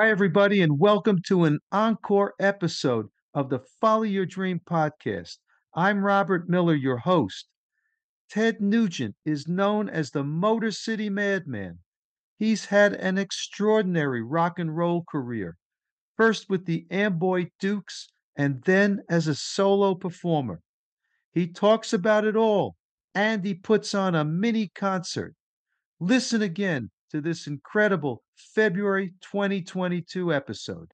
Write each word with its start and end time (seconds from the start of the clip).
Hi, 0.00 0.08
everybody, 0.08 0.62
and 0.62 0.78
welcome 0.78 1.20
to 1.26 1.44
an 1.44 1.58
encore 1.72 2.32
episode 2.40 3.08
of 3.34 3.50
the 3.50 3.58
Follow 3.82 4.04
Your 4.04 4.24
Dream 4.24 4.58
podcast. 4.58 5.36
I'm 5.74 6.02
Robert 6.02 6.48
Miller, 6.48 6.74
your 6.74 6.96
host. 6.96 7.46
Ted 8.30 8.62
Nugent 8.62 9.14
is 9.26 9.46
known 9.46 9.90
as 9.90 10.10
the 10.10 10.24
Motor 10.24 10.70
City 10.70 11.10
Madman. 11.10 11.80
He's 12.38 12.64
had 12.64 12.94
an 12.94 13.18
extraordinary 13.18 14.22
rock 14.22 14.58
and 14.58 14.74
roll 14.74 15.04
career, 15.06 15.58
first 16.16 16.48
with 16.48 16.64
the 16.64 16.86
Amboy 16.90 17.50
Dukes 17.60 18.08
and 18.34 18.62
then 18.64 19.02
as 19.10 19.28
a 19.28 19.34
solo 19.34 19.94
performer. 19.94 20.62
He 21.30 21.46
talks 21.46 21.92
about 21.92 22.24
it 22.24 22.36
all 22.36 22.74
and 23.14 23.44
he 23.44 23.52
puts 23.52 23.94
on 23.94 24.14
a 24.14 24.24
mini 24.24 24.68
concert. 24.74 25.34
Listen 26.00 26.40
again 26.40 26.90
to 27.10 27.20
this 27.20 27.46
incredible 27.46 28.22
February 28.36 29.14
2022 29.20 30.32
episode. 30.32 30.92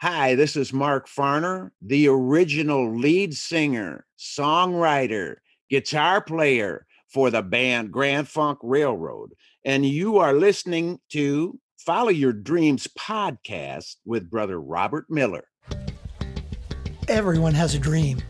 Hi, 0.00 0.34
this 0.34 0.54
is 0.56 0.72
Mark 0.72 1.08
Farner, 1.08 1.70
the 1.80 2.08
original 2.08 2.96
lead 2.96 3.34
singer, 3.34 4.06
songwriter, 4.18 5.36
guitar 5.70 6.20
player 6.20 6.86
for 7.08 7.30
the 7.30 7.42
band 7.42 7.90
Grand 7.90 8.28
Funk 8.28 8.58
Railroad. 8.62 9.34
And 9.64 9.86
you 9.86 10.18
are 10.18 10.34
listening 10.34 11.00
to 11.10 11.58
Follow 11.78 12.10
Your 12.10 12.32
Dreams 12.32 12.86
podcast 12.98 13.96
with 14.04 14.30
brother 14.30 14.60
Robert 14.60 15.06
Miller. 15.08 15.44
Everyone 17.08 17.54
has 17.54 17.74
a 17.74 17.78
dream. 17.78 18.22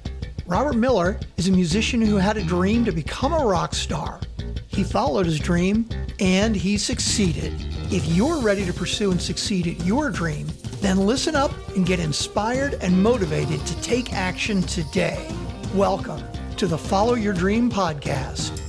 Robert 0.47 0.77
Miller 0.77 1.19
is 1.39 1.49
a 1.49 1.53
musician 1.53 2.03
who 2.03 2.17
had 2.17 2.37
a 2.37 2.43
dream 2.43 2.85
to 2.85 2.93
become 2.93 3.33
a 3.33 3.47
rock 3.47 3.75
star. 3.75 4.21
He 4.67 4.85
followed 4.85 5.25
his 5.25 5.39
dream 5.39 5.89
and 6.21 6.55
he 6.55 6.77
succeeded. 6.77 7.55
If 7.91 8.07
you're 8.09 8.39
ready 8.43 8.67
to 8.67 8.73
pursue 8.75 9.11
and 9.11 9.21
succeed 9.21 9.67
at 9.67 9.83
your 9.87 10.11
dream, 10.11 10.47
then 10.83 10.99
listen 10.99 11.35
up 11.35 11.51
and 11.77 11.87
get 11.87 11.99
inspired 11.99 12.75
and 12.83 13.03
motivated 13.03 13.65
to 13.65 13.81
take 13.81 14.13
action 14.13 14.61
today. 14.63 15.27
Welcome 15.75 16.23
to 16.59 16.67
the 16.67 16.77
Follow 16.77 17.15
Your 17.15 17.33
Dream 17.33 17.71
podcast. 17.71 18.61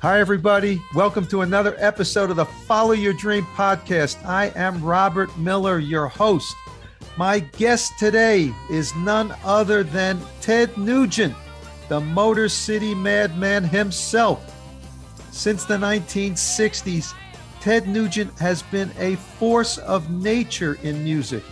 Hi, 0.00 0.20
everybody. 0.20 0.80
Welcome 0.94 1.26
to 1.26 1.40
another 1.40 1.74
episode 1.78 2.30
of 2.30 2.36
the 2.36 2.44
Follow 2.44 2.92
Your 2.92 3.14
Dream 3.14 3.44
podcast. 3.56 4.24
I 4.24 4.52
am 4.54 4.80
Robert 4.80 5.36
Miller, 5.36 5.80
your 5.80 6.06
host. 6.06 6.54
My 7.18 7.40
guest 7.40 7.98
today 7.98 8.54
is 8.70 8.94
none 8.94 9.34
other 9.42 9.82
than 9.82 10.20
Ted 10.40 10.78
Nugent 10.78 11.34
the 11.88 11.98
Motor 11.98 12.48
City 12.48 12.94
Madman 12.94 13.64
himself. 13.64 14.54
Since 15.32 15.64
the 15.64 15.78
1960s, 15.78 17.14
Ted 17.60 17.88
Nugent 17.88 18.38
has 18.38 18.62
been 18.62 18.92
a 19.00 19.16
force 19.16 19.78
of 19.78 20.10
nature 20.10 20.78
in 20.84 21.02
music. 21.02 21.42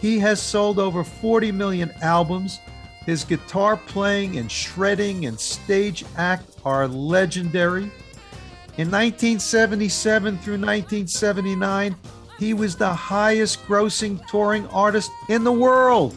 He 0.00 0.18
has 0.20 0.40
sold 0.40 0.78
over 0.78 1.04
40 1.04 1.52
million 1.52 1.90
albums. 2.00 2.58
His 3.04 3.22
guitar 3.22 3.76
playing 3.76 4.38
and 4.38 4.50
shredding 4.50 5.26
and 5.26 5.38
stage 5.38 6.02
act 6.16 6.56
are 6.64 6.88
legendary. 6.88 7.90
In 8.78 8.90
1977 8.90 10.38
through 10.38 10.54
1979, 10.54 11.94
he 12.40 12.54
was 12.54 12.74
the 12.74 12.92
highest 12.92 13.62
grossing 13.66 14.26
touring 14.26 14.66
artist 14.68 15.10
in 15.28 15.44
the 15.44 15.52
world. 15.52 16.16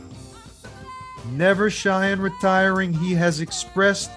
Never 1.34 1.70
shy 1.70 2.08
in 2.08 2.22
retiring, 2.22 2.94
he 2.94 3.14
has 3.14 3.42
expressed 3.42 4.10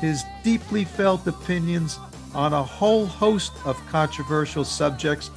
his 0.00 0.24
deeply 0.42 0.84
felt 0.84 1.26
opinions 1.26 1.98
on 2.34 2.54
a 2.54 2.62
whole 2.62 3.04
host 3.04 3.52
of 3.66 3.76
controversial 3.88 4.64
subjects, 4.64 5.30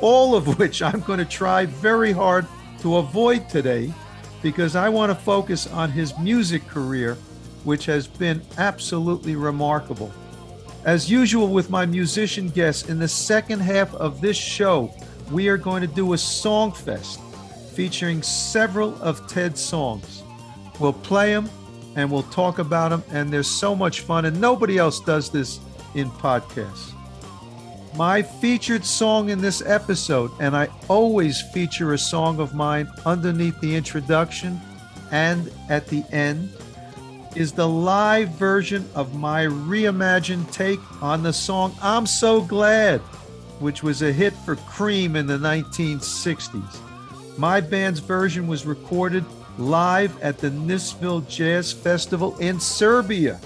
all 0.00 0.34
of 0.34 0.58
which 0.58 0.82
I'm 0.82 1.00
going 1.02 1.20
to 1.20 1.24
try 1.24 1.66
very 1.66 2.10
hard 2.10 2.46
to 2.80 2.96
avoid 2.96 3.48
today 3.48 3.94
because 4.42 4.74
I 4.74 4.88
want 4.88 5.10
to 5.10 5.14
focus 5.14 5.68
on 5.68 5.92
his 5.92 6.18
music 6.18 6.66
career, 6.66 7.16
which 7.62 7.86
has 7.86 8.08
been 8.08 8.42
absolutely 8.58 9.36
remarkable. 9.36 10.12
As 10.84 11.08
usual 11.08 11.48
with 11.48 11.70
my 11.70 11.86
musician 11.86 12.48
guests, 12.48 12.88
in 12.88 12.98
the 12.98 13.06
second 13.06 13.60
half 13.60 13.94
of 13.94 14.20
this 14.20 14.36
show, 14.36 14.92
we 15.30 15.48
are 15.48 15.56
going 15.56 15.80
to 15.80 15.86
do 15.86 16.12
a 16.12 16.18
song 16.18 16.72
fest 16.72 17.20
featuring 17.74 18.22
several 18.22 19.00
of 19.02 19.26
Ted's 19.26 19.60
songs. 19.60 20.22
We'll 20.78 20.92
play 20.92 21.32
them 21.32 21.48
and 21.96 22.10
we'll 22.10 22.24
talk 22.24 22.58
about 22.58 22.90
them. 22.90 23.02
And 23.10 23.32
there's 23.32 23.48
so 23.48 23.74
much 23.74 24.00
fun, 24.00 24.24
and 24.24 24.40
nobody 24.40 24.78
else 24.78 25.00
does 25.00 25.30
this 25.30 25.60
in 25.94 26.10
podcasts. 26.10 26.92
My 27.96 28.22
featured 28.22 28.84
song 28.84 29.30
in 29.30 29.40
this 29.40 29.62
episode, 29.62 30.30
and 30.40 30.56
I 30.56 30.68
always 30.88 31.42
feature 31.42 31.92
a 31.92 31.98
song 31.98 32.38
of 32.38 32.54
mine 32.54 32.88
underneath 33.04 33.60
the 33.60 33.74
introduction 33.74 34.60
and 35.10 35.52
at 35.68 35.88
the 35.88 36.04
end, 36.12 36.50
is 37.34 37.52
the 37.52 37.66
live 37.66 38.28
version 38.30 38.88
of 38.94 39.14
my 39.14 39.44
reimagined 39.46 40.50
take 40.52 40.80
on 41.02 41.22
the 41.22 41.32
song 41.32 41.74
I'm 41.82 42.06
So 42.06 42.40
Glad, 42.40 43.00
which 43.60 43.82
was 43.82 44.02
a 44.02 44.12
hit 44.12 44.32
for 44.32 44.56
Cream 44.56 45.14
in 45.14 45.26
the 45.26 45.38
1960s. 45.38 46.78
My 47.38 47.60
band's 47.60 48.00
version 48.00 48.46
was 48.46 48.66
recorded 48.66 49.24
live 49.58 50.20
at 50.22 50.38
the 50.38 50.50
Nisville 50.50 51.26
Jazz 51.28 51.72
Festival 51.72 52.36
in 52.38 52.58
Serbia. 52.58 53.38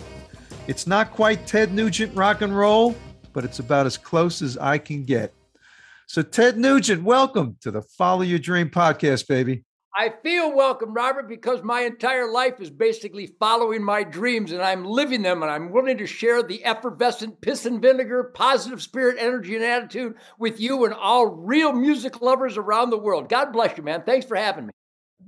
It's 0.66 0.86
not 0.86 1.10
quite 1.10 1.47
Ted 1.47 1.75
Nugent 1.75 2.14
rock 2.16 2.41
and 2.41 2.56
roll, 2.56 2.97
but 3.32 3.44
it's 3.44 3.58
about 3.58 3.86
as 3.86 3.98
close 3.98 4.41
as 4.41 4.56
I 4.56 4.78
can 4.78 5.04
get. 5.04 5.34
So, 6.06 6.22
Ted 6.22 6.56
Nugent, 6.56 7.02
welcome 7.02 7.56
to 7.62 7.70
the 7.70 7.82
Follow 7.82 8.22
Your 8.22 8.38
Dream 8.38 8.70
podcast, 8.70 9.26
baby. 9.26 9.64
I 9.97 10.12
feel 10.25 10.53
welcome, 10.53 10.93
Robert, 10.93 11.28
because 11.28 11.62
my 11.62 11.82
entire 11.82 12.28
life 12.28 12.60
is 12.60 12.69
basically 12.69 13.28
following 13.38 13.84
my 13.84 14.03
dreams 14.03 14.50
and 14.50 14.60
I'm 14.60 14.84
living 14.84 15.22
them 15.22 15.44
and 15.44 15.53
I'm 15.53 15.71
willing 15.71 15.99
to 15.99 16.06
share 16.06 16.43
the 16.43 16.65
effervescent 16.65 17.41
piss 17.41 17.65
and 17.65 17.81
vinegar, 17.81 18.32
positive 18.34 18.82
spirit, 18.82 19.19
energy, 19.21 19.55
and 19.55 19.65
attitude 19.65 20.16
with 20.37 20.59
you 20.59 20.84
and 20.84 20.94
all 20.94 21.27
real 21.27 21.72
music 21.72 22.21
lovers 22.21 22.56
around 22.56 22.91
the 22.91 22.99
world. 22.99 23.28
God 23.28 23.53
bless 23.53 23.78
you, 23.78 23.84
man. 23.84 24.03
Thanks 24.03 24.27
for 24.27 24.37
having 24.37 24.66
me. 24.66 24.72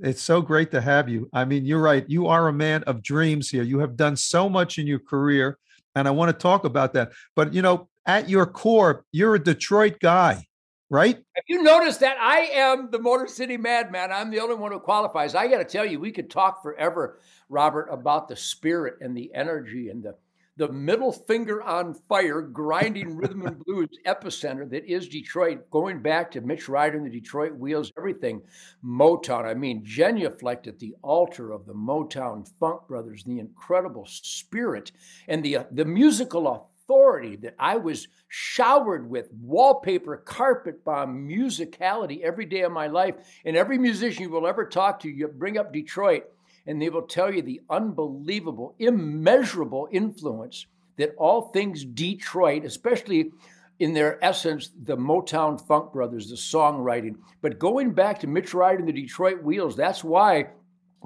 It's 0.01 0.21
so 0.21 0.43
great 0.43 0.73
to 0.73 0.81
have 0.81 1.09
you. 1.09 1.31
I 1.33 1.45
mean, 1.45 1.65
you're 1.65 1.81
right. 1.81 2.05
You 2.09 2.27
are 2.27 2.49
a 2.49 2.53
man 2.53 2.83
of 2.85 3.03
dreams 3.03 3.49
here. 3.49 3.63
You 3.63 3.79
have 3.79 3.97
done 3.97 4.17
so 4.17 4.49
much 4.49 4.79
in 4.79 4.87
your 4.89 4.99
career, 4.99 5.59
and 5.95 6.09
I 6.09 6.11
want 6.11 6.31
to 6.31 6.43
talk 6.43 6.65
about 6.65 6.93
that. 6.95 7.13
But, 7.37 7.55
you 7.55 7.63
know, 7.63 7.89
at 8.05 8.29
your 8.29 8.47
core, 8.47 9.05
you're 9.13 9.37
a 9.37 9.43
Detroit 9.43 10.01
guy, 10.01 10.45
right? 10.91 11.17
Have 11.17 11.45
you 11.47 11.63
noticed 11.63 12.01
that 12.01 12.17
I 12.21 12.41
am 12.53 12.91
the 12.91 12.99
Motor 12.99 13.27
City 13.27 13.57
Madman? 13.57 14.13
I'm 14.13 14.31
the 14.31 14.41
only 14.41 14.55
one 14.55 14.73
who 14.73 14.79
qualifies. 14.79 15.35
I 15.35 15.49
got 15.49 15.59
to 15.59 15.65
tell 15.65 15.85
you, 15.85 16.01
we 16.01 16.13
could 16.13 16.31
talk 16.31 16.63
forever, 16.63 17.19
Robert, 17.49 17.89
about 17.91 18.29
the 18.29 18.37
spirit 18.37 18.95
and 19.01 19.17
the 19.17 19.33
energy 19.35 19.89
and 19.89 20.03
the 20.03 20.15
the 20.57 20.73
middle 20.73 21.13
finger 21.13 21.63
on 21.63 21.93
fire, 21.93 22.41
grinding 22.41 23.15
rhythm 23.17 23.47
and 23.47 23.59
blues 23.65 23.89
epicenter 24.07 24.69
that 24.71 24.87
is 24.87 25.09
Detroit, 25.09 25.71
going 25.71 26.01
back 26.01 26.31
to 26.31 26.41
Mitch 26.41 26.69
Ryder 26.69 26.97
and 26.97 27.07
the 27.07 27.11
Detroit 27.11 27.55
Wheels, 27.55 27.93
everything 27.99 28.41
Motown. 28.85 29.45
I 29.45 29.55
mean, 29.55 29.85
genuflect 29.85 30.67
at 30.67 30.79
the 30.79 30.95
altar 31.03 31.53
of 31.53 31.67
the 31.67 31.75
Motown 31.75 32.49
Funk 32.59 32.83
Brothers, 32.89 33.23
the 33.25 33.39
incredible 33.39 34.07
spirit 34.07 34.93
and 35.29 35.45
the, 35.45 35.59
uh, 35.59 35.65
the 35.73 35.85
musical 35.85 36.49
authority 36.87 37.35
that 37.35 37.55
I 37.59 37.77
was 37.77 38.07
showered 38.29 39.11
with 39.11 39.29
wallpaper, 39.33 40.17
carpet 40.19 40.85
bomb, 40.85 41.29
musicality 41.29 42.21
every 42.23 42.47
day 42.47 42.61
of 42.61 42.71
my 42.71 42.87
life. 42.87 43.17
And 43.45 43.57
every 43.57 43.79
musician 43.79 44.23
you 44.23 44.31
will 44.31 44.47
ever 44.47 44.65
talk 44.65 45.01
to, 45.01 45.11
you 45.11 45.27
bring 45.27 45.59
up 45.59 45.73
Detroit 45.73 46.25
and 46.67 46.81
they 46.81 46.89
will 46.89 47.03
tell 47.03 47.33
you 47.33 47.43
the 47.43 47.61
unbelievable, 47.69 48.75
immeasurable 48.79 49.89
influence 49.91 50.67
that 50.97 51.15
all 51.17 51.51
things 51.51 51.85
Detroit, 51.85 52.65
especially 52.65 53.33
in 53.79 53.93
their 53.93 54.25
essence, 54.25 54.71
the 54.85 54.97
Motown 54.97 55.61
Funk 55.67 55.93
Brothers, 55.93 56.31
the 56.31 56.37
songwriting. 56.37 57.17
But 57.43 57.59
going 57.59 57.93
back 57.93 58.21
to 58.21 58.27
Mitch 58.27 58.55
Ryder 58.55 58.79
and 58.79 58.89
the 58.89 58.93
Detroit 58.93 59.43
Wheels, 59.43 59.77
that's 59.77 60.03
why 60.03 60.47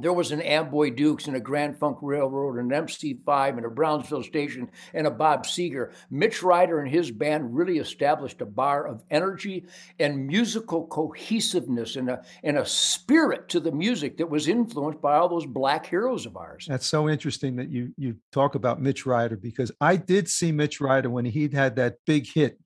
there 0.02 0.12
was 0.12 0.32
an 0.32 0.40
Amboy 0.40 0.90
Dukes 0.90 1.26
and 1.26 1.36
a 1.36 1.40
Grand 1.40 1.78
Funk 1.78 1.98
Railroad 2.02 2.58
and 2.58 2.72
an 2.72 2.86
MC5 2.86 3.56
and 3.56 3.66
a 3.66 3.70
Brownsville 3.70 4.22
Station 4.22 4.70
and 4.94 5.06
a 5.06 5.10
Bob 5.10 5.46
Seger. 5.46 5.92
Mitch 6.10 6.42
Ryder 6.42 6.80
and 6.80 6.90
his 6.90 7.10
band 7.10 7.54
really 7.54 7.78
established 7.78 8.40
a 8.40 8.46
bar 8.46 8.86
of 8.86 9.02
energy 9.10 9.66
and 9.98 10.26
musical 10.26 10.86
cohesiveness 10.86 11.96
and 11.96 12.10
a, 12.10 12.22
and 12.42 12.58
a 12.58 12.66
spirit 12.66 13.48
to 13.48 13.60
the 13.60 13.72
music 13.72 14.16
that 14.18 14.28
was 14.28 14.48
influenced 14.48 15.00
by 15.00 15.16
all 15.16 15.28
those 15.28 15.46
black 15.46 15.86
heroes 15.86 16.26
of 16.26 16.36
ours. 16.36 16.66
That's 16.68 16.86
so 16.86 17.08
interesting 17.08 17.56
that 17.56 17.70
you 17.70 17.92
you 17.96 18.16
talk 18.32 18.54
about 18.54 18.80
Mitch 18.80 19.06
Ryder 19.06 19.36
because 19.36 19.72
I 19.80 19.96
did 19.96 20.28
see 20.28 20.52
Mitch 20.52 20.80
Ryder 20.80 21.10
when 21.10 21.24
he'd 21.24 21.54
had 21.54 21.76
that 21.76 21.96
big 22.06 22.26
hit 22.26 22.58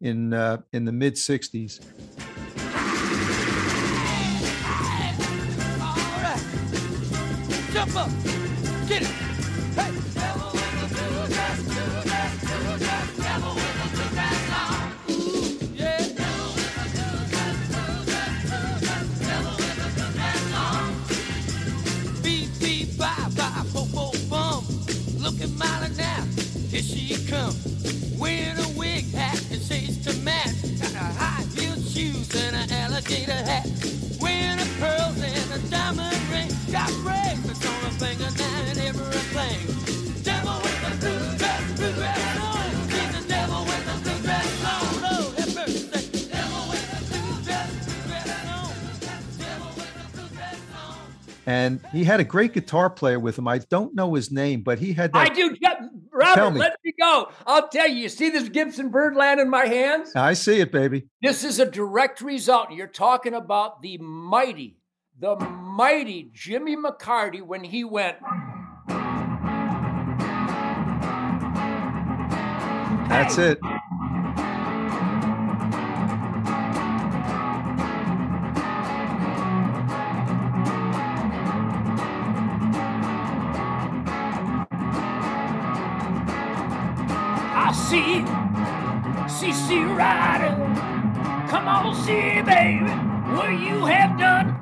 in 0.00 0.34
uh, 0.34 0.58
in 0.72 0.84
the 0.84 0.92
mid 0.92 1.14
60s. 1.14 1.80
jump 7.86 7.96
up. 7.96 8.10
Get 8.86 9.02
it. 9.02 9.08
Hey. 9.74 9.90
Devil 10.14 10.50
with 10.52 10.90
blue 10.92 11.26
dress, 11.34 11.62
blue 11.62 12.02
dress, 12.02 12.32
blue 12.40 12.78
dress, 12.78 13.16
devil 13.16 13.54
with 13.54 13.92
blue 13.92 14.10
dress 14.14 14.52
on. 14.54 14.92
Look 25.18 25.40
at 25.40 25.50
now, 25.96 26.24
here 26.68 26.82
she 26.82 27.26
comes. 27.26 28.16
Wearing 28.18 28.58
a 28.58 28.78
wig 28.78 29.12
hat 29.12 29.40
and 29.50 29.62
shades 29.62 30.04
to 30.04 30.12
match. 30.22 30.62
Got 30.80 30.92
her 30.92 31.12
high 31.18 31.44
heel 31.54 31.76
shoes 31.76 32.34
and 32.34 32.56
an 32.56 32.72
alligator 32.72 33.32
hat. 33.32 33.66
Wearing 34.20 34.58
a 34.58 34.66
pearls 34.78 35.22
and 35.22 35.52
a 35.52 35.70
diamond 35.70 36.16
ring. 36.30 36.50
Got 36.70 36.90
red. 37.04 37.21
And 51.44 51.80
he 51.92 52.04
had 52.04 52.20
a 52.20 52.24
great 52.24 52.52
guitar 52.52 52.88
player 52.88 53.18
with 53.18 53.38
him. 53.38 53.48
I 53.48 53.58
don't 53.58 53.94
know 53.94 54.14
his 54.14 54.30
name, 54.30 54.62
but 54.62 54.78
he 54.78 54.92
had 54.92 55.12
That, 55.12 55.30
I 55.30 55.34
do. 55.34 55.56
Robert, 56.12 56.34
Tell 56.34 56.50
me. 56.50 56.60
let 56.60 56.76
me 56.84 56.92
go. 57.00 57.30
I'll 57.46 57.68
tell 57.68 57.88
you. 57.88 57.96
You 58.02 58.08
see 58.08 58.30
this 58.30 58.48
Gibson 58.48 58.90
Birdland 58.90 59.40
in 59.40 59.48
my 59.48 59.64
hands? 59.64 60.14
I 60.14 60.34
see 60.34 60.60
it, 60.60 60.70
baby. 60.70 61.08
This 61.20 61.42
is 61.42 61.58
a 61.58 61.66
direct 61.66 62.20
result. 62.20 62.70
You're 62.72 62.86
talking 62.86 63.34
about 63.34 63.82
the 63.82 63.98
mighty, 63.98 64.76
the 65.18 65.36
mighty 65.36 66.30
Jimmy 66.32 66.76
McCarty 66.76 67.42
when 67.42 67.64
he 67.64 67.84
went. 67.84 68.16
That's 73.08 73.38
it. 73.38 73.58
I 87.54 87.70
see, 87.72 88.24
CC 89.28 89.96
Rider. 89.96 90.56
Come 91.48 91.68
on, 91.68 91.94
see, 91.94 92.40
baby, 92.42 92.90
what 93.36 93.50
you 93.50 93.84
have 93.84 94.18
done. 94.18 94.61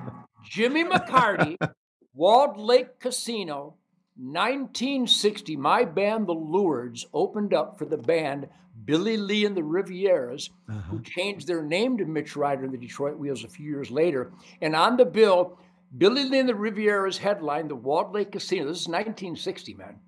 Jimmy 0.51 0.83
McCarty, 0.83 1.57
Walled 2.15 2.59
Lake 2.59 2.99
Casino, 2.99 3.77
1960. 4.17 5.57
My 5.57 5.85
band, 5.85 6.27
The 6.27 6.33
Lures, 6.33 7.07
opened 7.15 7.55
up 7.55 7.79
for 7.79 7.85
the 7.85 7.97
band 7.97 8.49
Billy 8.85 9.17
Lee 9.17 9.45
and 9.45 9.57
the 9.57 9.63
Rivieras, 9.63 10.51
who 10.67 10.73
uh-huh. 10.73 10.97
changed 11.05 11.47
their 11.47 11.63
name 11.63 11.99
to 11.99 12.05
Mitch 12.05 12.35
Ryder 12.35 12.65
and 12.65 12.75
the 12.75 12.79
Detroit 12.79 13.17
Wheels 13.17 13.45
a 13.45 13.49
few 13.49 13.65
years 13.65 13.93
later. 13.93 14.33
And 14.61 14.75
on 14.75 14.97
the 14.97 15.05
bill, 15.05 15.57
Billy 15.97 16.25
Lee 16.25 16.41
and 16.41 16.49
the 16.49 16.55
Rivieras 16.55 17.19
headlined 17.19 17.71
the 17.71 17.77
Walled 17.77 18.13
Lake 18.13 18.33
Casino. 18.33 18.65
This 18.67 18.81
is 18.81 18.89
1960, 18.89 19.75
man. 19.75 20.01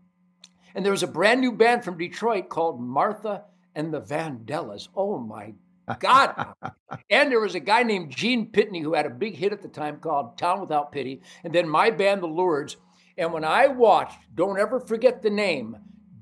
And 0.75 0.85
there 0.85 0.93
was 0.93 1.05
a 1.05 1.09
brand 1.09 1.41
new 1.41 1.53
band 1.53 1.85
from 1.85 1.99
Detroit 1.99 2.49
called 2.49 2.81
Martha 2.81 3.45
and 3.77 3.95
the 3.95 4.01
Vandellas. 4.01 4.89
Oh 4.97 5.19
my 5.19 5.55
God. 5.99 6.55
and 7.11 7.31
there 7.31 7.41
was 7.41 7.55
a 7.55 7.61
guy 7.61 7.83
named 7.83 8.11
Gene 8.11 8.51
Pitney 8.51 8.83
who 8.83 8.95
had 8.95 9.07
a 9.07 9.11
big 9.11 9.37
hit 9.37 9.53
at 9.53 9.63
the 9.63 9.69
time 9.69 9.99
called 9.99 10.39
Town 10.39 10.61
Without 10.61 10.93
Pity. 10.93 11.23
And 11.45 11.53
then 11.53 11.69
my 11.69 11.91
band, 11.91 12.23
The 12.23 12.29
Lords. 12.29 12.77
And 13.17 13.33
when 13.33 13.45
I 13.45 13.67
watched, 13.69 14.19
don't 14.35 14.59
ever 14.59 14.81
forget 14.81 15.23
the 15.23 15.31
name, 15.31 15.77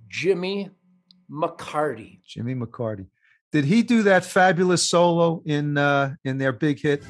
Jimmy 0.09 0.71
McCarty. 1.31 2.21
Jimmy 2.27 2.55
McCarty. 2.55 3.07
Did 3.53 3.65
he 3.65 3.83
do 3.83 4.03
that 4.05 4.25
fabulous 4.25 4.89
solo 4.89 5.43
in 5.45 5.77
uh, 5.77 6.15
in 6.25 6.39
their 6.39 6.53
big 6.53 6.81
hit? 6.81 7.03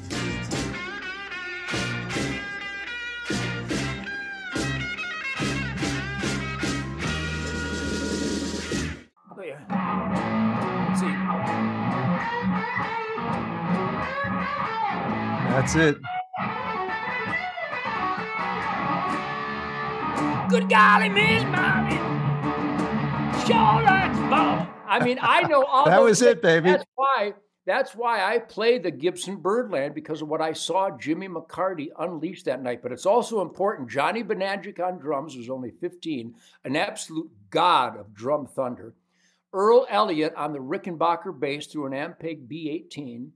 That's 15.51 15.75
it. 15.75 15.97
Good 20.49 20.69
golly, 20.69 21.09
Miss 21.09 21.43
Molly. 21.43 21.97
Sure 23.45 23.83
likes 23.83 24.17
ball. 24.29 24.65
I 24.87 25.03
mean, 25.03 25.19
I 25.21 25.41
know 25.49 25.65
all 25.67 25.85
That 25.85 26.01
was 26.01 26.21
it, 26.21 26.41
baby. 26.41 26.69
That's 26.71 26.85
why. 26.95 27.33
That's 27.65 27.93
why 27.93 28.23
I 28.23 28.39
played 28.39 28.83
the 28.83 28.91
Gibson 28.91 29.35
Birdland 29.35 29.93
because 29.93 30.21
of 30.21 30.29
what 30.29 30.39
I 30.39 30.53
saw 30.53 30.97
Jimmy 30.97 31.27
McCarty 31.27 31.89
unleash 31.99 32.43
that 32.43 32.63
night. 32.63 32.81
But 32.81 32.93
it's 32.93 33.05
also 33.05 33.41
important. 33.41 33.89
Johnny 33.89 34.23
Badanjek 34.23 34.79
on 34.79 34.99
drums 34.99 35.35
was 35.35 35.49
only 35.49 35.71
15, 35.81 36.33
an 36.63 36.75
absolute 36.77 37.29
god 37.49 37.97
of 37.97 38.13
drum 38.13 38.47
thunder. 38.47 38.93
Earl 39.51 39.85
Elliott 39.89 40.33
on 40.35 40.53
the 40.53 40.59
Rickenbacker 40.59 41.37
bass 41.37 41.67
through 41.67 41.87
an 41.87 41.91
Ampeg 41.91 42.47
B18. 42.47 43.31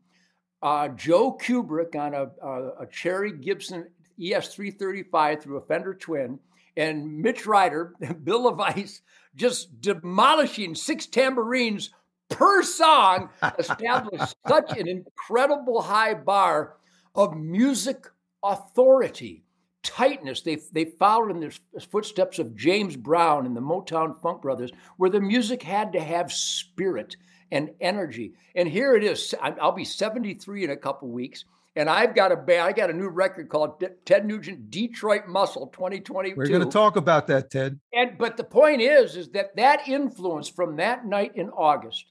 Uh, 0.62 0.88
Joe 0.90 1.38
Kubert 1.38 1.96
on 1.96 2.14
a, 2.14 2.32
a, 2.44 2.84
a 2.84 2.88
Cherry 2.88 3.32
Gibson 3.32 3.88
E 4.18 4.32
ES335 4.32 5.42
through 5.42 5.58
a 5.58 5.62
Fender 5.62 5.94
Twin. 5.94 6.40
And 6.78 7.20
Mitch 7.22 7.46
Ryder, 7.46 7.94
Bill 8.24 8.44
Levise, 8.44 9.02
just 9.36 9.82
demolishing 9.82 10.76
six 10.76 11.06
tambourines 11.06 11.92
per 12.30 12.64
song, 12.64 13.30
established 13.60 14.36
such 14.48 14.78
an 14.78 14.88
incredible 14.88 15.82
high 15.82 16.14
bar 16.14 16.78
of 17.14 17.38
music 17.38 18.08
authority, 18.44 19.46
tightness. 19.84 20.42
They, 20.42 20.58
they 20.74 20.86
followed 20.86 21.32
in 21.32 21.40
the 21.40 21.82
footsteps 21.82 22.40
of 22.40 22.56
James 22.56 22.96
Brown 22.98 23.46
and 23.46 23.56
the 23.56 23.62
Motown 23.62 24.20
Funk 24.22 24.42
Brothers, 24.42 24.72
where 24.98 25.10
the 25.10 25.22
music 25.22 25.64
had 25.64 25.94
to 25.94 26.02
have 26.02 26.32
spirit 26.32 27.16
and 27.52 27.70
energy. 27.82 28.34
And 28.56 28.68
here 28.68 28.96
it 28.96 29.04
is. 29.04 29.34
I'll 29.42 29.72
be 29.72 29.86
73 29.86 30.66
in 30.66 30.70
a 30.70 30.78
couple 30.78 31.10
weeks. 31.10 31.46
And 31.78 31.90
I've 31.90 32.16
got 32.16 32.32
a 32.32 32.38
band, 32.38 32.62
I 32.62 32.72
got 32.72 32.90
a 32.90 32.94
new 32.94 33.10
record 33.10 33.50
called 33.50 33.80
D- 33.82 33.88
Ted 34.06 34.26
Nugent 34.26 34.72
Detroit 34.72 35.28
Muscle 35.28 35.68
2022. 35.68 36.38
We're 36.38 36.48
going 36.48 36.62
to 36.62 36.70
talk 36.70 36.96
about 36.96 37.28
that, 37.28 37.52
Ted. 37.52 37.80
And 37.94 38.18
but 38.18 38.38
the 38.38 38.46
point 38.46 38.82
is, 38.82 39.18
is 39.18 39.30
that 39.30 39.56
that 39.58 39.88
influence 39.88 40.48
from 40.48 40.78
that 40.78 41.06
night 41.06 41.34
in 41.36 41.50
August 41.50 42.06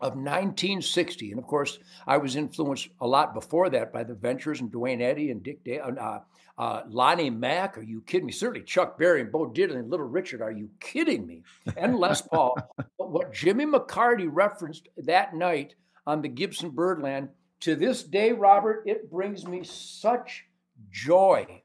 of 0.00 0.14
1960, 0.14 1.30
and 1.30 1.38
of 1.38 1.46
course, 1.46 1.78
I 2.08 2.18
was 2.18 2.34
influenced 2.34 2.88
a 3.00 3.06
lot 3.06 3.34
before 3.34 3.70
that 3.70 3.92
by 3.92 4.02
the 4.02 4.14
Ventures 4.14 4.60
and 4.60 4.70
Duane 4.70 5.00
Eddy 5.00 5.30
and 5.30 5.44
Dick 5.44 5.62
Dale, 5.62 5.94
uh, 6.00 6.18
uh, 6.58 6.82
Lonnie 6.88 7.30
Mack. 7.30 7.78
Are 7.78 7.82
you 7.82 8.02
kidding 8.02 8.26
me? 8.26 8.32
Certainly 8.32 8.66
Chuck 8.66 8.98
Berry 8.98 9.20
and 9.22 9.30
Bo 9.32 9.46
Diddley 9.46 9.78
and 9.78 9.88
Little 9.90 10.06
Richard. 10.06 10.42
Are 10.42 10.50
you 10.52 10.68
kidding 10.80 11.26
me? 11.26 11.42
And 11.76 11.96
Les 11.96 12.20
Paul. 12.32 12.56
but 12.76 13.10
what 13.10 13.32
Jimmy 13.32 13.64
McCarty 13.64 14.28
referenced 14.30 14.88
that 14.98 15.34
night 15.34 15.74
on 16.06 16.20
the 16.20 16.28
Gibson 16.28 16.70
Birdland, 16.70 17.28
to 17.60 17.74
this 17.76 18.02
day, 18.02 18.32
Robert, 18.32 18.84
it 18.86 19.10
brings 19.10 19.46
me 19.46 19.62
such 19.64 20.44
joy, 20.90 21.62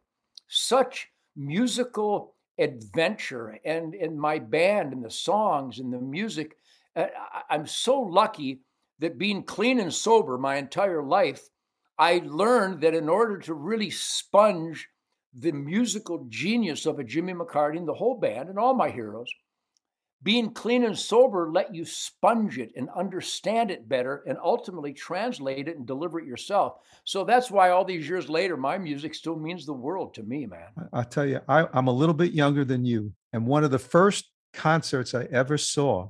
such 0.48 1.10
musical 1.36 2.34
adventure 2.60 3.58
and 3.66 3.94
in 3.96 4.18
my 4.18 4.38
band 4.40 4.94
and 4.94 5.04
the 5.04 5.10
songs 5.10 5.80
and 5.80 5.92
the 5.94 6.00
music. 6.00 6.58
Uh, 6.96 7.08
I- 7.16 7.42
I'm 7.56 7.66
so 7.68 8.00
lucky 8.00 8.62
that 9.00 9.18
being 9.18 9.44
clean 9.44 9.80
and 9.80 9.94
sober 9.94 10.38
my 10.38 10.56
entire 10.58 11.04
life, 11.04 11.48
I 11.98 12.22
learned 12.26 12.82
that 12.82 12.94
in 12.94 13.08
order 13.10 13.38
to 13.40 13.54
really 13.54 13.90
sponge 13.90 14.88
the 15.34 15.52
musical 15.52 16.26
genius 16.30 16.86
of 16.86 17.00
a 17.00 17.04
Jimmy 17.04 17.34
McCarty 17.34 17.78
and 17.78 17.88
the 17.88 17.94
whole 17.94 18.20
band 18.20 18.50
and 18.50 18.60
all 18.60 18.74
my 18.74 18.90
heroes, 18.90 19.30
being 20.22 20.52
clean 20.54 20.86
and 20.86 20.98
sober 20.98 21.52
let 21.52 21.76
you 21.76 21.84
sponge 21.84 22.58
it 22.58 22.72
and 22.78 22.88
understand 22.96 23.70
it 23.72 23.90
better 23.90 24.24
and 24.26 24.38
ultimately 24.42 24.94
translate 24.94 25.68
it 25.68 25.76
and 25.78 25.86
deliver 25.86 26.20
it 26.20 26.26
yourself. 26.26 26.76
So 27.04 27.26
that's 27.26 27.52
why 27.52 27.72
all 27.72 27.84
these 27.84 28.08
years 28.08 28.30
later, 28.30 28.56
my 28.56 28.78
music 28.78 29.16
still 29.16 29.36
means 29.36 29.66
the 29.66 29.74
world 29.74 30.14
to 30.16 30.24
me, 30.24 30.46
man. 30.46 30.68
I- 30.94 31.04
tell 31.04 31.26
you, 31.26 31.42
I, 31.48 31.68
I'm 31.74 31.88
a 31.88 31.92
little 31.94 32.14
bit 32.16 32.32
younger 32.32 32.64
than 32.64 32.86
you. 32.86 33.12
And 33.34 33.46
one 33.46 33.64
of 33.64 33.72
the 33.72 33.80
first 33.80 34.32
concerts 34.54 35.14
I 35.14 35.24
ever 35.26 35.58
saw 35.58 36.10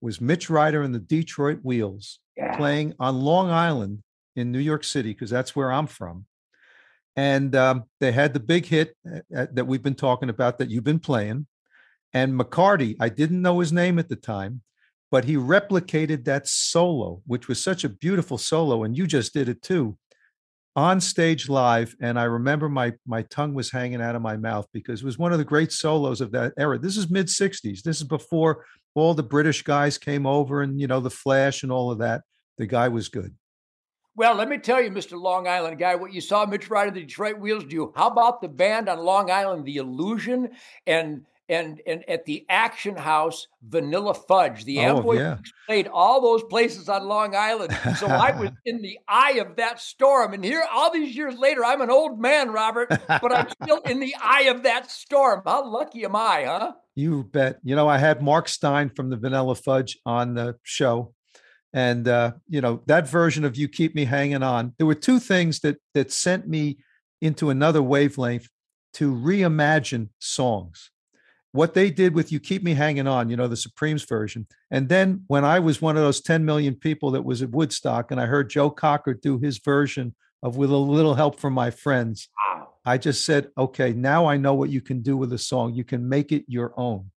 was 0.00 0.20
Mitch 0.20 0.48
Ryder 0.48 0.82
and 0.82 0.94
the 0.94 1.00
Detroit 1.00 1.58
Wheels 1.62 2.20
Yeah. 2.36 2.56
playing 2.56 2.94
on 3.00 3.16
Long 3.20 3.50
Island 3.50 4.02
in 4.36 4.52
New 4.52 4.58
York 4.58 4.84
City, 4.84 5.12
because 5.12 5.30
that's 5.30 5.56
where 5.56 5.72
I'm 5.72 5.86
from. 5.86 6.26
And 7.16 7.54
um, 7.56 7.84
they 8.00 8.12
had 8.12 8.32
the 8.32 8.40
big 8.40 8.66
hit 8.66 8.94
uh, 9.06 9.20
uh, 9.36 9.46
that 9.52 9.66
we've 9.66 9.82
been 9.82 9.94
talking 9.94 10.28
about 10.28 10.58
that 10.58 10.70
you've 10.70 10.84
been 10.84 11.00
playing. 11.00 11.46
And 12.14 12.38
McCarty, 12.38 12.96
I 13.00 13.08
didn't 13.08 13.42
know 13.42 13.60
his 13.60 13.72
name 13.72 13.98
at 13.98 14.08
the 14.08 14.16
time, 14.16 14.62
but 15.10 15.24
he 15.24 15.34
replicated 15.34 16.24
that 16.24 16.46
solo, 16.46 17.22
which 17.26 17.48
was 17.48 17.62
such 17.62 17.84
a 17.84 17.88
beautiful 17.88 18.38
solo. 18.38 18.84
And 18.84 18.96
you 18.96 19.06
just 19.06 19.34
did 19.34 19.48
it 19.48 19.62
too 19.62 19.98
on 20.78 21.00
stage 21.00 21.48
live 21.48 21.96
and 22.00 22.20
i 22.20 22.22
remember 22.22 22.68
my 22.68 22.92
my 23.04 23.22
tongue 23.22 23.52
was 23.52 23.68
hanging 23.68 24.00
out 24.00 24.14
of 24.14 24.22
my 24.22 24.36
mouth 24.36 24.64
because 24.72 25.00
it 25.00 25.04
was 25.04 25.18
one 25.18 25.32
of 25.32 25.38
the 25.38 25.44
great 25.44 25.72
solos 25.72 26.20
of 26.20 26.30
that 26.30 26.52
era 26.56 26.78
this 26.78 26.96
is 26.96 27.10
mid 27.10 27.26
60s 27.26 27.82
this 27.82 27.96
is 27.96 28.04
before 28.04 28.64
all 28.94 29.12
the 29.12 29.20
british 29.20 29.62
guys 29.62 29.98
came 29.98 30.24
over 30.24 30.62
and 30.62 30.80
you 30.80 30.86
know 30.86 31.00
the 31.00 31.10
flash 31.10 31.64
and 31.64 31.72
all 31.72 31.90
of 31.90 31.98
that 31.98 32.22
the 32.58 32.66
guy 32.66 32.86
was 32.86 33.08
good 33.08 33.34
Well, 34.18 34.34
let 34.34 34.48
me 34.48 34.58
tell 34.58 34.82
you, 34.82 34.90
Mr. 34.90 35.16
Long 35.16 35.46
Island 35.46 35.78
guy, 35.78 35.94
what 35.94 36.12
you 36.12 36.20
saw 36.20 36.44
Mitch 36.44 36.68
Ryder, 36.68 36.90
the 36.90 37.02
Detroit 37.02 37.38
Wheels 37.38 37.62
do. 37.62 37.92
How 37.94 38.08
about 38.08 38.42
the 38.42 38.48
band 38.48 38.88
on 38.88 38.98
Long 38.98 39.30
Island, 39.30 39.64
The 39.64 39.76
Illusion, 39.76 40.48
and 40.88 41.24
and 41.48 41.80
and 41.86 42.02
at 42.10 42.24
the 42.24 42.44
Action 42.48 42.96
House, 42.96 43.46
Vanilla 43.62 44.14
Fudge. 44.14 44.64
The 44.64 44.80
Oh, 44.80 44.96
Amboy 44.96 45.18
yeah. 45.18 45.36
Played 45.68 45.86
all 45.86 46.20
those 46.20 46.42
places 46.42 46.88
on 46.88 47.06
Long 47.06 47.36
Island. 47.36 47.72
So 47.96 48.08
I 48.08 48.36
was 48.40 48.50
in 48.66 48.82
the 48.82 48.98
eye 49.06 49.38
of 49.38 49.54
that 49.54 49.80
storm. 49.80 50.34
And 50.34 50.44
here, 50.44 50.66
all 50.68 50.92
these 50.92 51.14
years 51.14 51.38
later, 51.38 51.64
I'm 51.64 51.80
an 51.80 51.88
old 51.88 52.20
man, 52.20 52.50
Robert, 52.50 52.88
but 52.88 53.32
I'm 53.32 53.46
still 53.62 53.80
in 53.82 54.00
the 54.00 54.16
eye 54.20 54.48
of 54.50 54.64
that 54.64 54.90
storm. 54.90 55.42
How 55.46 55.64
lucky 55.64 56.04
am 56.04 56.16
I, 56.16 56.42
huh? 56.44 56.72
You 56.96 57.22
bet. 57.22 57.60
You 57.62 57.76
know, 57.76 57.86
I 57.86 57.98
had 57.98 58.20
Mark 58.20 58.48
Stein 58.48 58.90
from 58.90 59.10
the 59.10 59.16
Vanilla 59.16 59.54
Fudge 59.54 59.96
on 60.04 60.34
the 60.34 60.56
show. 60.64 61.14
And 61.72 62.08
uh, 62.08 62.32
you 62.48 62.60
know, 62.60 62.82
that 62.86 63.08
version 63.08 63.44
of 63.44 63.56
You 63.56 63.68
Keep 63.68 63.94
Me 63.94 64.04
Hanging 64.04 64.42
On. 64.42 64.74
There 64.78 64.86
were 64.86 64.94
two 64.94 65.18
things 65.18 65.60
that 65.60 65.76
that 65.94 66.10
sent 66.10 66.48
me 66.48 66.78
into 67.20 67.50
another 67.50 67.82
wavelength 67.82 68.48
to 68.94 69.14
reimagine 69.14 70.08
songs. 70.18 70.90
What 71.52 71.74
they 71.74 71.90
did 71.90 72.14
with 72.14 72.30
You 72.30 72.40
Keep 72.40 72.62
Me 72.62 72.74
Hanging 72.74 73.06
On, 73.06 73.28
you 73.28 73.36
know, 73.36 73.48
the 73.48 73.56
Supremes 73.56 74.04
version. 74.04 74.46
And 74.70 74.88
then 74.88 75.24
when 75.28 75.44
I 75.44 75.58
was 75.58 75.80
one 75.80 75.96
of 75.96 76.02
those 76.02 76.20
10 76.20 76.44
million 76.44 76.74
people 76.74 77.10
that 77.12 77.24
was 77.24 77.42
at 77.42 77.50
Woodstock 77.50 78.10
and 78.10 78.20
I 78.20 78.26
heard 78.26 78.50
Joe 78.50 78.70
Cocker 78.70 79.14
do 79.14 79.38
his 79.38 79.58
version 79.58 80.14
of 80.42 80.56
With 80.56 80.70
a 80.70 80.76
Little 80.76 81.14
Help 81.14 81.40
from 81.40 81.54
My 81.54 81.70
Friends, 81.70 82.28
I 82.84 82.96
just 82.96 83.24
said, 83.24 83.50
okay, 83.56 83.92
now 83.92 84.26
I 84.26 84.36
know 84.36 84.54
what 84.54 84.70
you 84.70 84.80
can 84.80 85.02
do 85.02 85.16
with 85.16 85.32
a 85.32 85.38
song. 85.38 85.74
You 85.74 85.84
can 85.84 86.08
make 86.08 86.32
it 86.32 86.44
your 86.48 86.72
own. 86.76 87.10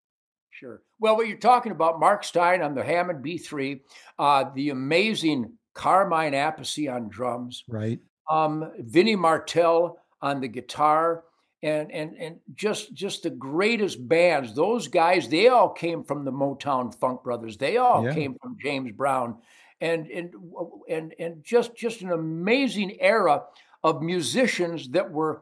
Sure. 0.50 0.82
Well, 1.02 1.18
what 1.18 1.28
you're 1.28 1.38
talking 1.38 1.72
about, 1.72 2.00
Mark 2.00 2.24
Stein 2.24 2.62
on 2.62 2.76
the 2.76 2.84
Hammond 2.84 3.26
B3, 3.26 3.82
uh, 4.20 4.46
the 4.54 4.70
amazing 4.70 5.58
Carmine 5.74 6.34
Appice 6.34 6.94
on 6.94 7.10
drums, 7.10 7.64
Right. 7.68 8.00
um, 8.30 8.72
Vinnie 8.78 9.16
Martell 9.16 9.98
on 10.22 10.40
the 10.42 10.48
guitar, 10.48 11.24
and 11.64 11.92
and 11.92 12.16
and 12.18 12.40
just 12.56 12.94
just 12.94 13.24
the 13.24 13.32
greatest 13.32 14.08
bands. 14.08 14.54
Those 14.54 14.88
guys, 14.88 15.28
they 15.28 15.48
all 15.48 15.70
came 15.70 16.04
from 16.04 16.24
the 16.24 16.32
Motown 16.32 16.94
Funk 16.94 17.24
Brothers. 17.24 17.58
They 17.58 17.78
all 17.78 18.04
Yeah. 18.06 18.14
came 18.14 18.36
from 18.42 18.58
James 18.62 18.92
Brown, 18.92 19.42
and 19.80 20.08
and 20.08 20.36
and 20.88 21.16
and 21.18 21.44
just 21.44 21.76
just 21.76 22.02
an 22.04 22.12
amazing 22.12 23.02
era 23.02 23.44
of 23.84 24.04
musicians 24.04 24.90
that 24.90 25.12
were 25.12 25.42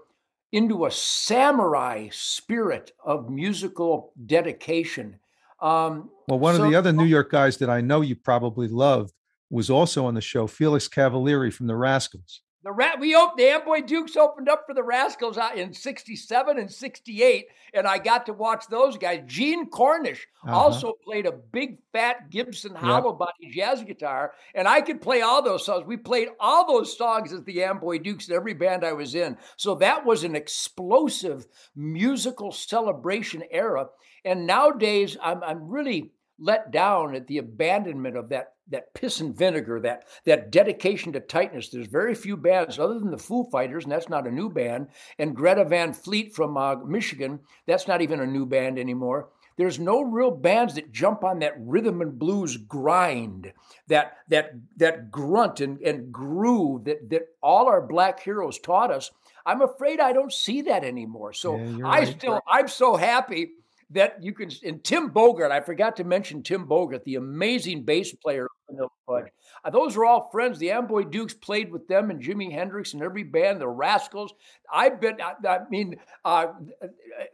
into 0.53 0.85
a 0.85 0.91
samurai 0.91 2.07
spirit 2.11 2.93
of 3.03 3.29
musical 3.29 4.13
dedication. 4.25 5.19
Um, 5.61 6.09
Well, 6.27 6.39
one 6.39 6.55
of 6.55 6.61
the 6.61 6.75
other 6.75 6.91
New 6.91 7.05
York 7.05 7.31
guys 7.31 7.57
that 7.57 7.69
I 7.69 7.81
know 7.81 8.01
you 8.01 8.15
probably 8.15 8.67
loved 8.67 9.13
was 9.49 9.69
also 9.69 10.05
on 10.05 10.13
the 10.13 10.21
show, 10.21 10.47
Felix 10.47 10.87
Cavaliere 10.87 11.51
from 11.51 11.67
the 11.67 11.75
Rascals. 11.75 12.41
The 12.61 12.71
rat 12.73 12.99
we 12.99 13.15
opened 13.15 13.39
the 13.39 13.49
Amboy 13.49 13.81
Dukes 13.83 14.17
opened 14.17 14.49
up 14.49 14.63
for 14.67 14.73
the 14.73 14.83
Rascals 14.83 15.37
out 15.37 15.57
in 15.57 15.71
67 15.73 16.57
and 16.59 16.69
68, 16.69 17.47
and 17.73 17.87
I 17.87 17.97
got 17.99 18.25
to 18.25 18.33
watch 18.33 18.65
those 18.69 18.97
guys. 18.97 19.23
Gene 19.25 19.69
Cornish 19.69 20.27
Uh-huh. 20.43 20.53
also 20.57 20.91
played 21.05 21.25
a 21.25 21.31
big 21.31 21.77
fat 21.93 22.29
Gibson 22.29 22.75
hollow 22.75 23.13
body 23.13 23.49
jazz 23.51 23.81
guitar, 23.83 24.33
and 24.55 24.67
I 24.67 24.81
could 24.81 24.99
play 25.01 25.21
all 25.21 25.41
those 25.41 25.65
songs. 25.65 25.85
We 25.85 25.95
played 25.95 26.29
all 26.37 26.67
those 26.67 26.97
songs 26.97 27.31
as 27.31 27.43
the 27.45 27.63
Amboy 27.63 27.99
Dukes 27.99 28.27
in 28.27 28.35
every 28.35 28.53
band 28.53 28.83
I 28.83 28.91
was 28.91 29.15
in. 29.15 29.37
So 29.55 29.75
that 29.75 30.05
was 30.05 30.25
an 30.25 30.35
explosive 30.35 31.45
musical 31.77 32.51
celebration 32.51 33.43
era. 33.51 33.87
And 34.25 34.45
nowadays 34.45 35.15
I'm 35.23 35.41
I'm 35.43 35.69
really 35.69 36.11
let 36.39 36.71
down 36.71 37.15
at 37.15 37.27
the 37.27 37.37
abandonment 37.37 38.17
of 38.17 38.29
that 38.29 38.53
that 38.71 38.93
piss 38.93 39.19
and 39.19 39.35
vinegar, 39.35 39.79
that 39.81 40.03
that 40.25 40.51
dedication 40.51 41.11
to 41.13 41.19
tightness. 41.19 41.69
There's 41.69 41.87
very 41.87 42.15
few 42.15 42.37
bands 42.37 42.77
other 42.79 42.99
than 42.99 43.11
the 43.11 43.17
Foo 43.17 43.45
Fighters, 43.51 43.83
and 43.83 43.91
that's 43.91 44.09
not 44.09 44.27
a 44.27 44.31
new 44.31 44.49
band, 44.49 44.87
and 45.17 45.35
Greta 45.35 45.65
Van 45.65 45.93
Fleet 45.93 46.35
from 46.35 46.55
uh, 46.57 46.75
Michigan. 46.75 47.39
That's 47.65 47.87
not 47.87 48.01
even 48.01 48.19
a 48.19 48.27
new 48.27 48.45
band 48.45 48.77
anymore. 48.79 49.29
There's 49.57 49.79
no 49.79 50.01
real 50.01 50.31
bands 50.31 50.75
that 50.75 50.93
jump 50.93 51.23
on 51.25 51.39
that 51.39 51.55
rhythm 51.59 51.99
and 52.01 52.17
blues 52.17 52.55
grind, 52.55 53.51
that 53.87 54.17
that 54.29 54.51
that 54.77 55.11
grunt 55.11 55.59
and, 55.59 55.81
and 55.81 56.13
groove 56.13 56.85
that 56.85 57.09
that 57.09 57.23
all 57.43 57.67
our 57.67 57.85
black 57.85 58.21
heroes 58.21 58.57
taught 58.59 58.91
us. 58.91 59.11
I'm 59.45 59.61
afraid 59.61 59.99
I 59.99 60.13
don't 60.13 60.31
see 60.31 60.61
that 60.61 60.83
anymore. 60.83 61.33
So 61.33 61.57
Yeah, 61.57 61.87
I 61.87 61.99
right. 61.99 62.07
still 62.07 62.39
I'm 62.47 62.67
so 62.67 62.95
happy 62.95 63.51
that 63.91 64.21
you 64.21 64.33
can 64.33 64.49
and 64.63 64.83
Tim 64.83 65.09
Bogert, 65.09 65.51
I 65.51 65.61
forgot 65.61 65.95
to 65.97 66.03
mention 66.03 66.43
Tim 66.43 66.67
Bogert, 66.67 67.03
the 67.03 67.15
amazing 67.15 67.83
bass 67.83 68.13
player 68.13 68.45
of 68.45 68.51
Vanilla 68.69 68.89
Fudge. 69.07 69.31
Uh, 69.63 69.69
those 69.69 69.97
are 69.97 70.05
all 70.05 70.29
friends. 70.31 70.59
The 70.59 70.71
Amboy 70.71 71.03
Dukes 71.03 71.33
played 71.33 71.71
with 71.71 71.87
them 71.87 72.11
and 72.11 72.21
Jimi 72.21 72.51
Hendrix 72.51 72.93
and 72.93 73.01
every 73.01 73.23
band, 73.23 73.59
the 73.59 73.67
Rascals. 73.67 74.33
I've 74.71 75.01
been, 75.01 75.17
I, 75.21 75.33
I 75.47 75.59
mean, 75.69 75.95
uh, 76.23 76.47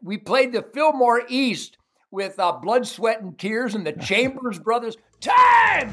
we 0.02 0.18
played 0.18 0.54
the 0.54 0.64
Fillmore 0.74 1.24
East 1.28 1.78
with 2.12 2.40
uh, 2.40 2.54
Blood, 2.54 2.88
Sweat, 2.88 3.22
and 3.22 3.38
Tears 3.38 3.76
and 3.76 3.86
the 3.86 3.92
Chambers 4.02 4.60
Brothers. 4.60 4.96
Time! 5.20 5.92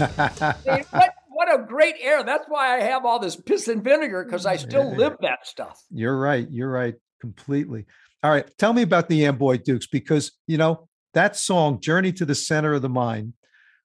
I 0.00 0.06
had 0.06 0.40
my 0.40 0.52
fun. 0.52 0.54
Hey, 0.64 0.84
what, 0.90 1.14
what 1.28 1.54
a 1.54 1.62
great 1.64 1.96
era. 2.00 2.22
That's 2.24 2.44
why 2.48 2.76
I 2.76 2.82
have 2.82 3.04
all 3.04 3.18
this 3.18 3.36
piss 3.36 3.68
and 3.68 3.82
vinegar 3.82 4.24
because 4.24 4.46
I 4.46 4.56
still 4.56 4.94
live 4.94 5.16
that 5.22 5.46
stuff. 5.46 5.80
You're 5.90 6.18
right. 6.18 6.46
You're 6.50 6.70
right. 6.70 6.94
Completely. 7.20 7.86
All 8.22 8.30
right. 8.30 8.50
Tell 8.58 8.72
me 8.72 8.82
about 8.82 9.08
the 9.08 9.24
Amboy 9.26 9.58
Dukes 9.58 9.86
because, 9.86 10.32
you 10.46 10.58
know, 10.58 10.88
that 11.14 11.36
song, 11.36 11.80
Journey 11.80 12.12
to 12.12 12.24
the 12.24 12.34
Center 12.34 12.74
of 12.74 12.82
the 12.82 12.88
Mind, 12.88 13.34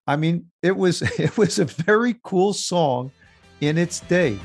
I 0.07 0.15
mean, 0.15 0.51
it 0.61 0.75
was 0.75 1.01
it 1.19 1.37
was 1.37 1.59
a 1.59 1.65
very 1.65 2.15
cool 2.23 2.53
song 2.53 3.11
in 3.61 3.77
its 3.77 4.01
day. 4.01 4.37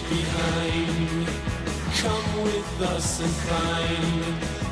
Your 0.00 0.08
behind. 0.10 1.26
Come 2.02 2.42
with 2.42 2.82
us 2.82 3.20
and 3.20 3.34
find 3.48 4.22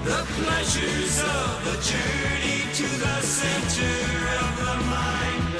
the 0.04 0.22
pleasures 0.38 1.18
of 1.20 1.64
the 1.64 1.76
journey 1.90 2.60
to 2.74 2.86
the 3.04 3.20
center 3.20 3.96
of 4.40 4.50
the 4.62 4.74
mind. 4.94 5.54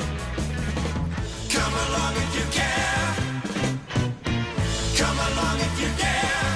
Come 1.49 1.75
along 1.87 2.15
if 2.17 2.31
you 2.39 2.47
care. 2.61 3.09
Come 5.01 5.19
along 5.31 5.57
if 5.61 5.75
you 5.83 5.91
dare. 6.03 6.51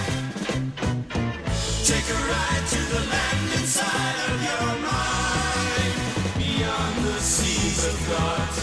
Take 1.85 2.09
a 2.11 2.21
ride 2.33 2.67
to 2.75 2.81
the 2.95 3.03
land 3.13 3.49
inside 3.59 4.19
of 4.31 4.39
your 4.51 4.71
mind. 4.93 5.95
Beyond 6.37 6.97
the 7.05 7.19
seas 7.21 7.87
of 7.87 7.95
thought 8.09 8.57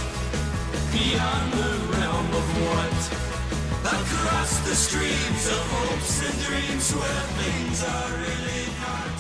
beyond 0.92 1.54
the? 1.54 1.75
Across 3.86 4.68
the 4.68 4.76
streams 4.76 5.48
of 5.48 5.60
hopes 5.70 6.28
and 6.28 6.42
dreams 6.44 6.92
where 6.92 7.22
things 7.38 7.84
are 7.84 8.12
really 8.18 8.66
not. 8.82 9.16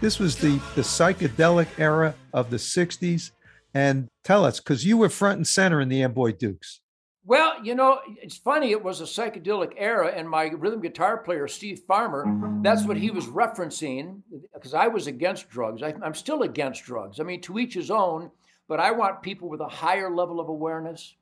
This 0.00 0.18
was 0.18 0.36
the 0.36 0.60
the 0.74 0.82
psychedelic 0.82 1.68
era 1.78 2.14
of 2.34 2.50
the 2.50 2.58
60s. 2.58 3.30
And 3.72 4.08
tell 4.22 4.44
us, 4.44 4.60
because 4.60 4.84
you 4.84 4.98
were 4.98 5.08
front 5.08 5.38
and 5.38 5.46
center 5.46 5.80
in 5.80 5.88
the 5.88 6.02
Amboy 6.02 6.32
Dukes. 6.32 6.80
Well, 7.24 7.64
you 7.64 7.74
know, 7.74 8.00
it's 8.20 8.36
funny. 8.36 8.70
It 8.72 8.84
was 8.84 9.00
a 9.00 9.04
psychedelic 9.04 9.72
era, 9.78 10.12
and 10.14 10.28
my 10.28 10.48
rhythm 10.48 10.82
guitar 10.82 11.16
player, 11.16 11.48
Steve 11.48 11.80
Farmer, 11.88 12.26
that's 12.62 12.84
what 12.84 12.98
he 12.98 13.10
was 13.10 13.26
referencing 13.26 14.20
because 14.52 14.74
I 14.74 14.88
was 14.88 15.06
against 15.06 15.48
drugs. 15.48 15.82
I, 15.82 15.94
I'm 16.02 16.14
still 16.14 16.42
against 16.42 16.84
drugs. 16.84 17.20
I 17.20 17.22
mean, 17.22 17.40
to 17.42 17.58
each 17.58 17.72
his 17.72 17.90
own, 17.90 18.30
but 18.68 18.80
I 18.80 18.90
want 18.90 19.22
people 19.22 19.48
with 19.48 19.60
a 19.60 19.68
higher 19.68 20.14
level 20.14 20.38
of 20.38 20.50
awareness. 20.50 21.14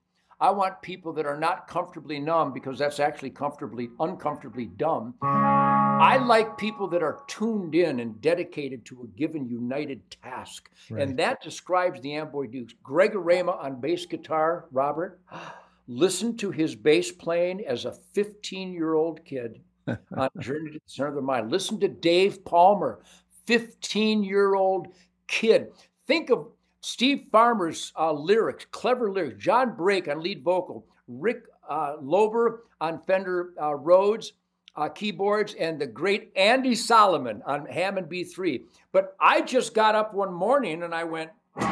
I 0.43 0.51
want 0.51 0.83
people 0.83 1.13
that 1.13 1.25
are 1.25 1.39
not 1.39 1.69
comfortably 1.69 2.19
numb 2.19 2.53
because 2.53 2.77
that's 2.77 2.99
actually 2.99 3.31
comfortably, 3.31 3.91
uncomfortably 4.01 4.67
dumb. 4.67 5.15
I 5.23 6.17
like 6.17 6.59
people 6.59 6.89
that 6.89 7.01
are 7.01 7.21
tuned 7.29 7.77
in 7.77 8.01
and 8.01 8.21
dedicated 8.21 8.85
to 8.87 9.05
a 9.05 9.17
given 9.17 9.47
united 9.47 10.03
task. 10.11 10.69
Right. 10.91 11.01
And 11.01 11.17
that 11.21 11.43
describes 11.43 12.01
the 12.01 12.17
Amboy 12.17 12.49
Dukes. 12.49 12.75
Greg 12.83 13.13
Arama 13.13 13.57
on 13.63 13.81
bass 13.81 14.05
guitar, 14.05 14.67
Robert. 14.73 15.21
Listen 15.87 16.37
to 16.39 16.51
his 16.51 16.75
bass 16.75 17.13
playing 17.13 17.65
as 17.65 17.85
a 17.85 17.93
15 17.93 18.73
year 18.73 18.95
old 18.95 19.25
kid 19.25 19.61
on 19.87 20.29
Journey 20.41 20.73
to 20.73 20.79
the 20.79 20.81
Center 20.87 21.11
of 21.11 21.15
the 21.15 21.23
Mind. 21.23 21.53
Listen 21.53 21.79
to 21.79 21.89
Dave 21.89 22.45
Palmer, 22.45 22.99
15 23.47 24.25
year 24.25 24.57
old 24.57 24.89
kid. 25.29 25.69
Think 26.09 26.31
of 26.31 26.49
Steve 26.83 27.27
Farmer's 27.31 27.93
uh, 27.97 28.13
lyrics, 28.13 28.67
clever 28.73 29.11
lyrics. 29.11 29.43
John 29.43 29.77
Drake 29.77 30.09
on 30.09 30.21
lead 30.21 30.43
vocal, 30.43 30.85
Rick 31.07 31.45
uh, 31.69 31.95
Lober 32.03 32.59
on 32.81 33.01
Fender 33.03 33.51
uh, 33.61 33.75
Rhodes, 33.77 34.33
uh, 34.75 34.89
keyboards 34.89 35.55
and 35.55 35.81
the 35.81 35.87
great 35.87 36.33
Andy 36.35 36.75
Solomon 36.75 37.41
on 37.47 37.67
Hammond 37.67 38.09
B3. 38.09 38.63
But 38.91 39.15
I 39.21 39.43
just 39.43 39.75
got 39.75 39.95
up 39.95 40.13
one 40.13 40.33
morning 40.33 40.83
and 40.83 40.93
I 40.93 41.05
went, 41.05 41.31
and 41.57 41.71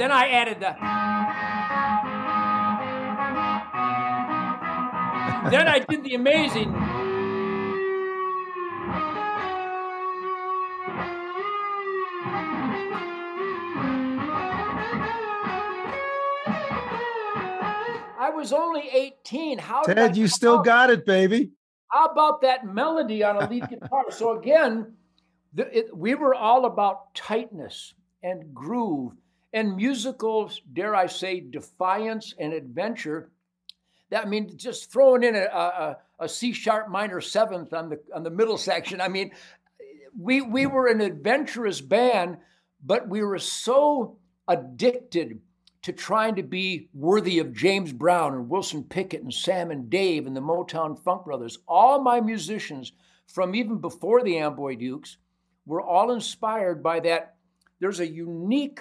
then 0.00 0.10
I 0.10 0.28
added 0.30 0.60
the. 0.60 0.74
then 5.50 5.68
I 5.68 5.78
did 5.80 6.04
the 6.04 6.14
amazing. 6.14 6.87
Was 18.38 18.52
only 18.52 18.88
18. 18.88 19.58
How 19.58 19.82
did 19.82 19.96
Ted, 19.96 20.16
you 20.16 20.28
still 20.28 20.62
got 20.62 20.90
it, 20.90 21.04
baby. 21.04 21.50
how 21.88 22.06
about 22.06 22.40
that 22.42 22.64
melody 22.64 23.24
on 23.24 23.36
a 23.36 23.48
lead 23.48 23.68
guitar? 23.68 24.04
So 24.10 24.38
again, 24.38 24.94
the, 25.54 25.76
it, 25.76 25.96
we 25.96 26.14
were 26.14 26.34
all 26.34 26.64
about 26.64 27.14
tightness 27.14 27.94
and 28.22 28.54
groove 28.54 29.12
and 29.52 29.74
musical, 29.74 30.50
dare 30.72 30.94
I 30.94 31.06
say, 31.06 31.40
defiance 31.40 32.34
and 32.38 32.52
adventure. 32.52 33.30
That 34.10 34.28
means 34.28 34.54
just 34.54 34.92
throwing 34.92 35.24
in 35.24 35.34
a, 35.34 35.44
a, 35.44 35.96
a 36.20 36.28
C 36.28 36.52
sharp 36.52 36.88
minor 36.88 37.20
seventh 37.20 37.72
on 37.72 37.88
the 37.88 38.00
on 38.14 38.22
the 38.22 38.30
middle 38.30 38.56
section. 38.56 39.00
I 39.00 39.08
mean, 39.08 39.32
we 40.16 40.42
we 40.42 40.66
were 40.66 40.86
an 40.86 41.00
adventurous 41.00 41.80
band, 41.80 42.38
but 42.84 43.08
we 43.08 43.22
were 43.22 43.38
so 43.38 44.16
addicted 44.46 45.40
to 45.82 45.92
trying 45.92 46.34
to 46.34 46.42
be 46.42 46.88
worthy 46.92 47.38
of 47.38 47.52
James 47.52 47.92
Brown 47.92 48.34
and 48.34 48.48
Wilson 48.48 48.84
Pickett 48.84 49.22
and 49.22 49.32
Sam 49.32 49.70
and 49.70 49.88
Dave 49.88 50.26
and 50.26 50.36
the 50.36 50.40
Motown 50.40 50.98
Funk 50.98 51.24
Brothers. 51.24 51.58
All 51.68 52.00
my 52.00 52.20
musicians 52.20 52.92
from 53.26 53.54
even 53.54 53.78
before 53.78 54.22
the 54.22 54.38
Amboy 54.38 54.76
Dukes 54.76 55.18
were 55.66 55.82
all 55.82 56.12
inspired 56.12 56.82
by 56.82 57.00
that. 57.00 57.36
There's 57.78 58.00
a 58.00 58.08
unique 58.08 58.80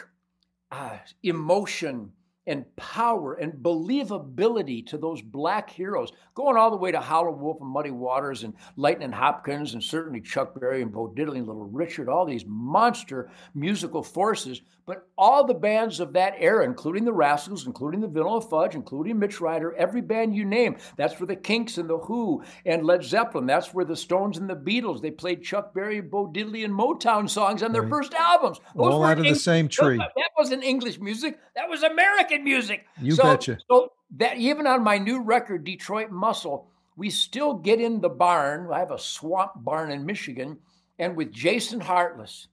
uh, 0.71 0.97
emotion 1.23 2.13
and 2.47 2.65
power 2.75 3.35
and 3.35 3.53
believability 3.53 4.85
to 4.87 4.97
those 4.97 5.21
black 5.21 5.69
heroes, 5.69 6.11
going 6.33 6.57
all 6.57 6.71
the 6.71 6.77
way 6.77 6.91
to 6.91 6.99
Howlin' 6.99 7.39
Wolf 7.39 7.57
and 7.61 7.69
Muddy 7.69 7.91
Waters 7.91 8.43
and 8.43 8.53
Lightning 8.75 9.11
Hopkins 9.11 9.73
and 9.73 9.83
certainly 9.83 10.21
Chuck 10.21 10.59
Berry 10.59 10.81
and 10.81 10.91
Bo 10.91 11.07
Diddley 11.09 11.37
and 11.37 11.47
Little 11.47 11.65
Richard, 11.65 12.09
all 12.09 12.25
these 12.25 12.45
monster 12.47 13.29
musical 13.53 14.01
forces. 14.03 14.61
But 14.85 15.05
all 15.17 15.43
the 15.45 15.53
bands 15.53 15.99
of 15.99 16.13
that 16.13 16.35
era, 16.39 16.63
including 16.63 17.03
the 17.03 17.11
Rascals, 17.11 17.67
including 17.67 17.99
the 17.99 18.07
Vanilla 18.07 18.39
Fudge, 18.39 18.73
including 18.73 19.19
Mitch 19.19 19.41
Ryder, 19.41 19.75
every 19.75 19.99
band 19.99 20.33
you 20.33 20.45
name, 20.45 20.77
that's 20.95 21.19
where 21.19 21.27
the 21.27 21.35
Kinks 21.35 21.77
and 21.77 21.89
the 21.89 21.97
Who 21.97 22.41
and 22.65 22.85
Led 22.85 23.03
Zeppelin, 23.03 23.45
that's 23.45 23.73
where 23.73 23.83
the 23.83 23.97
Stones 23.97 24.37
and 24.37 24.49
the 24.49 24.55
Beatles, 24.55 25.01
they 25.01 25.11
played 25.11 25.43
Chuck 25.43 25.73
Berry, 25.73 25.99
Bo 25.99 26.27
Diddley, 26.27 26.63
and 26.63 26.73
Motown 26.73 27.29
songs 27.29 27.63
on 27.63 27.73
their 27.73 27.81
Right. 27.81 27.89
first 27.89 28.13
albums. 28.13 28.61
Those 28.75 28.93
All 28.93 29.03
out 29.03 29.17
of 29.17 29.25
the 29.25 29.35
same 29.35 29.67
tree. 29.67 29.97
That 29.97 30.31
wasn't 30.37 30.63
English 30.63 31.01
music. 31.01 31.37
That 31.55 31.67
was 31.67 31.83
American 31.83 32.36
music. 32.43 32.85
You 33.01 33.13
so, 33.13 33.23
betcha. 33.23 33.57
So 33.69 33.91
that 34.17 34.37
even 34.37 34.67
on 34.67 34.83
my 34.83 34.97
new 34.97 35.21
record, 35.21 35.63
Detroit 35.63 36.11
Muscle, 36.11 36.69
we 36.95 37.09
still 37.09 37.53
get 37.53 37.79
in 37.79 38.01
the 38.01 38.09
barn. 38.09 38.69
I 38.71 38.79
have 38.79 38.91
a 38.91 38.99
swamp 38.99 39.51
barn 39.57 39.91
in 39.91 40.05
Michigan, 40.05 40.57
and 40.99 41.15
with 41.15 41.31
Jason 41.31 41.79
Hartless, 41.79 42.47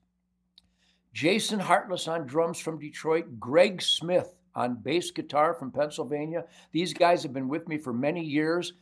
Jason 1.13 1.59
Hartless 1.59 2.07
on 2.07 2.27
drums 2.27 2.59
from 2.59 2.79
Detroit, 2.79 3.39
Greg 3.39 3.81
Smith 3.81 4.35
on 4.53 4.75
bass 4.75 5.11
guitar 5.11 5.53
from 5.53 5.71
Pennsylvania. 5.71 6.45
These 6.71 6.93
guys 6.93 7.23
have 7.23 7.33
been 7.33 7.47
with 7.47 7.67
me 7.67 7.77
for 7.77 7.93
many 7.93 8.23
years. 8.23 8.73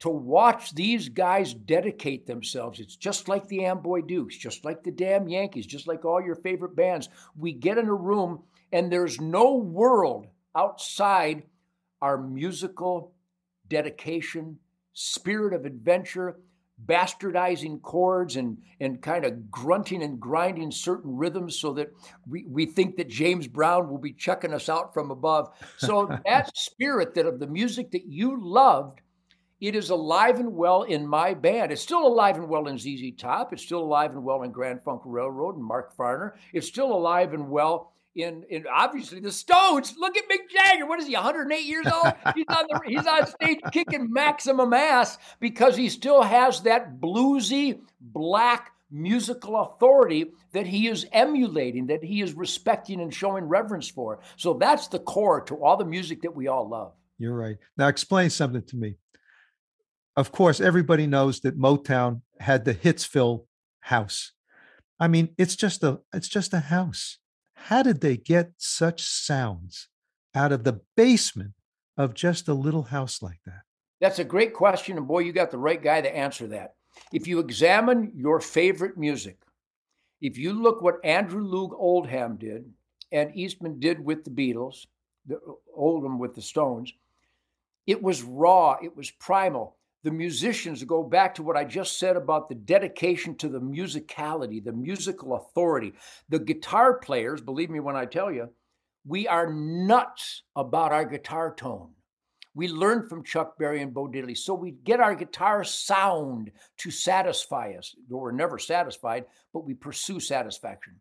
To 0.00 0.08
watch 0.08 0.74
these 0.74 1.10
guys 1.10 1.52
dedicate 1.52 2.26
themselves, 2.26 2.80
it's 2.80 2.96
just 2.96 3.28
like 3.28 3.46
the 3.48 3.66
Amboy 3.66 4.00
Dukes, 4.00 4.36
just 4.36 4.64
like 4.64 4.82
the 4.82 4.90
damn 4.90 5.28
Yankees, 5.28 5.66
just 5.66 5.86
like 5.86 6.06
all 6.06 6.22
your 6.22 6.36
favorite 6.36 6.74
bands. 6.74 7.10
We 7.36 7.52
get 7.52 7.76
in 7.76 7.86
a 7.86 7.94
room 7.94 8.42
and 8.72 8.90
there's 8.90 9.20
no 9.20 9.56
world 9.56 10.26
outside 10.56 11.44
our 12.02 12.18
musical 12.18 13.12
dedication, 13.68 14.58
spirit 14.92 15.54
of 15.54 15.64
adventure, 15.64 16.36
bastardizing 16.86 17.80
chords 17.82 18.36
and, 18.36 18.58
and 18.80 19.02
kind 19.02 19.24
of 19.24 19.50
grunting 19.50 20.02
and 20.02 20.18
grinding 20.18 20.70
certain 20.70 21.16
rhythms 21.16 21.58
so 21.58 21.72
that 21.74 21.92
we, 22.28 22.44
we 22.46 22.66
think 22.66 22.96
that 22.96 23.08
James 23.08 23.46
Brown 23.46 23.88
will 23.88 23.98
be 23.98 24.12
checking 24.12 24.54
us 24.54 24.68
out 24.68 24.94
from 24.94 25.10
above. 25.10 25.50
So 25.76 26.06
that 26.26 26.56
spirit 26.56 27.14
that 27.14 27.26
of 27.26 27.38
the 27.38 27.46
music 27.46 27.90
that 27.92 28.06
you 28.06 28.38
loved, 28.40 29.00
it 29.60 29.74
is 29.74 29.90
alive 29.90 30.40
and 30.40 30.54
well 30.54 30.84
in 30.84 31.06
my 31.06 31.34
band. 31.34 31.70
It's 31.70 31.82
still 31.82 32.06
alive 32.06 32.36
and 32.36 32.48
well 32.48 32.66
in 32.66 32.78
ZZ 32.78 33.12
Top. 33.18 33.52
It's 33.52 33.62
still 33.62 33.82
alive 33.82 34.12
and 34.12 34.24
well 34.24 34.42
in 34.42 34.50
Grand 34.52 34.82
Funk 34.82 35.02
Railroad 35.04 35.56
and 35.56 35.64
Mark 35.64 35.94
Farner. 35.94 36.32
It's 36.54 36.66
still 36.66 36.92
alive 36.92 37.34
and 37.34 37.50
well 37.50 37.89
in, 38.14 38.44
in 38.50 38.64
obviously 38.72 39.20
the 39.20 39.32
Stones. 39.32 39.94
Look 39.98 40.16
at 40.16 40.24
Mick 40.24 40.50
Jagger. 40.50 40.86
What 40.86 41.00
is 41.00 41.06
he, 41.06 41.14
108 41.14 41.64
years 41.64 41.86
old? 41.86 42.12
He's 42.34 42.46
on 42.48 42.66
the 42.68 42.80
he's 42.86 43.06
on 43.06 43.26
stage 43.26 43.60
kicking 43.72 44.12
maximum 44.12 44.72
ass 44.72 45.18
because 45.38 45.76
he 45.76 45.88
still 45.88 46.22
has 46.22 46.62
that 46.62 47.00
bluesy 47.00 47.80
black 48.00 48.72
musical 48.90 49.56
authority 49.60 50.32
that 50.52 50.66
he 50.66 50.88
is 50.88 51.06
emulating, 51.12 51.86
that 51.86 52.02
he 52.02 52.20
is 52.20 52.34
respecting 52.34 53.00
and 53.00 53.14
showing 53.14 53.44
reverence 53.44 53.88
for. 53.88 54.20
So 54.36 54.54
that's 54.54 54.88
the 54.88 54.98
core 54.98 55.42
to 55.42 55.56
all 55.56 55.76
the 55.76 55.84
music 55.84 56.22
that 56.22 56.34
we 56.34 56.48
all 56.48 56.68
love. 56.68 56.92
You're 57.18 57.36
right. 57.36 57.56
Now 57.76 57.88
explain 57.88 58.30
something 58.30 58.62
to 58.64 58.76
me. 58.76 58.96
Of 60.16 60.32
course, 60.32 60.60
everybody 60.60 61.06
knows 61.06 61.40
that 61.40 61.58
Motown 61.58 62.22
had 62.40 62.64
the 62.64 62.74
Hitsville 62.74 63.44
house. 63.80 64.32
I 64.98 65.08
mean, 65.08 65.30
it's 65.38 65.56
just 65.56 65.82
a 65.84 66.00
it's 66.12 66.28
just 66.28 66.52
a 66.52 66.60
house. 66.60 67.18
How 67.64 67.82
did 67.82 68.00
they 68.00 68.16
get 68.16 68.52
such 68.56 69.02
sounds 69.02 69.88
out 70.34 70.52
of 70.52 70.64
the 70.64 70.80
basement 70.96 71.52
of 71.96 72.14
just 72.14 72.48
a 72.48 72.54
little 72.54 72.84
house 72.84 73.22
like 73.22 73.40
that? 73.46 73.62
That's 74.00 74.18
a 74.18 74.24
great 74.24 74.54
question. 74.54 74.96
And 74.96 75.06
boy, 75.06 75.20
you 75.20 75.32
got 75.32 75.50
the 75.50 75.58
right 75.58 75.80
guy 75.80 76.00
to 76.00 76.16
answer 76.16 76.46
that. 76.48 76.74
If 77.12 77.26
you 77.26 77.38
examine 77.38 78.12
your 78.16 78.40
favorite 78.40 78.96
music, 78.96 79.38
if 80.20 80.36
you 80.38 80.52
look 80.52 80.82
what 80.82 81.04
Andrew 81.04 81.44
Loog 81.44 81.72
Oldham 81.78 82.36
did 82.36 82.64
and 83.12 83.34
Eastman 83.36 83.78
did 83.78 84.04
with 84.04 84.24
the 84.24 84.30
Beatles, 84.30 84.86
the 85.26 85.38
Oldham 85.74 86.18
with 86.18 86.34
the 86.34 86.42
Stones, 86.42 86.92
it 87.86 88.02
was 88.02 88.22
raw, 88.22 88.76
it 88.82 88.96
was 88.96 89.10
primal. 89.10 89.76
The 90.02 90.10
musicians 90.10 90.82
go 90.84 91.02
back 91.02 91.34
to 91.34 91.42
what 91.42 91.56
I 91.56 91.64
just 91.64 91.98
said 91.98 92.16
about 92.16 92.48
the 92.48 92.54
dedication 92.54 93.36
to 93.36 93.48
the 93.48 93.60
musicality, 93.60 94.64
the 94.64 94.72
musical 94.72 95.34
authority. 95.34 95.92
The 96.30 96.38
guitar 96.38 96.98
players, 96.98 97.42
believe 97.42 97.68
me 97.68 97.80
when 97.80 97.96
I 97.96 98.06
tell 98.06 98.32
you, 98.32 98.48
we 99.06 99.28
are 99.28 99.52
nuts 99.52 100.42
about 100.56 100.92
our 100.92 101.04
guitar 101.04 101.54
tone. 101.54 101.90
We 102.54 102.68
learned 102.68 103.08
from 103.08 103.24
Chuck 103.24 103.58
Berry 103.58 103.80
and 103.82 103.94
Bo 103.94 104.08
Diddley. 104.08 104.36
So 104.36 104.54
we 104.54 104.72
get 104.72 105.00
our 105.00 105.14
guitar 105.14 105.64
sound 105.64 106.50
to 106.78 106.90
satisfy 106.90 107.74
us. 107.78 107.94
Though 108.08 108.18
we're 108.18 108.32
never 108.32 108.58
satisfied, 108.58 109.26
but 109.52 109.64
we 109.64 109.74
pursue 109.74 110.18
satisfaction. 110.18 110.94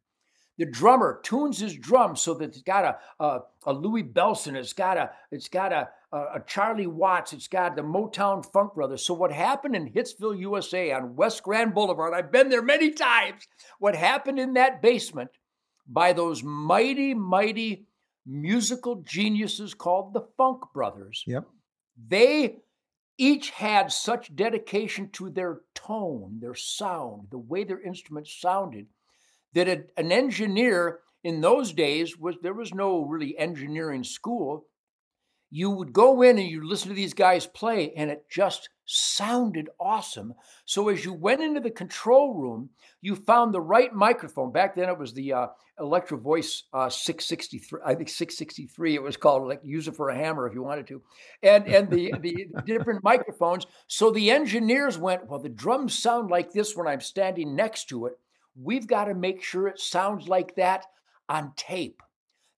The 0.57 0.65
drummer 0.65 1.21
tunes 1.23 1.57
his 1.57 1.75
drum 1.75 2.17
so 2.17 2.33
that 2.35 2.49
it's 2.49 2.62
got 2.62 2.83
a, 2.83 3.23
a, 3.23 3.39
a 3.65 3.73
Louie 3.73 4.03
Bellson, 4.03 4.55
it's 4.55 4.73
got 4.73 4.97
a 4.97 5.12
it's 5.31 5.47
got 5.47 5.71
a, 5.71 5.89
a, 6.12 6.17
a 6.17 6.43
Charlie 6.48 6.88
Watts, 6.88 7.34
it's 7.34 7.48
got 7.48 7.76
the 7.76 7.82
Motown 7.82 8.45
Funk 8.52 8.74
Brothers. 8.76 9.06
So 9.06 9.13
what 9.13 9.32
happened 9.32 9.76
in 9.76 9.91
Hitsville, 9.91 10.39
USA 10.39 10.91
on 10.91 11.15
West 11.15 11.43
Grand 11.43 11.74
Boulevard, 11.74 12.13
I've 12.13 12.32
been 12.32 12.50
there 12.50 12.62
many 12.62 12.91
times. 12.91 13.48
What 13.80 13.95
happened 13.95 14.39
in 14.39 14.54
that 14.54 14.82
basement 14.82 15.30
by 15.88 16.13
those 16.13 16.43
mighty, 16.43 17.13
mighty 17.13 17.86
musical 18.26 18.98
geniuses 19.02 19.74
called 19.74 20.13
the 20.13 20.22
Funk 20.38 20.62
Brothers 20.74 21.24
Yep. 21.26 21.48
they 22.08 22.58
each 23.17 23.50
had 23.50 23.91
such 23.91 24.34
dedication 24.36 25.10
to 25.12 25.30
their 25.30 25.62
tone, 25.76 26.38
their 26.39 26.56
sound, 26.56 27.28
the 27.32 27.38
way 27.38 27.63
their 27.65 27.82
instruments 27.82 28.34
sounded, 28.39 28.88
that 29.54 29.67
a- 29.67 29.86
an 29.98 30.12
engineer 30.12 31.00
in 31.24 31.41
those 31.41 31.74
days 31.74 32.17
was 32.17 32.36
there 32.41 32.54
was 32.54 32.74
no 32.74 33.02
really 33.04 33.38
engineering 33.38 34.04
school. 34.06 34.67
You 35.51 35.71
would 35.71 35.93
go 35.93 36.21
in 36.21 36.38
and 36.38 36.47
you 36.47 36.67
listen 36.67 36.89
to 36.89 36.95
these 36.95 37.13
guys 37.13 37.47
play, 37.47 37.91
and 37.93 38.12
it 38.12 38.25
just 38.29 38.69
sounded 38.85 39.69
awesome. 39.79 40.33
So 40.65 40.89
as 40.89 41.05
you 41.05 41.13
went 41.13 41.41
into 41.41 41.59
the 41.59 41.71
control 41.71 42.33
room, 42.35 42.69
you 43.01 43.15
found 43.15 43.53
the 43.53 43.62
right 43.62 43.93
microphone. 43.93 44.51
Back 44.51 44.75
then, 44.75 44.89
it 44.89 44.97
was 44.97 45.13
the 45.13 45.33
uh, 45.33 45.47
Electro 45.79 46.17
Voice 46.17 46.63
uh, 46.73 46.89
663. 46.89 47.79
I 47.85 47.95
think 47.95 48.09
663. 48.09 48.95
It 48.95 49.01
was 49.01 49.17
called. 49.17 49.47
Like 49.47 49.62
use 49.63 49.88
it 49.88 49.95
for 49.95 50.09
a 50.09 50.15
hammer 50.15 50.47
if 50.47 50.53
you 50.53 50.63
wanted 50.63 50.88
to, 50.88 51.01
and 51.43 51.67
and 51.67 51.89
the 51.89 52.13
the 52.21 52.47
different 52.65 53.03
microphones. 53.03 53.65
So 53.88 54.12
the 54.12 54.31
engineers 54.31 54.97
went, 54.97 55.27
well, 55.27 55.39
the 55.39 55.49
drums 55.49 55.97
sound 55.97 56.29
like 56.29 56.51
this 56.51 56.75
when 56.75 56.88
I'm 56.88 57.01
standing 57.01 57.55
next 57.55 57.89
to 57.89 58.07
it. 58.07 58.13
We've 58.62 58.88
got 58.88 59.05
to 59.05 59.13
make 59.13 59.41
sure 59.41 59.67
it 59.67 59.79
sounds 59.79 60.27
like 60.27 60.55
that 60.55 60.85
on 61.29 61.53
tape. 61.55 62.01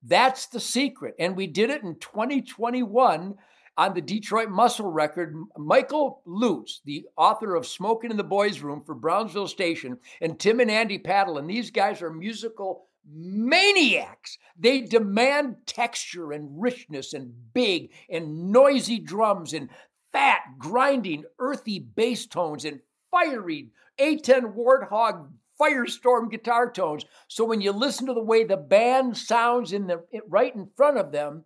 That's 0.03 0.47
the 0.47 0.59
secret. 0.59 1.15
And 1.19 1.35
we 1.35 1.47
did 1.47 1.69
it 1.69 1.83
in 1.83 1.95
2021 1.99 3.35
on 3.77 3.93
the 3.93 4.01
Detroit 4.01 4.49
Muscle 4.49 4.91
record. 4.91 5.35
Michael 5.57 6.21
Lutz, 6.25 6.81
the 6.85 7.05
author 7.17 7.55
of 7.55 7.67
Smoking 7.67 8.11
in 8.11 8.17
the 8.17 8.23
Boys 8.23 8.61
Room 8.61 8.81
for 8.85 8.95
Brownsville 8.95 9.47
Station, 9.47 9.97
and 10.21 10.39
Tim 10.39 10.59
and 10.59 10.71
Andy 10.71 10.97
Paddle, 10.97 11.37
and 11.37 11.49
these 11.49 11.71
guys 11.71 12.01
are 12.01 12.11
musical 12.11 12.87
maniacs. 13.09 14.37
They 14.57 14.81
demand 14.81 15.55
texture 15.65 16.31
and 16.31 16.61
richness 16.61 17.13
and 17.13 17.33
big 17.53 17.91
and 18.09 18.51
noisy 18.51 18.99
drums 18.99 19.53
and 19.53 19.69
fat, 20.11 20.41
grinding, 20.57 21.23
earthy 21.39 21.79
bass 21.79 22.27
tones 22.27 22.65
and 22.65 22.81
fiery 23.09 23.69
A10 23.99 24.55
Warthog 24.55 25.29
firestorm 25.61 26.31
guitar 26.31 26.71
tones. 26.71 27.05
So 27.27 27.45
when 27.45 27.61
you 27.61 27.71
listen 27.71 28.07
to 28.07 28.13
the 28.13 28.23
way 28.23 28.43
the 28.43 28.57
band 28.57 29.17
sounds 29.17 29.73
in 29.73 29.87
the 29.87 30.03
right 30.27 30.53
in 30.55 30.69
front 30.75 30.97
of 30.97 31.11
them, 31.11 31.45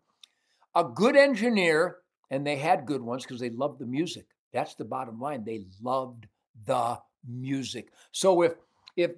a 0.73 0.83
good 0.83 1.15
engineer, 1.15 1.97
and 2.29 2.45
they 2.45 2.57
had 2.57 2.85
good 2.85 3.01
ones 3.01 3.23
because 3.23 3.39
they 3.39 3.49
loved 3.49 3.79
the 3.79 3.85
music. 3.85 4.25
That's 4.53 4.75
the 4.75 4.85
bottom 4.85 5.19
line. 5.19 5.43
They 5.43 5.65
loved 5.81 6.27
the 6.65 6.99
music. 7.27 7.91
So 8.11 8.41
if 8.41 8.53
if 8.95 9.11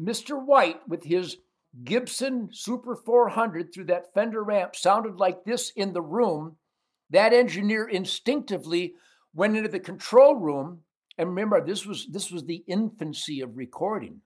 Mr. 0.00 0.44
White 0.44 0.80
with 0.88 1.04
his 1.04 1.36
Gibson 1.84 2.48
Super 2.52 2.96
400 2.96 3.72
through 3.72 3.86
that 3.86 4.12
Fender 4.12 4.50
amp 4.50 4.76
sounded 4.76 5.16
like 5.16 5.44
this 5.44 5.70
in 5.76 5.92
the 5.92 6.02
room, 6.02 6.56
that 7.10 7.32
engineer 7.32 7.88
instinctively 7.88 8.94
went 9.34 9.56
into 9.56 9.68
the 9.68 9.80
control 9.80 10.34
room 10.34 10.82
and 11.18 11.28
remember 11.28 11.64
this 11.64 11.86
was 11.86 12.06
this 12.10 12.30
was 12.30 12.44
the 12.44 12.64
infancy 12.66 13.40
of 13.40 13.56
recording 13.56 14.20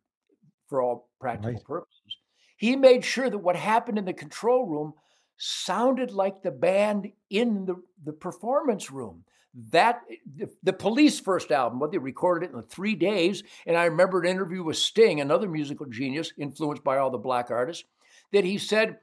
for 0.68 0.83
all 0.83 1.09
practical 1.20 1.52
Right. 1.52 1.64
purposes 1.64 2.16
he 2.57 2.74
made 2.74 3.05
sure 3.05 3.29
that 3.29 3.38
what 3.38 3.57
happened 3.57 3.98
in 3.98 4.05
the 4.05 4.12
control 4.12 4.66
room 4.66 4.94
sounded 5.37 6.11
like 6.11 6.42
the 6.42 6.50
band 6.50 7.12
in 7.29 7.66
the, 7.66 7.76
the 8.05 8.12
performance 8.12 8.90
room 8.90 9.24
that 9.70 10.00
eh, 10.11 10.16
the, 10.37 10.50
the 10.62 10.72
police 10.72 11.20
first 11.20 11.50
album 11.50 11.79
what 11.79 11.92
they 11.92 11.98
recorded 11.98 12.50
it 12.50 12.55
in 12.55 12.62
three 12.62 12.94
days 12.94 13.42
and 13.66 13.76
i 13.76 13.85
remember 13.85 14.20
an 14.20 14.29
interview 14.29 14.62
with 14.62 14.76
sting 14.76 15.20
another 15.20 15.48
musical 15.48 15.87
genius 15.87 16.33
influenced 16.38 16.85
by 16.85 16.98
all 16.98 17.11
the 17.11 17.18
black 17.18 17.50
artists 17.50 17.85
that 18.33 18.44
he 18.44 18.59
said 18.59 18.98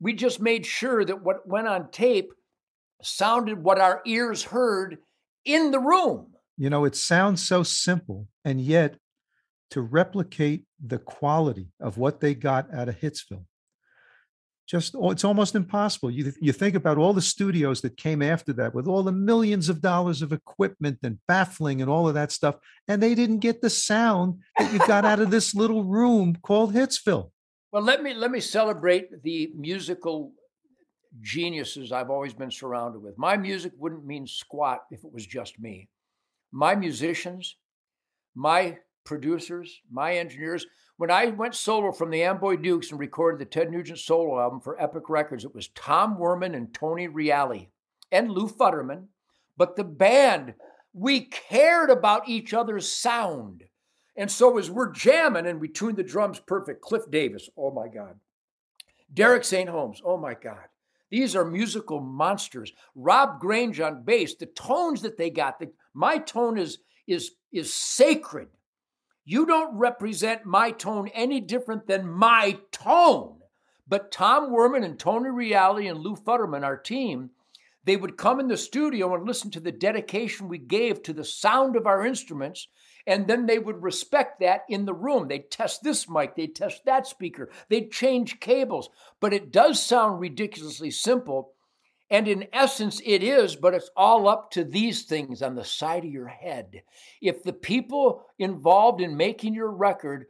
we 0.00 0.12
just 0.12 0.40
made 0.40 0.66
sure 0.66 1.04
that 1.04 1.22
what 1.22 1.46
went 1.48 1.68
on 1.68 1.90
tape 1.90 2.32
sounded 3.02 3.62
what 3.62 3.80
our 3.80 4.02
ears 4.06 4.42
heard 4.42 4.98
in 5.44 5.70
the 5.70 5.78
room. 5.78 6.26
You 6.56 6.70
know, 6.70 6.84
it 6.84 6.96
sounds 6.96 7.42
so 7.42 7.62
simple, 7.62 8.28
and 8.44 8.60
yet 8.60 8.96
to 9.72 9.80
replicate 9.80 10.64
the 10.84 10.98
quality 10.98 11.68
of 11.80 11.96
what 11.96 12.20
they 12.20 12.34
got 12.34 12.72
out 12.74 12.90
of 12.90 13.00
Hitsville, 13.00 13.46
just 14.68 14.94
oh, 14.94 15.10
it's 15.10 15.24
almost 15.24 15.54
impossible. 15.54 16.10
You 16.10 16.32
you 16.40 16.52
think 16.52 16.74
about 16.74 16.98
all 16.98 17.12
the 17.12 17.22
studios 17.22 17.80
that 17.80 17.96
came 17.96 18.22
after 18.22 18.52
that 18.54 18.74
with 18.74 18.86
all 18.86 19.02
the 19.02 19.12
millions 19.12 19.68
of 19.68 19.80
dollars 19.80 20.22
of 20.22 20.32
equipment 20.32 20.98
and 21.02 21.18
baffling 21.26 21.80
and 21.80 21.90
all 21.90 22.06
of 22.06 22.14
that 22.14 22.32
stuff, 22.32 22.56
and 22.86 23.02
they 23.02 23.14
didn't 23.14 23.38
get 23.38 23.62
the 23.62 23.70
sound 23.70 24.40
that 24.58 24.72
you 24.72 24.78
got 24.80 25.04
out 25.04 25.20
of 25.20 25.30
this 25.36 25.54
little 25.54 25.84
room 25.84 26.36
called 26.42 26.74
Hitsville. 26.74 27.30
Well, 27.72 27.82
let 27.82 28.02
me 28.02 28.12
let 28.12 28.30
me 28.30 28.40
celebrate 28.40 29.22
the 29.22 29.50
musical 29.56 30.32
geniuses 31.22 31.92
I've 31.92 32.10
always 32.10 32.34
been 32.34 32.50
surrounded 32.50 33.02
with. 33.02 33.16
My 33.16 33.38
music 33.38 33.72
wouldn't 33.78 34.04
mean 34.04 34.26
squat 34.26 34.80
if 34.90 35.02
it 35.04 35.12
was 35.12 35.26
just 35.26 35.58
me. 35.58 35.88
My 36.52 36.74
musicians, 36.74 37.56
my 38.34 38.78
producers, 39.04 39.80
my 39.90 40.16
engineers. 40.16 40.66
When 40.96 41.10
I 41.10 41.26
went 41.26 41.54
solo 41.54 41.92
from 41.92 42.10
the 42.10 42.22
Amboy 42.22 42.56
Dukes 42.56 42.90
and 42.90 43.00
recorded 43.00 43.40
the 43.40 43.44
Ted 43.44 43.70
Nugent 43.70 43.98
solo 43.98 44.40
album 44.40 44.60
for 44.60 44.80
Epic 44.80 45.08
Records, 45.08 45.44
it 45.44 45.54
was 45.54 45.68
Tom 45.68 46.16
Werman 46.16 46.54
and 46.54 46.72
Tony 46.72 47.08
Reale 47.08 47.66
and 48.10 48.30
Lew 48.30 48.48
Futterman. 48.48 49.06
But 49.56 49.76
the 49.76 49.84
band, 49.84 50.54
we 50.92 51.20
cared 51.20 51.90
about 51.90 52.28
each 52.28 52.54
other's 52.54 52.88
sound. 52.88 53.64
And 54.16 54.30
so 54.30 54.58
as 54.58 54.70
we're 54.70 54.92
jamming 54.92 55.46
and 55.46 55.60
we 55.60 55.68
tuned 55.68 55.96
the 55.96 56.02
drums 56.02 56.38
perfect, 56.38 56.82
Cliff 56.82 57.10
Davis, 57.10 57.48
oh 57.56 57.70
my 57.70 57.88
God. 57.88 58.16
Derek 59.12 59.44
St. 59.44 59.68
Holmes, 59.68 60.00
oh 60.04 60.16
my 60.16 60.34
God. 60.34 60.66
These 61.10 61.36
are 61.36 61.44
musical 61.44 62.00
monsters. 62.00 62.72
Rob 62.94 63.38
Grange 63.38 63.80
on 63.80 64.02
bass, 64.02 64.34
the 64.34 64.46
tones 64.46 65.02
that 65.02 65.18
they 65.18 65.28
got, 65.28 65.58
the, 65.58 65.70
my 65.92 66.18
tone 66.18 66.56
is, 66.56 66.78
is, 67.06 67.32
is 67.52 67.72
sacred. 67.72 68.48
You 69.24 69.46
don't 69.46 69.78
represent 69.78 70.44
my 70.44 70.72
tone 70.72 71.08
any 71.08 71.40
different 71.40 71.86
than 71.86 72.10
my 72.10 72.58
tone. 72.72 73.38
But 73.86 74.10
Tom 74.10 74.50
Werman 74.50 74.84
and 74.84 74.98
Tony 74.98 75.30
Reale 75.30 75.76
and 75.76 75.98
Lew 75.98 76.16
Futterman, 76.16 76.64
our 76.64 76.76
team, 76.76 77.30
they 77.84 77.96
would 77.96 78.16
come 78.16 78.38
in 78.40 78.48
the 78.48 78.56
studio 78.56 79.14
and 79.14 79.26
listen 79.26 79.50
to 79.52 79.60
the 79.60 79.72
dedication 79.72 80.48
we 80.48 80.58
gave 80.58 81.02
to 81.02 81.12
the 81.12 81.24
sound 81.24 81.76
of 81.76 81.86
our 81.86 82.06
instruments 82.06 82.68
and 83.06 83.26
then 83.26 83.46
they 83.46 83.58
would 83.58 83.82
respect 83.82 84.40
that 84.40 84.62
in 84.68 84.84
the 84.84 84.94
room. 84.94 85.28
They'd 85.28 85.50
test 85.50 85.82
this 85.82 86.08
mic, 86.08 86.36
they'd 86.36 86.54
test 86.54 86.84
that 86.84 87.06
speaker, 87.06 87.50
they'd 87.68 87.90
change 87.90 88.40
cables. 88.40 88.88
But 89.20 89.32
it 89.32 89.50
does 89.52 89.82
sound 89.82 90.20
ridiculously 90.20 90.90
simple. 90.90 91.52
And 92.12 92.28
in 92.28 92.46
essence, 92.52 93.00
it 93.06 93.22
is, 93.22 93.56
but 93.56 93.72
it's 93.72 93.88
all 93.96 94.28
up 94.28 94.50
to 94.50 94.64
these 94.64 95.04
things 95.04 95.40
on 95.40 95.54
the 95.54 95.64
side 95.64 96.04
of 96.04 96.10
your 96.10 96.28
head. 96.28 96.82
If 97.22 97.42
the 97.42 97.54
people 97.54 98.26
involved 98.38 99.00
in 99.00 99.16
making 99.16 99.54
your 99.54 99.70
record 99.70 100.26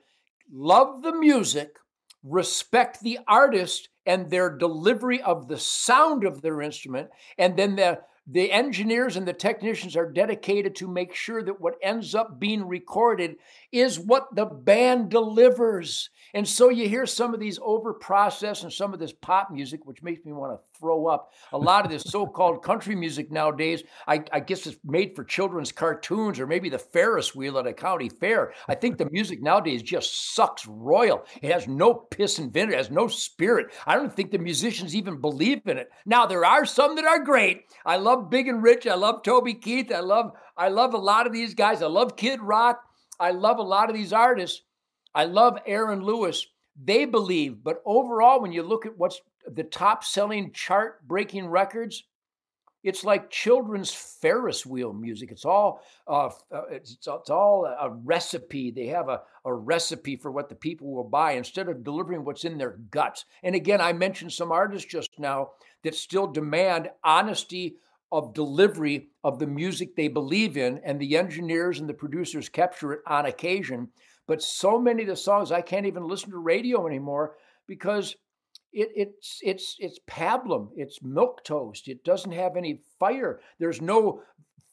love 0.53 1.03
the 1.03 1.13
music, 1.13 1.77
respect 2.23 3.01
the 3.01 3.19
artist 3.27 3.89
and 4.07 4.31
their 4.31 4.57
delivery 4.57 5.21
of 5.23 5.49
the 5.49 5.59
sound 5.59 6.25
of 6.25 6.41
their 6.41 6.63
instrument, 6.63 7.11
and 7.37 7.57
then 7.57 7.75
the 7.75 7.99
the 8.29 8.53
engineers 8.53 9.17
and 9.17 9.27
the 9.27 9.33
technicians 9.33 9.97
are 9.97 10.11
dedicated 10.11 10.77
to 10.77 10.87
make 10.87 11.13
sure 11.13 11.43
that 11.43 11.61
what 11.61 11.75
ends 11.83 12.15
up 12.15 12.39
being 12.39 12.69
recorded 12.69 13.35
is 13.73 13.99
what 13.99 14.33
the 14.37 14.45
band 14.45 15.11
delivers. 15.11 16.09
And 16.33 16.47
so 16.47 16.69
you 16.69 16.89
hear 16.89 17.05
some 17.05 17.35
of 17.35 17.41
these 17.41 17.59
over 17.61 17.93
processed 17.93 18.63
and 18.63 18.73
some 18.73 18.95
of 18.95 19.01
this 19.01 19.13
pop 19.13 19.51
music, 19.51 19.85
which 19.85 20.05
makes 20.05 20.25
me 20.25 20.33
want 20.33 20.53
to 20.53 20.72
throw 20.83 21.07
up. 21.07 21.33
A 21.53 21.59
lot 21.59 21.85
of 21.85 21.91
this 21.91 22.03
so 22.03 22.27
called 22.27 22.63
country 22.63 22.97
music 22.97 23.31
nowadays, 23.31 23.85
I, 24.09 24.25
I 24.33 24.41
guess 24.41 24.67
it's 24.67 24.77
made 24.85 25.15
for 25.15 25.23
children's 25.25 25.71
cartoons 25.71 26.41
or 26.41 26.47
maybe 26.47 26.69
the 26.69 26.79
Ferris 26.79 27.35
wheel 27.35 27.57
at 27.59 27.67
a 27.67 27.73
county 27.73 28.09
fair. 28.09 28.53
I 28.69 28.75
think 28.75 28.99
the 28.99 29.09
music 29.11 29.41
nowadays 29.41 29.83
just 29.83 30.35
sucks 30.35 30.67
royal. 30.67 31.25
It 31.41 31.53
has 31.53 31.69
no 31.69 31.95
piss 31.95 32.39
and 32.39 32.53
vinegar, 32.53 32.75
it 32.75 32.79
has 32.79 32.91
no 32.91 33.07
spirit. 33.07 33.73
I 33.87 33.95
don't 33.95 34.13
think 34.13 34.33
the 34.33 34.39
musicians 34.39 34.97
even 34.97 35.21
believe 35.21 35.61
in 35.67 35.79
it. 35.79 35.89
Now, 36.05 36.27
there 36.27 36.45
are 36.45 36.67
some 36.67 36.97
that 36.97 37.05
are 37.05 37.21
great. 37.21 37.63
I 37.87 37.97
love 37.97 38.29
Big 38.29 38.49
and 38.49 38.63
Rich. 38.63 38.87
I 38.89 38.95
love 38.95 39.23
Toby 39.23 39.55
Keith. 39.55 39.93
I 39.93 40.01
love, 40.01 40.33
I 40.57 40.69
love 40.69 40.95
a 40.95 40.99
lot 40.99 41.27
of 41.29 41.33
these 41.33 41.55
guys. 41.55 41.81
I 41.81 41.87
love 41.87 42.17
Kid 42.17 42.41
Rock. 42.41 42.83
I 43.21 43.31
love 43.31 43.59
a 43.59 43.63
lot 43.63 43.89
of 43.89 43.95
these 43.95 44.13
artists. 44.13 44.63
I 45.15 45.25
love 45.27 45.59
Aaron 45.65 46.03
Lewis. 46.03 46.45
They 46.83 47.05
believe, 47.05 47.63
but 47.63 47.83
overall, 47.85 48.41
when 48.41 48.51
you 48.53 48.63
look 48.63 48.87
at 48.87 48.97
what's 48.97 49.21
the 49.47 49.65
top 49.65 50.05
selling 50.05 50.53
chart 50.53 51.07
breaking 51.07 51.49
records, 51.49 52.05
it's 52.83 53.05
like 53.05 53.31
children's 53.31 53.93
Ferris 53.93 54.67
wheel 54.67 54.93
music. 54.93 55.31
It's 55.31 55.45
all 55.45 55.83
uh, 56.09 56.31
uh, 56.53 56.67
it's, 56.71 56.93
it's 56.93 57.31
all 57.31 57.65
a 57.65 57.91
recipe. 57.91 58.71
They 58.71 58.87
have 58.87 59.09
a, 59.09 59.23
a 59.45 59.55
recipe 59.55 60.17
for 60.17 60.33
what 60.33 60.49
the 60.49 60.55
people 60.55 60.93
will 60.93 61.05
buy 61.05 61.33
instead 61.33 61.69
of 61.69 61.85
delivering 61.85 62.25
what's 62.25 62.45
in 62.45 62.59
their 62.59 62.79
guts. 62.91 63.25
And 63.43 63.55
again, 63.55 63.81
I 63.81 63.93
mentioned 63.93 64.33
some 64.33 64.51
artists 64.51 64.91
just 64.91 65.11
now 65.19 65.51
that 65.85 65.95
still 65.95 66.27
demand 66.27 66.91
honesty 67.05 67.77
of 68.11 68.35
delivery 68.35 69.09
of 69.25 69.39
the 69.39 69.47
music 69.47 69.97
they 69.97 70.09
believe 70.09 70.57
in, 70.59 70.79
and 70.85 71.01
the 71.01 71.17
engineers 71.17 71.81
and 71.81 71.89
the 71.89 71.95
producers 71.95 72.49
capture 72.49 72.93
it 72.93 73.01
on 73.07 73.27
occasion. 73.27 73.89
But 74.27 74.43
so 74.43 74.79
many 74.79 75.03
of 75.03 75.09
the 75.09 75.17
songs 75.17 75.51
I 75.51 75.63
can't 75.63 75.87
even 75.87 76.07
listen 76.07 76.31
to 76.31 76.39
radio 76.39 76.87
anymore 76.87 77.37
because 77.67 78.17
it, 78.73 78.91
it's 78.95 79.41
it's 79.43 79.77
it's 79.79 79.99
pablum, 80.09 80.71
it's 80.77 81.03
milk 81.03 81.45
toast. 81.45 81.89
It 81.89 82.05
doesn't 82.05 82.33
have 82.33 82.57
any 82.57 82.81
fire. 82.99 83.41
There's 83.59 83.81
no 83.81 84.23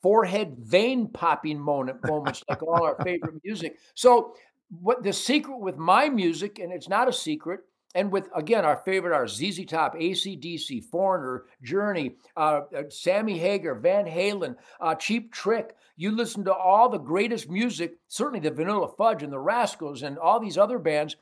forehead 0.02 0.56
vein 0.60 1.10
popping 1.10 1.60
moment, 1.60 2.06
moments 2.08 2.44
like 2.50 2.64
all 2.64 2.84
our 2.84 2.98
favorite 3.04 3.42
music. 3.44 3.78
So 3.96 4.34
what 4.70 5.04
the 5.04 5.14
secret 5.14 5.60
with 5.60 5.78
my 5.78 6.10
music, 6.10 6.60
and 6.60 6.72
it's 6.72 6.90
not 6.90 7.08
a 7.08 7.14
secret, 7.14 7.62
and 7.96 8.12
with 8.12 8.30
again 8.36 8.66
our 8.66 8.78
favorite 8.86 9.16
are 9.16 9.28
ZZ 9.28 9.66
Top, 9.66 9.96
ACDC, 9.96 10.86
Foreigner, 10.86 11.46
Journey, 11.64 12.16
uh, 12.38 12.62
uh, 12.76 12.84
Sammy 12.90 13.38
Hagar, 13.38 13.76
Van 13.76 14.06
Halen, 14.06 14.56
uh, 14.80 14.96
Cheap 14.96 15.34
Trick. 15.34 15.76
You 15.98 16.12
listen 16.12 16.46
to 16.46 16.54
all 16.54 16.90
the 16.90 16.98
greatest 17.00 17.50
music, 17.50 17.96
certainly 18.08 18.40
the 18.40 18.52
Vanilla 18.56 18.88
Fudge 18.98 19.24
and 19.24 19.34
the 19.34 19.40
Rascals 19.40 20.04
and 20.04 20.18
all 20.18 20.40
these 20.40 20.58
other 20.58 20.80
bands. 20.80 21.16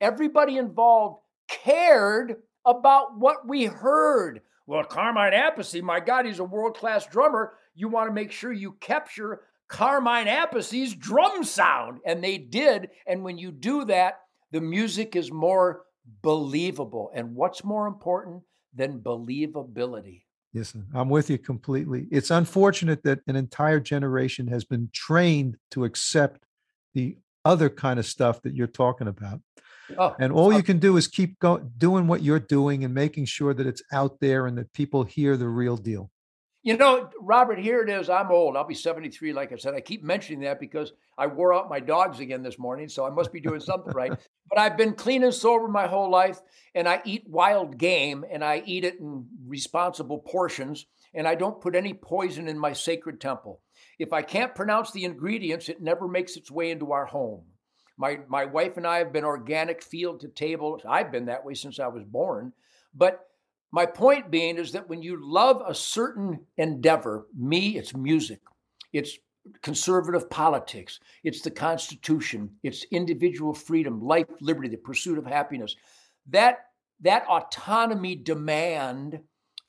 Everybody 0.00 0.56
involved 0.56 1.23
cared 1.48 2.36
about 2.64 3.18
what 3.18 3.46
we 3.46 3.64
heard. 3.64 4.40
Well, 4.66 4.84
Carmine 4.84 5.32
Appice, 5.32 5.82
my 5.82 6.00
God, 6.00 6.26
he's 6.26 6.38
a 6.38 6.44
world 6.44 6.76
class 6.76 7.06
drummer. 7.06 7.54
You 7.74 7.88
want 7.88 8.08
to 8.08 8.14
make 8.14 8.32
sure 8.32 8.52
you 8.52 8.72
capture 8.80 9.42
Carmine 9.68 10.26
Appice's 10.26 10.94
drum 10.94 11.44
sound. 11.44 12.00
And 12.06 12.24
they 12.24 12.38
did. 12.38 12.90
And 13.06 13.22
when 13.22 13.36
you 13.36 13.52
do 13.52 13.84
that, 13.86 14.20
the 14.52 14.60
music 14.60 15.16
is 15.16 15.30
more 15.30 15.82
believable. 16.22 17.10
And 17.14 17.34
what's 17.34 17.64
more 17.64 17.86
important 17.86 18.42
than 18.74 19.00
believability? 19.00 20.22
Yes, 20.52 20.72
I'm 20.94 21.08
with 21.08 21.30
you 21.30 21.38
completely. 21.38 22.06
It's 22.10 22.30
unfortunate 22.30 23.02
that 23.02 23.20
an 23.26 23.34
entire 23.34 23.80
generation 23.80 24.46
has 24.46 24.64
been 24.64 24.88
trained 24.92 25.56
to 25.72 25.84
accept 25.84 26.46
the 26.94 27.16
other 27.44 27.68
kind 27.68 27.98
of 27.98 28.06
stuff 28.06 28.40
that 28.42 28.54
you're 28.54 28.66
talking 28.68 29.08
about. 29.08 29.40
Oh, 29.98 30.14
And 30.18 30.32
all 30.32 30.52
uh, 30.52 30.56
you 30.56 30.62
can 30.62 30.78
do 30.78 30.96
is 30.96 31.06
keep 31.06 31.38
go- 31.38 31.58
doing 31.78 32.06
what 32.06 32.22
you're 32.22 32.40
doing 32.40 32.84
and 32.84 32.94
making 32.94 33.26
sure 33.26 33.54
that 33.54 33.66
it's 33.66 33.82
out 33.92 34.20
there 34.20 34.46
and 34.46 34.56
that 34.58 34.72
people 34.72 35.04
hear 35.04 35.36
the 35.36 35.48
real 35.48 35.76
deal. 35.76 36.10
You 36.64 36.78
know, 36.78 37.10
Robert, 37.20 37.58
here 37.58 37.82
it 37.82 37.90
is. 37.90 38.08
I'm 38.08 38.30
old. 38.30 38.56
I'll 38.56 38.66
be 38.66 38.74
73, 38.74 39.34
like 39.34 39.52
I 39.52 39.56
said. 39.56 39.74
I 39.74 39.82
keep 39.82 40.02
mentioning 40.02 40.40
that 40.40 40.58
because 40.58 40.94
I 41.18 41.26
wore 41.26 41.52
out 41.52 41.68
my 41.68 41.78
dogs 41.78 42.20
again 42.20 42.42
this 42.42 42.58
morning, 42.58 42.88
so 42.88 43.06
I 43.06 43.10
must 43.10 43.32
be 43.32 43.40
doing 43.40 43.60
something 43.60 43.92
right. 43.92 44.12
But 44.48 44.58
I've 44.58 44.76
been 44.78 44.94
clean 44.94 45.24
and 45.24 45.34
sober 45.34 45.68
my 45.68 45.86
whole 45.86 46.10
life, 46.10 46.40
and 46.74 46.88
I 46.88 47.02
eat 47.04 47.24
wild 47.26 47.76
game, 47.76 48.24
and 48.30 48.42
I 48.42 48.62
eat 48.64 48.84
it 48.84 48.98
in 48.98 49.26
responsible 49.46 50.18
portions, 50.18 50.86
and 51.12 51.28
I 51.28 51.34
don't 51.34 51.60
put 51.60 51.74
any 51.74 51.92
poison 51.92 52.48
in 52.48 52.58
my 52.58 52.72
sacred 52.72 53.20
temple. 53.20 53.60
If 53.98 54.14
I 54.14 54.22
can't 54.22 54.54
pronounce 54.54 54.90
the 54.90 55.04
ingredients, 55.04 55.68
it 55.68 55.82
never 55.82 56.08
makes 56.08 56.36
its 56.36 56.50
way 56.50 56.70
into 56.70 56.92
our 56.92 57.04
home. 57.04 57.42
My 57.96 58.20
my 58.28 58.44
wife 58.44 58.76
and 58.76 58.86
I 58.86 58.98
have 58.98 59.12
been 59.12 59.24
organic 59.24 59.82
field 59.82 60.20
to 60.20 60.28
table. 60.28 60.80
I've 60.88 61.12
been 61.12 61.26
that 61.26 61.44
way 61.44 61.54
since 61.54 61.78
I 61.78 61.86
was 61.86 62.04
born. 62.04 62.52
But 62.94 63.26
my 63.72 63.86
point 63.86 64.30
being 64.30 64.56
is 64.56 64.72
that 64.72 64.88
when 64.88 65.02
you 65.02 65.18
love 65.20 65.62
a 65.66 65.74
certain 65.74 66.40
endeavor, 66.58 67.26
me, 67.36 67.76
it's 67.76 67.94
music, 67.94 68.40
it's 68.92 69.18
conservative 69.62 70.30
politics, 70.30 71.00
it's 71.24 71.40
the 71.40 71.50
Constitution, 71.50 72.50
it's 72.62 72.84
individual 72.90 73.52
freedom, 73.52 74.00
life, 74.00 74.26
liberty, 74.40 74.68
the 74.68 74.76
pursuit 74.76 75.18
of 75.18 75.26
happiness. 75.26 75.76
That 76.30 76.66
that 77.00 77.26
autonomy 77.28 78.14
demand 78.14 79.20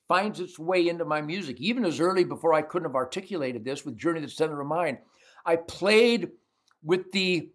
finds 0.07 0.39
its 0.39 0.59
way 0.59 0.87
into 0.87 1.05
my 1.05 1.21
music. 1.21 1.59
Even 1.59 1.83
as 1.83 1.99
early 1.99 2.23
before 2.23 2.53
I 2.53 2.61
couldn't 2.61 2.87
have 2.87 2.95
articulated 2.95 3.65
this 3.65 3.85
with 3.85 3.97
Journey 3.97 4.21
to 4.21 4.27
the 4.27 4.31
Center 4.31 4.61
of 4.61 4.67
Mind, 4.67 4.99
I 5.45 5.55
played 5.55 6.29
with 6.83 7.11
the 7.11 7.49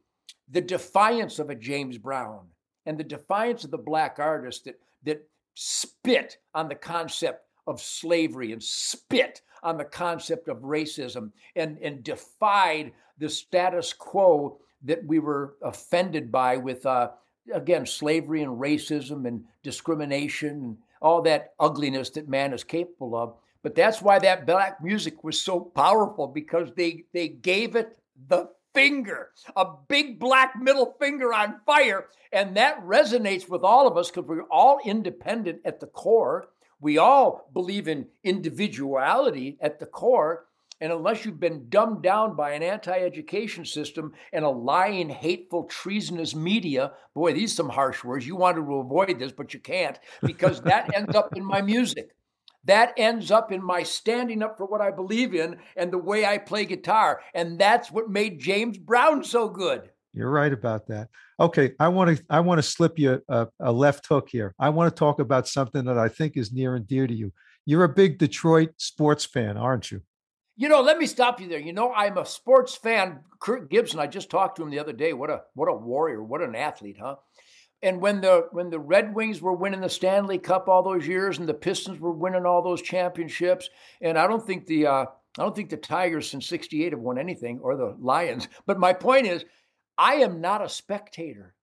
the 0.50 0.60
defiance 0.60 1.38
of 1.38 1.50
a 1.50 1.54
James 1.54 1.98
Brown 1.98 2.46
and 2.86 2.98
the 2.98 3.04
defiance 3.04 3.64
of 3.64 3.70
the 3.70 3.78
black 3.78 4.18
artist 4.18 4.64
that 4.64 4.78
that 5.04 5.26
spit 5.54 6.38
on 6.54 6.68
the 6.68 6.74
concept 6.74 7.46
of 7.66 7.80
slavery 7.80 8.52
and 8.52 8.62
spit 8.62 9.42
on 9.62 9.76
the 9.76 9.84
concept 9.84 10.48
of 10.48 10.58
racism 10.58 11.30
and, 11.56 11.78
and 11.78 12.02
defied 12.02 12.92
the 13.18 13.28
status 13.28 13.92
quo 13.92 14.58
that 14.82 15.04
we 15.04 15.18
were 15.18 15.56
offended 15.62 16.32
by 16.32 16.56
with 16.56 16.86
uh, 16.86 17.10
again 17.52 17.84
slavery 17.84 18.42
and 18.42 18.60
racism 18.60 19.26
and 19.26 19.44
discrimination 19.62 20.50
and 20.50 20.76
all 21.02 21.22
that 21.22 21.52
ugliness 21.60 22.10
that 22.10 22.28
man 22.28 22.52
is 22.52 22.64
capable 22.64 23.14
of. 23.14 23.34
But 23.62 23.74
that's 23.74 24.00
why 24.00 24.18
that 24.20 24.46
black 24.46 24.82
music 24.82 25.22
was 25.22 25.40
so 25.40 25.60
powerful 25.60 26.26
because 26.26 26.72
they 26.74 27.04
they 27.12 27.28
gave 27.28 27.76
it 27.76 27.98
the 28.28 28.48
finger, 28.74 29.30
a 29.56 29.66
big 29.88 30.18
black 30.18 30.54
middle 30.60 30.94
finger 31.00 31.32
on 31.32 31.60
fire. 31.66 32.06
And 32.32 32.56
that 32.56 32.84
resonates 32.84 33.48
with 33.48 33.62
all 33.62 33.86
of 33.86 33.96
us 33.96 34.10
because 34.10 34.26
we're 34.26 34.42
all 34.44 34.80
independent 34.84 35.60
at 35.64 35.80
the 35.80 35.86
core. 35.86 36.48
We 36.80 36.98
all 36.98 37.48
believe 37.52 37.88
in 37.88 38.06
individuality 38.24 39.58
at 39.60 39.80
the 39.80 39.86
core. 39.86 40.46
And 40.82 40.92
unless 40.92 41.26
you've 41.26 41.40
been 41.40 41.68
dumbed 41.68 42.02
down 42.02 42.36
by 42.36 42.52
an 42.52 42.62
anti 42.62 42.98
education 42.98 43.66
system 43.66 44.14
and 44.32 44.46
a 44.46 44.48
lying, 44.48 45.10
hateful, 45.10 45.64
treasonous 45.64 46.34
media, 46.34 46.92
boy, 47.14 47.34
these 47.34 47.52
are 47.52 47.56
some 47.56 47.68
harsh 47.68 48.02
words. 48.02 48.26
You 48.26 48.36
wanted 48.36 48.64
to 48.64 48.76
avoid 48.76 49.18
this, 49.18 49.32
but 49.32 49.52
you 49.52 49.60
can't 49.60 49.98
because 50.22 50.62
that 50.62 50.94
ends 50.94 51.14
up 51.14 51.36
in 51.36 51.44
my 51.44 51.60
music 51.60 52.12
that 52.64 52.92
ends 52.96 53.30
up 53.30 53.52
in 53.52 53.62
my 53.62 53.82
standing 53.82 54.42
up 54.42 54.56
for 54.56 54.66
what 54.66 54.80
I 54.80 54.90
believe 54.90 55.34
in 55.34 55.56
and 55.76 55.92
the 55.92 55.98
way 55.98 56.26
I 56.26 56.38
play 56.38 56.66
guitar. 56.66 57.22
And 57.34 57.58
that's 57.58 57.90
what 57.90 58.10
made 58.10 58.40
James 58.40 58.78
Brown 58.78 59.24
so 59.24 59.48
good. 59.48 59.90
You're 60.12 60.30
right 60.30 60.52
about 60.52 60.88
that. 60.88 61.08
Okay, 61.38 61.72
I 61.78 61.88
want 61.88 62.16
to 62.16 62.24
I 62.28 62.40
want 62.40 62.58
to 62.58 62.62
slip 62.62 62.98
you 62.98 63.22
a, 63.28 63.46
a 63.60 63.72
left 63.72 64.06
hook 64.06 64.28
here. 64.30 64.54
I 64.58 64.68
want 64.70 64.94
to 64.94 64.98
talk 64.98 65.20
about 65.20 65.46
something 65.46 65.84
that 65.84 65.98
I 65.98 66.08
think 66.08 66.36
is 66.36 66.52
near 66.52 66.74
and 66.74 66.86
dear 66.86 67.06
to 67.06 67.14
you. 67.14 67.32
You're 67.64 67.84
a 67.84 67.88
big 67.88 68.18
Detroit 68.18 68.70
sports 68.78 69.24
fan, 69.24 69.56
aren't 69.56 69.92
you? 69.92 70.02
You 70.56 70.68
know, 70.68 70.82
let 70.82 70.98
me 70.98 71.06
stop 71.06 71.40
you 71.40 71.48
there. 71.48 71.60
You 71.60 71.72
know, 71.72 71.92
I'm 71.92 72.18
a 72.18 72.26
sports 72.26 72.74
fan. 72.74 73.20
Kirk 73.38 73.70
Gibson, 73.70 74.00
I 74.00 74.06
just 74.06 74.28
talked 74.28 74.56
to 74.56 74.62
him 74.62 74.70
the 74.70 74.80
other 74.80 74.92
day. 74.92 75.12
What 75.12 75.30
a 75.30 75.42
what 75.54 75.68
a 75.68 75.74
warrior, 75.74 76.22
what 76.22 76.42
an 76.42 76.54
athlete, 76.54 76.98
huh? 77.00 77.16
And 77.82 78.00
when 78.00 78.20
the 78.20 78.48
when 78.52 78.68
the 78.68 78.78
Red 78.78 79.14
Wings 79.14 79.40
were 79.40 79.54
winning 79.54 79.80
the 79.80 79.88
Stanley 79.88 80.38
Cup 80.38 80.68
all 80.68 80.82
those 80.82 81.06
years, 81.06 81.38
and 81.38 81.48
the 81.48 81.54
Pistons 81.54 81.98
were 81.98 82.12
winning 82.12 82.44
all 82.44 82.62
those 82.62 82.82
championships, 82.82 83.70
and 84.02 84.18
I 84.18 84.26
don't 84.26 84.46
think 84.46 84.66
the 84.66 84.86
uh, 84.86 85.06
I 85.38 85.42
don't 85.42 85.56
think 85.56 85.70
the 85.70 85.78
Tigers 85.78 86.30
since 86.30 86.46
'68 86.46 86.92
have 86.92 87.00
won 87.00 87.18
anything, 87.18 87.58
or 87.62 87.76
the 87.76 87.96
Lions. 87.98 88.48
But 88.66 88.78
my 88.78 88.92
point 88.92 89.26
is, 89.26 89.44
I 89.96 90.16
am 90.16 90.40
not 90.40 90.62
a 90.62 90.68
spectator. 90.68 91.54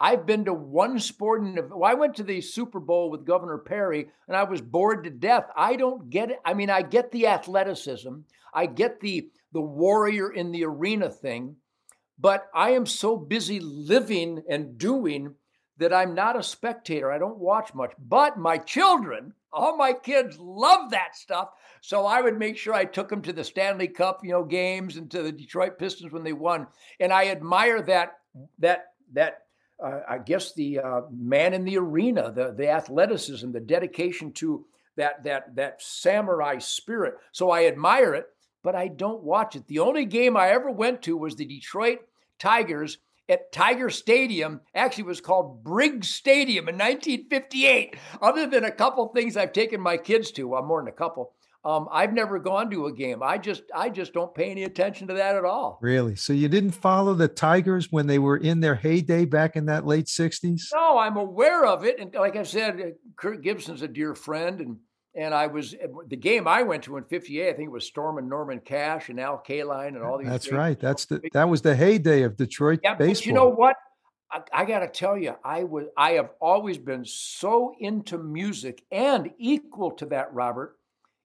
I've 0.00 0.26
been 0.26 0.44
to 0.44 0.52
one 0.52 0.98
sporting 0.98 1.56
event. 1.56 1.76
Well, 1.76 1.90
I 1.90 1.94
went 1.94 2.16
to 2.16 2.22
the 2.22 2.40
Super 2.40 2.78
Bowl 2.78 3.10
with 3.10 3.24
Governor 3.24 3.58
Perry, 3.58 4.08
and 4.28 4.36
I 4.36 4.44
was 4.44 4.60
bored 4.60 5.04
to 5.04 5.10
death. 5.10 5.46
I 5.56 5.76
don't 5.76 6.10
get 6.10 6.30
it. 6.30 6.40
I 6.44 6.54
mean, 6.54 6.70
I 6.70 6.82
get 6.82 7.10
the 7.10 7.26
athleticism, 7.26 8.14
I 8.52 8.66
get 8.66 9.00
the 9.00 9.30
the 9.52 9.60
warrior 9.60 10.30
in 10.30 10.52
the 10.52 10.64
arena 10.64 11.08
thing, 11.08 11.56
but 12.18 12.46
I 12.54 12.70
am 12.70 12.86
so 12.86 13.16
busy 13.16 13.60
living 13.60 14.42
and 14.48 14.78
doing 14.78 15.34
that 15.78 15.92
I'm 15.92 16.14
not 16.14 16.38
a 16.38 16.42
spectator. 16.42 17.10
I 17.10 17.18
don't 17.18 17.38
watch 17.38 17.74
much. 17.74 17.92
But 17.98 18.38
my 18.38 18.58
children, 18.58 19.34
all 19.52 19.76
my 19.76 19.92
kids 19.92 20.38
love 20.38 20.90
that 20.90 21.16
stuff. 21.16 21.50
So 21.80 22.06
I 22.06 22.20
would 22.20 22.38
make 22.38 22.56
sure 22.56 22.74
I 22.74 22.84
took 22.84 23.08
them 23.08 23.22
to 23.22 23.32
the 23.32 23.44
Stanley 23.44 23.88
Cup, 23.88 24.20
you 24.22 24.30
know, 24.30 24.44
games 24.44 24.96
and 24.96 25.10
to 25.10 25.22
the 25.22 25.32
Detroit 25.32 25.78
Pistons 25.78 26.12
when 26.12 26.24
they 26.24 26.32
won. 26.32 26.66
And 27.00 27.12
I 27.12 27.28
admire 27.28 27.82
that 27.82 28.18
that 28.58 28.86
that 29.12 29.42
uh, 29.84 30.00
I 30.08 30.18
guess 30.18 30.54
the 30.54 30.78
uh, 30.78 31.00
man 31.10 31.54
in 31.54 31.64
the 31.64 31.78
arena, 31.78 32.32
the 32.32 32.52
the 32.52 32.68
athleticism, 32.68 33.50
the 33.50 33.60
dedication 33.60 34.32
to 34.34 34.64
that 34.96 35.24
that 35.24 35.56
that 35.56 35.82
samurai 35.82 36.58
spirit. 36.58 37.14
So 37.32 37.50
I 37.50 37.66
admire 37.66 38.14
it, 38.14 38.26
but 38.62 38.74
I 38.74 38.88
don't 38.88 39.22
watch 39.22 39.56
it. 39.56 39.66
The 39.66 39.80
only 39.80 40.04
game 40.04 40.36
I 40.36 40.50
ever 40.50 40.70
went 40.70 41.02
to 41.02 41.16
was 41.16 41.36
the 41.36 41.44
Detroit 41.44 41.98
Tigers 42.38 42.98
at 43.28 43.52
Tiger 43.52 43.90
Stadium. 43.90 44.60
Actually, 44.74 45.04
was 45.04 45.20
called 45.20 45.64
Briggs 45.64 46.08
Stadium 46.08 46.68
in 46.68 46.74
1958. 46.74 47.96
Other 48.20 48.46
than 48.46 48.64
a 48.64 48.70
couple 48.70 49.08
things 49.08 49.36
I've 49.36 49.52
taken 49.52 49.80
my 49.80 49.96
kids 49.96 50.30
to, 50.32 50.48
well, 50.48 50.62
more 50.62 50.80
than 50.80 50.88
a 50.88 50.92
couple. 50.92 51.32
Um, 51.64 51.88
I've 51.90 52.12
never 52.12 52.38
gone 52.38 52.70
to 52.72 52.86
a 52.86 52.92
game. 52.92 53.22
I 53.22 53.38
just, 53.38 53.62
I 53.74 53.88
just 53.88 54.12
don't 54.12 54.34
pay 54.34 54.50
any 54.50 54.64
attention 54.64 55.08
to 55.08 55.14
that 55.14 55.34
at 55.34 55.46
all. 55.46 55.78
Really? 55.80 56.14
So 56.14 56.34
you 56.34 56.46
didn't 56.48 56.72
follow 56.72 57.14
the 57.14 57.26
Tigers 57.26 57.90
when 57.90 58.06
they 58.06 58.18
were 58.18 58.36
in 58.36 58.60
their 58.60 58.74
heyday 58.74 59.24
back 59.24 59.56
in 59.56 59.64
that 59.66 59.86
late 59.86 60.04
60s? 60.04 60.60
No, 60.74 60.98
I'm 60.98 61.16
aware 61.16 61.64
of 61.64 61.84
it, 61.84 61.98
and 61.98 62.14
like 62.14 62.36
I 62.36 62.42
said, 62.42 62.80
uh, 62.80 62.84
Kirk 63.16 63.42
Gibson's 63.42 63.80
a 63.80 63.88
dear 63.88 64.14
friend, 64.14 64.60
and 64.60 64.76
and 65.14 65.34
I 65.34 65.46
was 65.46 65.74
eh, 65.74 65.86
the 66.06 66.16
game 66.16 66.48
I 66.48 66.62
went 66.62 66.84
to 66.84 66.96
in 66.96 67.04
'58. 67.04 67.48
I 67.48 67.52
think 67.52 67.68
it 67.68 67.72
was 67.72 67.86
Storm 67.86 68.18
and 68.18 68.28
Norman 68.28 68.60
Cash 68.60 69.08
and 69.08 69.20
Al 69.20 69.42
Kaline 69.46 69.88
and 69.88 70.02
all 70.02 70.18
these. 70.18 70.28
That's 70.28 70.50
right. 70.52 70.78
That's 70.78 71.04
the 71.06 71.22
that 71.32 71.48
was 71.48 71.62
the 71.62 71.74
heyday 71.74 72.22
of 72.22 72.36
Detroit 72.36 72.80
Yeah, 72.82 72.94
baseball. 72.94 73.14
but 73.14 73.26
you 73.26 73.32
know 73.32 73.48
what? 73.48 73.76
I, 74.30 74.42
I 74.52 74.64
got 74.64 74.80
to 74.80 74.88
tell 74.88 75.16
you, 75.16 75.34
I 75.44 75.64
was 75.64 75.86
I 75.96 76.12
have 76.12 76.30
always 76.40 76.78
been 76.78 77.04
so 77.04 77.74
into 77.78 78.18
music, 78.18 78.84
and 78.90 79.30
equal 79.38 79.92
to 79.92 80.06
that, 80.06 80.32
Robert, 80.34 80.76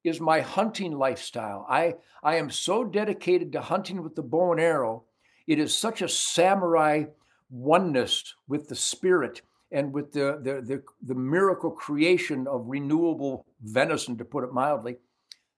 is 0.03 0.19
my 0.19 0.41
hunting 0.41 0.97
lifestyle. 0.97 1.65
I 1.69 1.95
I 2.23 2.35
am 2.35 2.49
so 2.49 2.83
dedicated 2.83 3.51
to 3.53 3.61
hunting 3.61 4.03
with 4.03 4.15
the 4.15 4.23
bow 4.23 4.51
and 4.51 4.61
arrow. 4.61 5.03
It 5.47 5.59
is 5.59 5.75
such 5.75 6.01
a 6.01 6.09
samurai 6.09 7.05
oneness 7.49 8.35
with 8.47 8.67
the 8.67 8.75
spirit 8.75 9.41
and 9.71 9.93
with 9.93 10.11
the 10.11 10.39
the 10.43 10.61
the, 10.61 10.83
the 11.05 11.15
miracle 11.15 11.71
creation 11.71 12.47
of 12.47 12.65
renewable 12.67 13.45
venison, 13.61 14.17
to 14.17 14.25
put 14.25 14.43
it 14.43 14.53
mildly, 14.53 14.97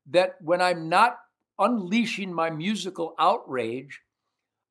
that 0.09 0.35
when 0.41 0.61
I'm 0.61 0.89
not 0.89 1.17
unleashing 1.59 2.33
my 2.33 2.49
musical 2.49 3.13
outrage, 3.19 4.01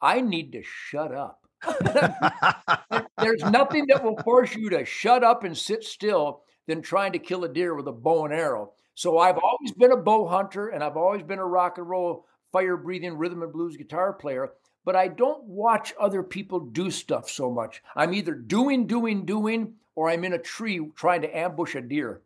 I 0.00 0.20
need 0.20 0.52
to 0.52 0.62
shut 0.62 1.12
up. 1.14 1.40
There's 3.18 3.42
nothing 3.44 3.86
that 3.88 4.02
will 4.02 4.16
force 4.24 4.54
you 4.54 4.70
to 4.70 4.84
shut 4.84 5.22
up 5.22 5.44
and 5.44 5.56
sit 5.56 5.84
still 5.84 6.42
than 6.66 6.82
trying 6.82 7.12
to 7.12 7.18
kill 7.18 7.44
a 7.44 7.48
deer 7.48 7.74
with 7.74 7.88
a 7.88 7.92
bow 7.92 8.24
and 8.24 8.34
arrow. 8.34 8.72
So 8.94 9.18
I've 9.18 9.38
always 9.38 9.72
been 9.72 9.92
a 9.92 9.96
bow 9.96 10.26
hunter 10.26 10.68
and 10.68 10.82
I've 10.82 10.96
always 10.96 11.22
been 11.22 11.38
a 11.38 11.46
rock 11.46 11.78
and 11.78 11.88
roll, 11.88 12.26
fire 12.52 12.76
breathing 12.76 13.16
rhythm 13.16 13.42
and 13.42 13.52
blues 13.52 13.76
guitar 13.76 14.12
player, 14.12 14.50
but 14.84 14.96
I 14.96 15.08
don't 15.08 15.44
watch 15.44 15.92
other 15.98 16.22
people 16.22 16.60
do 16.60 16.90
stuff 16.90 17.28
so 17.28 17.50
much. 17.50 17.82
I'm 17.94 18.14
either 18.14 18.34
doing, 18.34 18.86
doing, 18.86 19.24
doing, 19.24 19.74
or 19.94 20.10
I'm 20.10 20.24
in 20.24 20.32
a 20.32 20.38
tree 20.38 20.80
trying 20.96 21.22
to 21.22 21.36
ambush 21.36 21.74
a 21.74 21.80
deer. 21.80 22.22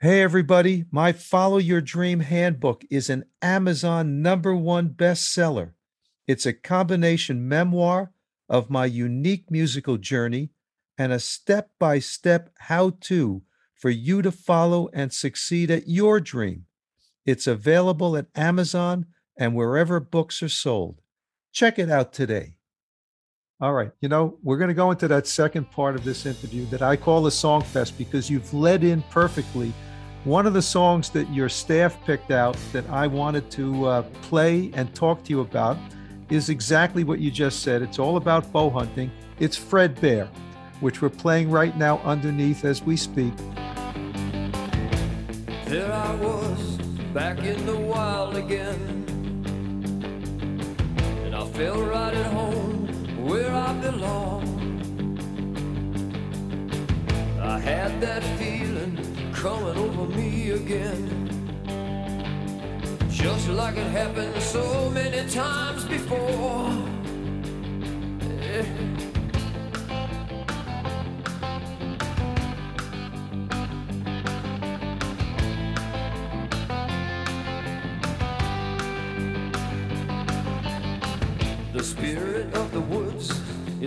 Hey, 0.00 0.22
everybody, 0.22 0.84
my 0.90 1.12
Follow 1.12 1.58
Your 1.58 1.80
Dream 1.80 2.20
Handbook 2.20 2.84
is 2.90 3.08
an 3.08 3.24
Amazon 3.40 4.20
number 4.20 4.54
one 4.54 4.90
bestseller. 4.90 5.72
It's 6.26 6.44
a 6.44 6.52
combination 6.52 7.48
memoir 7.48 8.12
of 8.48 8.68
my 8.68 8.86
unique 8.86 9.50
musical 9.50 9.96
journey, 9.96 10.50
and 10.98 11.12
a 11.12 11.18
step 11.18 11.70
by 11.78 11.98
step 11.98 12.50
how 12.58 12.90
to 13.00 13.42
for 13.74 13.90
you 13.90 14.22
to 14.22 14.32
follow 14.32 14.88
and 14.92 15.12
succeed 15.12 15.70
at 15.70 15.88
your 15.88 16.20
dream. 16.20 16.66
It's 17.24 17.46
available 17.46 18.16
at 18.16 18.26
Amazon 18.34 19.06
and 19.36 19.54
wherever 19.54 20.00
books 20.00 20.42
are 20.42 20.48
sold. 20.48 21.00
Check 21.56 21.78
it 21.78 21.90
out 21.90 22.12
today. 22.12 22.52
All 23.62 23.72
right, 23.72 23.90
you 24.02 24.10
know, 24.10 24.36
we're 24.42 24.58
going 24.58 24.68
to 24.68 24.74
go 24.74 24.90
into 24.90 25.08
that 25.08 25.26
second 25.26 25.70
part 25.70 25.94
of 25.94 26.04
this 26.04 26.26
interview 26.26 26.66
that 26.66 26.82
I 26.82 26.96
call 26.96 27.22
the 27.22 27.30
Song 27.30 27.62
Fest 27.62 27.96
because 27.96 28.28
you've 28.28 28.52
led 28.52 28.84
in 28.84 29.00
perfectly. 29.04 29.72
One 30.24 30.46
of 30.46 30.52
the 30.52 30.60
songs 30.60 31.08
that 31.12 31.32
your 31.32 31.48
staff 31.48 31.96
picked 32.04 32.30
out 32.30 32.58
that 32.74 32.86
I 32.90 33.06
wanted 33.06 33.50
to 33.52 33.86
uh, 33.86 34.02
play 34.20 34.70
and 34.74 34.94
talk 34.94 35.24
to 35.24 35.30
you 35.30 35.40
about 35.40 35.78
is 36.28 36.50
exactly 36.50 37.04
what 37.04 37.20
you 37.20 37.30
just 37.30 37.62
said. 37.62 37.80
It's 37.80 37.98
all 37.98 38.18
about 38.18 38.52
bow 38.52 38.68
hunting. 38.68 39.10
It's 39.38 39.56
Fred 39.56 39.98
Bear, 39.98 40.28
which 40.80 41.00
we're 41.00 41.08
playing 41.08 41.50
right 41.50 41.74
now 41.74 42.00
underneath 42.04 42.66
as 42.66 42.82
we 42.82 42.98
speak. 42.98 43.32
There 45.64 45.90
I 45.90 46.14
was, 46.16 46.76
back 47.14 47.38
in 47.38 47.64
the 47.64 47.78
wild 47.78 48.36
again. 48.36 49.05
Felt 51.56 51.88
right 51.88 52.12
at 52.12 52.26
home 52.26 52.86
where 53.26 53.50
I 53.50 53.72
belong. 53.80 54.42
I 57.40 57.58
had 57.58 57.98
that 58.02 58.22
feeling 58.38 58.98
coming 59.32 59.78
over 59.78 60.04
me 60.14 60.50
again. 60.50 61.08
Just 63.08 63.48
like 63.48 63.78
it 63.78 63.90
happened 63.90 64.36
so 64.42 64.90
many 64.90 65.26
times 65.30 65.86
before. 65.86 66.70
Yeah. 68.38 68.85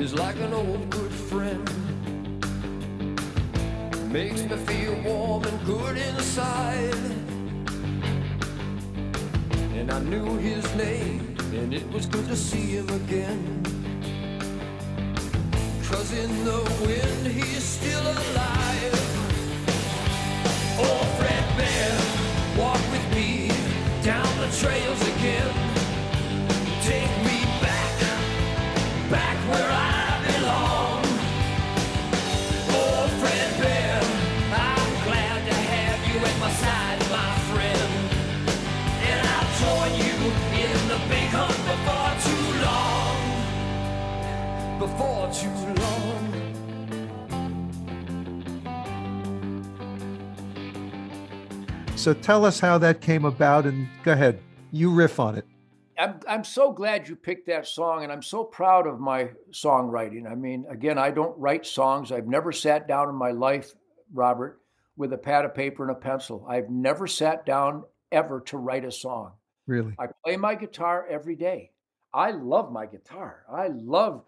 Is 0.09 0.19
like 0.19 0.37
an 0.37 0.53
old 0.53 0.89
good 0.89 1.11
friend. 1.11 1.65
Makes 4.11 4.41
me 4.43 4.57
feel 4.69 4.95
warm 5.03 5.43
and 5.43 5.65
good 5.65 5.97
inside. 5.97 6.95
And 9.77 9.91
I 9.91 9.99
knew 9.99 10.37
his 10.37 10.65
name, 10.75 11.35
and 11.53 11.73
it 11.73 11.87
was 11.91 12.05
good 12.07 12.27
to 12.27 12.35
see 12.35 12.77
him 12.77 12.89
again. 13.01 13.41
Cause 15.89 16.11
in 16.13 16.31
the 16.43 16.61
wind 16.85 17.27
he's 17.27 17.63
still 17.63 18.01
alive. 18.01 18.68
Before 44.99 45.31
too 45.31 45.47
long. 45.47 46.31
Before 46.75 46.89
too 46.89 47.07
long. 48.65 48.75
So 51.95 52.13
tell 52.13 52.45
us 52.45 52.59
how 52.59 52.77
that 52.79 52.99
came 52.99 53.23
about 53.23 53.65
and 53.65 53.87
go 54.03 54.11
ahead, 54.11 54.41
you 54.71 54.91
riff 54.91 55.17
on 55.19 55.37
it. 55.37 55.45
I'm 55.97 56.19
I'm 56.27 56.43
so 56.43 56.71
glad 56.71 57.09
you 57.09 57.15
picked 57.15 57.47
that 57.47 57.67
song, 57.67 58.03
and 58.03 58.11
I'm 58.11 58.21
so 58.21 58.43
proud 58.43 58.85
of 58.87 58.99
my 58.99 59.31
songwriting. 59.51 60.29
I 60.29 60.35
mean, 60.35 60.65
again, 60.69 60.97
I 60.97 61.11
don't 61.11 61.37
write 61.37 61.65
songs. 61.65 62.11
I've 62.11 62.27
never 62.27 62.51
sat 62.53 62.87
down 62.87 63.09
in 63.09 63.15
my 63.15 63.31
life, 63.31 63.73
Robert, 64.13 64.61
with 64.95 65.11
a 65.11 65.17
pad 65.17 65.43
of 65.43 65.53
paper 65.53 65.83
and 65.83 65.91
a 65.91 65.99
pencil. 65.99 66.45
I've 66.47 66.69
never 66.69 67.05
sat 67.05 67.45
down 67.45 67.83
ever 68.13 68.39
to 68.47 68.57
write 68.57 68.85
a 68.85 68.91
song. 68.91 69.33
Really? 69.67 69.93
I 69.99 70.07
play 70.25 70.37
my 70.37 70.55
guitar 70.55 71.05
every 71.09 71.35
day. 71.35 71.71
I 72.13 72.31
love 72.31 72.71
my 72.71 72.85
guitar. 72.85 73.43
I 73.51 73.67
love 73.67 74.23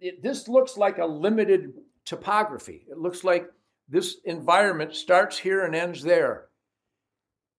it, 0.00 0.22
this. 0.22 0.48
Looks 0.48 0.76
like 0.76 0.98
a 0.98 1.06
limited 1.06 1.72
topography. 2.04 2.86
It 2.90 2.98
looks 2.98 3.24
like 3.24 3.46
this 3.88 4.16
environment 4.24 4.94
starts 4.94 5.38
here 5.38 5.64
and 5.64 5.74
ends 5.74 6.02
there. 6.02 6.46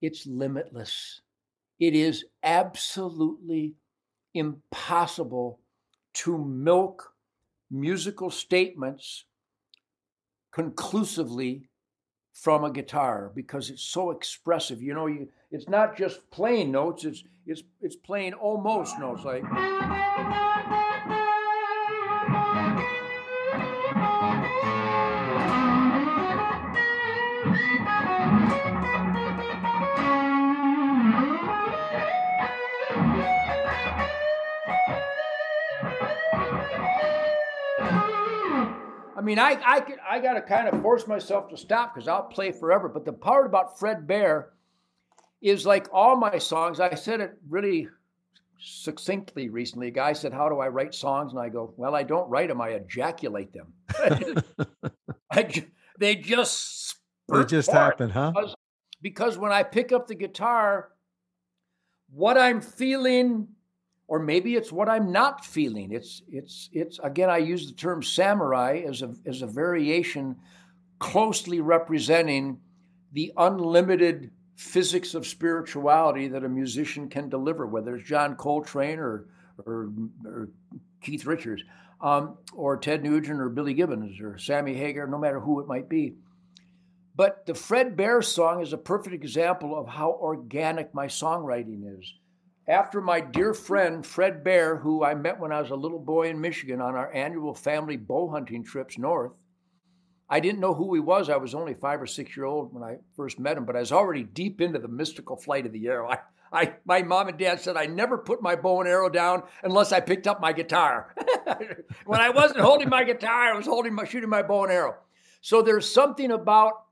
It's 0.02 0.26
limitless. 0.26 1.22
It 1.80 1.96
is 1.96 2.26
absolutely 2.44 3.74
impossible 4.34 5.60
to 6.14 6.38
milk 6.38 7.14
musical 7.70 8.30
statements 8.30 9.26
conclusively 10.52 11.68
from 12.34 12.64
a 12.64 12.72
guitar 12.72 13.32
because 13.34 13.70
it's 13.70 13.84
so 13.84 14.12
expressive. 14.12 14.82
You 14.82 14.94
know, 14.94 15.08
you, 15.08 15.30
it's 15.52 15.68
not 15.68 15.98
just 15.98 16.30
playing 16.32 16.72
notes; 16.72 17.06
it's 17.06 17.24
it's 17.46 17.64
it's 17.82 17.96
playing 17.96 18.34
almost 18.34 19.00
notes 19.00 19.24
like. 19.24 19.44
Mean, 39.26 39.40
I 39.40 39.60
I 39.66 39.82
could, 39.82 39.98
I 40.10 40.20
got 40.20 40.34
to 40.36 40.42
kind 40.42 40.68
of 40.70 40.82
force 40.82 41.06
myself 41.08 41.50
to 41.50 41.58
stop 41.58 41.94
because 41.94 42.08
I'll 42.08 42.24
play 42.24 42.52
forever. 42.52 42.88
But 42.88 43.04
the 43.06 43.14
part 43.14 43.46
about 43.46 43.78
Fred 43.78 44.08
Bear 44.08 44.54
is 45.42 45.66
like 45.66 45.88
all 45.92 46.16
my 46.16 46.38
songs. 46.38 46.80
I 46.80 46.96
said 46.96 47.20
it 47.20 47.38
really 47.50 47.90
succinctly 48.60 49.50
recently. 49.50 49.88
A 49.88 49.92
guy 49.92 50.14
said, 50.14 50.34
"How 50.34 50.48
do 50.50 50.60
I 50.60 50.70
write 50.70 50.94
songs?" 50.96 51.34
And 51.34 51.42
I 51.42 51.50
go, 51.50 51.74
"Well, 51.78 51.96
I 51.96 52.04
don't 52.04 52.30
write 52.30 52.48
them. 52.48 52.62
I 52.62 52.70
ejaculate 52.70 53.52
them. 53.54 53.74
I, 55.32 55.44
ju- 55.44 55.68
they 56.00 56.16
just 56.16 56.96
They 57.28 57.44
just 57.44 57.70
happen, 57.72 58.10
huh? 58.10 58.32
because, 58.32 58.56
because 59.02 59.38
when 59.38 59.52
I 59.52 59.64
pick 59.64 59.92
up 59.92 60.08
the 60.08 60.16
guitar, 60.16 60.92
what 62.12 62.38
I'm 62.38 62.62
feeling, 62.62 63.50
or 64.08 64.20
maybe 64.20 64.56
it's 64.56 64.72
what 64.72 64.90
I'm 64.90 65.12
not 65.12 65.46
feeling. 65.46 65.92
It's 65.92 66.22
it's 66.30 66.70
it's 66.72 67.00
again. 67.04 67.30
I 67.30 67.38
use 67.38 67.68
the 67.68 67.74
term 67.74 68.04
samurai 68.04 68.84
as 68.88 69.02
a 69.02 69.14
as 69.26 69.42
a 69.42 69.48
variation, 69.48 70.36
closely 71.00 71.60
representing 71.60 72.60
the 73.14 73.34
unlimited 73.38 74.32
physics 74.56 75.16
of 75.16 75.26
spirituality 75.26 76.28
that 76.30 76.44
a 76.44 76.50
musician 76.50 77.10
can 77.10 77.30
deliver, 77.30 77.66
whether 77.66 77.96
it's 77.96 78.08
John 78.08 78.36
Coltrane 78.36 79.00
or 79.00 79.28
or, 79.66 79.90
or 80.26 80.50
Keith 81.02 81.26
Richards, 81.26 81.64
um, 82.02 82.38
or 82.54 82.78
Ted 82.78 83.04
Nugent 83.04 83.40
or 83.42 83.50
Billy 83.50 83.74
Gibbons 83.74 84.20
or 84.22 84.38
Sammy 84.38 84.76
Hagar, 84.76 85.08
no 85.08 85.18
matter 85.18 85.40
who 85.40 85.60
it 85.60 85.68
might 85.68 85.90
be. 85.90 86.16
But 87.16 87.46
the 87.46 87.56
Fred 87.56 87.96
Bear 87.96 88.22
song 88.22 88.62
is 88.62 88.74
a 88.74 88.78
perfect 88.78 89.16
example 89.16 89.78
of 89.78 89.88
how 89.88 90.12
organic 90.12 90.94
my 90.94 91.08
songwriting 91.08 91.98
is. 91.98 92.14
After 92.68 93.00
my 93.00 93.22
dear 93.22 93.54
friend 93.54 94.04
Fred 94.04 94.44
Bear, 94.44 94.78
who 94.78 95.04
I 95.04 95.14
met 95.14 95.40
when 95.40 95.52
I 95.52 95.62
was 95.62 95.70
a 95.70 95.76
little 95.76 96.00
boy 96.00 96.30
in 96.30 96.42
Michigan 96.42 96.82
on 96.82 96.96
our 96.96 97.14
annual 97.14 97.54
family 97.54 97.96
bow 97.96 98.28
hunting 98.28 98.64
trips 98.64 98.98
north, 98.98 99.34
I 100.28 100.40
didn't 100.40 100.62
know 100.62 100.74
who 100.74 100.92
he 100.96 101.00
was. 101.00 101.30
I 101.30 101.38
was 101.38 101.54
only 101.54 101.76
five 101.76 102.02
or 102.02 102.08
six 102.08 102.36
year 102.36 102.48
old 102.48 102.74
when 102.74 102.82
I 102.82 102.98
first 103.16 103.38
met 103.38 103.58
him, 103.58 103.66
but 103.66 103.76
I 103.76 103.82
was 103.82 103.92
already 103.92 104.24
deep 104.24 104.62
into 104.62 104.80
the 104.80 104.88
mystical 104.88 105.38
flight 105.38 105.68
of 105.68 105.74
the 105.74 105.88
arrow. 105.88 106.10
I, 106.10 106.18
I, 106.52 106.74
my 106.86 107.04
mom 107.04 107.28
and 107.28 107.38
dad 107.38 107.60
said 107.60 107.78
I 107.78 107.86
never 107.86 108.18
put 108.18 108.42
my 108.42 108.56
bow 108.56 108.80
and 108.80 108.90
arrow 108.90 109.10
down 109.10 109.44
unless 109.62 109.92
I 109.92 110.00
picked 110.00 110.26
up 110.26 110.42
my 110.42 110.52
guitar. 110.52 111.14
when 112.06 112.20
I 112.20 112.30
wasn't 112.30 112.62
holding 112.62 112.90
my 112.90 113.04
guitar, 113.04 113.54
I 113.54 113.56
was 113.56 113.68
holding 113.68 113.94
my 113.94 114.06
shooting 114.06 114.30
my 114.30 114.42
bow 114.42 114.64
and 114.64 114.72
arrow. 114.72 114.96
So 115.42 115.62
there's 115.62 115.88
something 115.88 116.32
about 116.32 116.86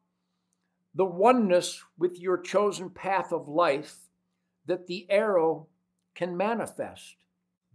the 0.94 1.06
oneness 1.06 1.82
with 1.98 2.20
your 2.20 2.38
chosen 2.38 2.92
path 2.92 3.32
of 3.32 3.48
life 3.48 4.03
that 4.66 4.88
the 4.88 5.06
arrow 5.10 5.68
can 6.16 6.38
manifest 6.38 7.18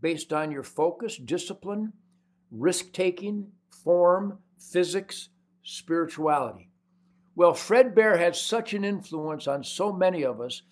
based 0.01 0.32
on 0.32 0.51
your 0.51 0.62
focus, 0.62 1.16
discipline, 1.16 1.93
risk 2.51 2.93
taking, 2.93 3.53
form, 3.84 4.39
physics, 4.59 5.28
spirituality. 5.62 6.70
Well, 7.34 7.55
Fred 7.55 7.95
Bear 7.95 8.16
had 8.16 8.34
such 8.34 8.74
an 8.74 8.84
influence 8.84 9.47
on 9.47 9.62
so 9.62 9.93
many 9.93 10.24
of 10.24 10.41
us, 10.41 10.62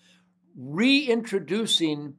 reintroducing 0.57 2.15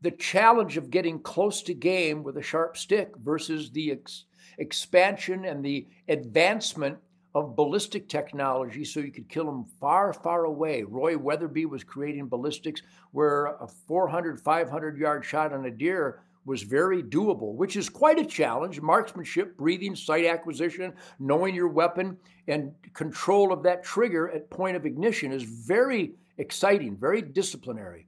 the 0.00 0.10
challenge 0.10 0.76
of 0.76 0.90
getting 0.90 1.20
close 1.20 1.62
to 1.62 1.74
game 1.74 2.22
with 2.22 2.36
a 2.36 2.42
sharp 2.42 2.76
stick 2.76 3.12
versus 3.18 3.70
the 3.72 3.92
ex- 3.92 4.24
expansion 4.58 5.44
and 5.44 5.64
the 5.64 5.86
advancement 6.08 6.98
of 7.34 7.54
ballistic 7.54 8.08
technology 8.08 8.84
so 8.84 9.00
you 9.00 9.12
could 9.12 9.28
kill 9.28 9.46
them 9.46 9.64
far, 9.80 10.12
far 10.12 10.44
away. 10.44 10.82
Roy 10.82 11.16
Weatherby 11.16 11.66
was 11.66 11.84
creating 11.84 12.28
ballistics 12.28 12.82
where 13.12 13.46
a 13.46 13.68
400, 13.68 14.40
500 14.40 14.98
yard 14.98 15.24
shot 15.24 15.52
on 15.52 15.66
a 15.66 15.70
deer 15.70 16.22
was 16.44 16.62
very 16.62 17.02
doable, 17.02 17.54
which 17.54 17.76
is 17.76 17.88
quite 17.88 18.18
a 18.18 18.24
challenge. 18.24 18.80
Marksmanship, 18.80 19.56
breathing, 19.56 19.94
sight 19.94 20.24
acquisition, 20.24 20.92
knowing 21.18 21.54
your 21.54 21.68
weapon, 21.68 22.16
and 22.48 22.72
control 22.94 23.52
of 23.52 23.62
that 23.62 23.84
trigger 23.84 24.30
at 24.30 24.50
point 24.50 24.76
of 24.76 24.86
ignition 24.86 25.32
is 25.32 25.42
very 25.42 26.14
exciting, 26.38 26.96
very 26.96 27.22
disciplinary. 27.22 28.06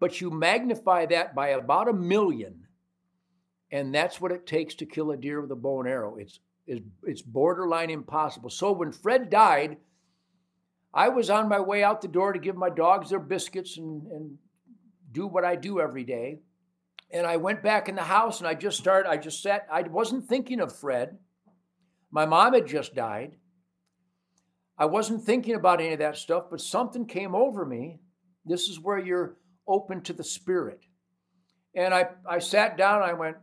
But 0.00 0.20
you 0.20 0.30
magnify 0.30 1.06
that 1.06 1.34
by 1.34 1.50
about 1.50 1.88
a 1.88 1.92
million, 1.92 2.66
and 3.70 3.94
that's 3.94 4.20
what 4.20 4.32
it 4.32 4.46
takes 4.46 4.74
to 4.74 4.86
kill 4.86 5.12
a 5.12 5.16
deer 5.16 5.40
with 5.40 5.52
a 5.52 5.56
bow 5.56 5.80
and 5.80 5.88
arrow. 5.88 6.16
It's 6.16 6.40
it's, 6.66 6.80
it's 7.04 7.22
borderline 7.22 7.90
impossible. 7.90 8.50
So 8.50 8.72
when 8.72 8.92
Fred 8.92 9.30
died, 9.30 9.78
I 10.94 11.08
was 11.08 11.30
on 11.30 11.48
my 11.48 11.60
way 11.60 11.82
out 11.82 12.02
the 12.02 12.08
door 12.08 12.32
to 12.32 12.38
give 12.38 12.56
my 12.56 12.70
dogs 12.70 13.10
their 13.10 13.18
biscuits 13.18 13.78
and, 13.78 14.06
and 14.06 14.38
do 15.10 15.26
what 15.26 15.44
I 15.44 15.56
do 15.56 15.80
every 15.80 16.04
day. 16.04 16.40
And 17.10 17.26
I 17.26 17.36
went 17.36 17.62
back 17.62 17.88
in 17.88 17.94
the 17.94 18.02
house 18.02 18.38
and 18.38 18.48
I 18.48 18.54
just 18.54 18.78
started, 18.78 19.08
I 19.08 19.16
just 19.16 19.42
sat, 19.42 19.66
I 19.70 19.82
wasn't 19.82 20.28
thinking 20.28 20.60
of 20.60 20.74
Fred. 20.74 21.18
My 22.10 22.26
mom 22.26 22.54
had 22.54 22.66
just 22.66 22.94
died. 22.94 23.36
I 24.78 24.86
wasn't 24.86 25.24
thinking 25.24 25.54
about 25.54 25.80
any 25.80 25.92
of 25.92 25.98
that 25.98 26.16
stuff, 26.16 26.44
but 26.50 26.60
something 26.60 27.06
came 27.06 27.34
over 27.34 27.64
me. 27.64 28.00
This 28.44 28.68
is 28.68 28.80
where 28.80 28.98
you're 28.98 29.36
open 29.68 30.02
to 30.02 30.12
the 30.12 30.24
spirit. 30.24 30.80
And 31.74 31.94
I, 31.94 32.08
I 32.28 32.38
sat 32.38 32.76
down, 32.76 33.02
I 33.02 33.12
went, 33.12 33.36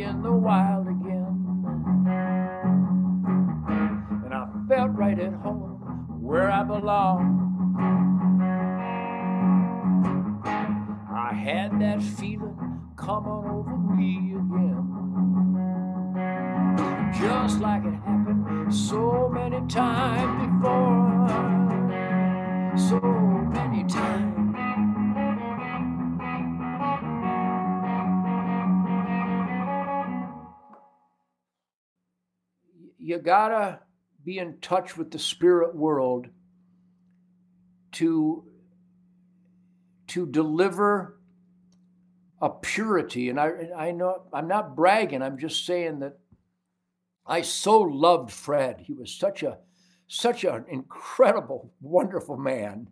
in 0.00 0.22
the 0.22 0.32
wild 0.32 0.88
again. 0.88 2.06
And 4.24 4.32
I 4.32 4.48
felt 4.66 4.92
right 4.92 5.18
at 5.18 5.34
home 5.34 6.16
where 6.20 6.50
I 6.50 6.62
belong. 6.62 7.40
I 11.14 11.34
had 11.34 11.78
that 11.80 12.02
feeling 12.02 12.80
coming 12.96 13.44
over 13.50 13.76
me 13.76 14.34
again. 14.34 14.88
Just 17.20 17.60
like 17.60 17.84
it 17.84 17.92
happened 18.06 18.74
so 18.74 19.28
many 19.30 19.60
times 19.68 20.62
before. 20.62 21.28
So 22.88 23.21
gotta 33.22 33.80
be 34.24 34.38
in 34.38 34.58
touch 34.60 34.96
with 34.96 35.10
the 35.10 35.18
spirit 35.18 35.74
world 35.74 36.28
to 37.92 38.44
to 40.08 40.26
deliver 40.26 41.18
a 42.40 42.50
purity. 42.50 43.30
And 43.30 43.38
i 43.40 43.50
i 43.76 43.90
know 43.92 44.24
i'm 44.32 44.48
not 44.48 44.76
bragging 44.76 45.22
i'm 45.22 45.38
just 45.38 45.64
saying 45.64 46.00
that 46.00 46.18
i 47.26 47.42
so 47.42 47.80
loved 47.80 48.30
fred. 48.30 48.80
He 48.80 48.92
was 48.92 49.12
such 49.12 49.42
a 49.42 49.58
such 50.08 50.44
an 50.44 50.64
incredible 50.68 51.72
wonderful 51.80 52.36
man. 52.36 52.90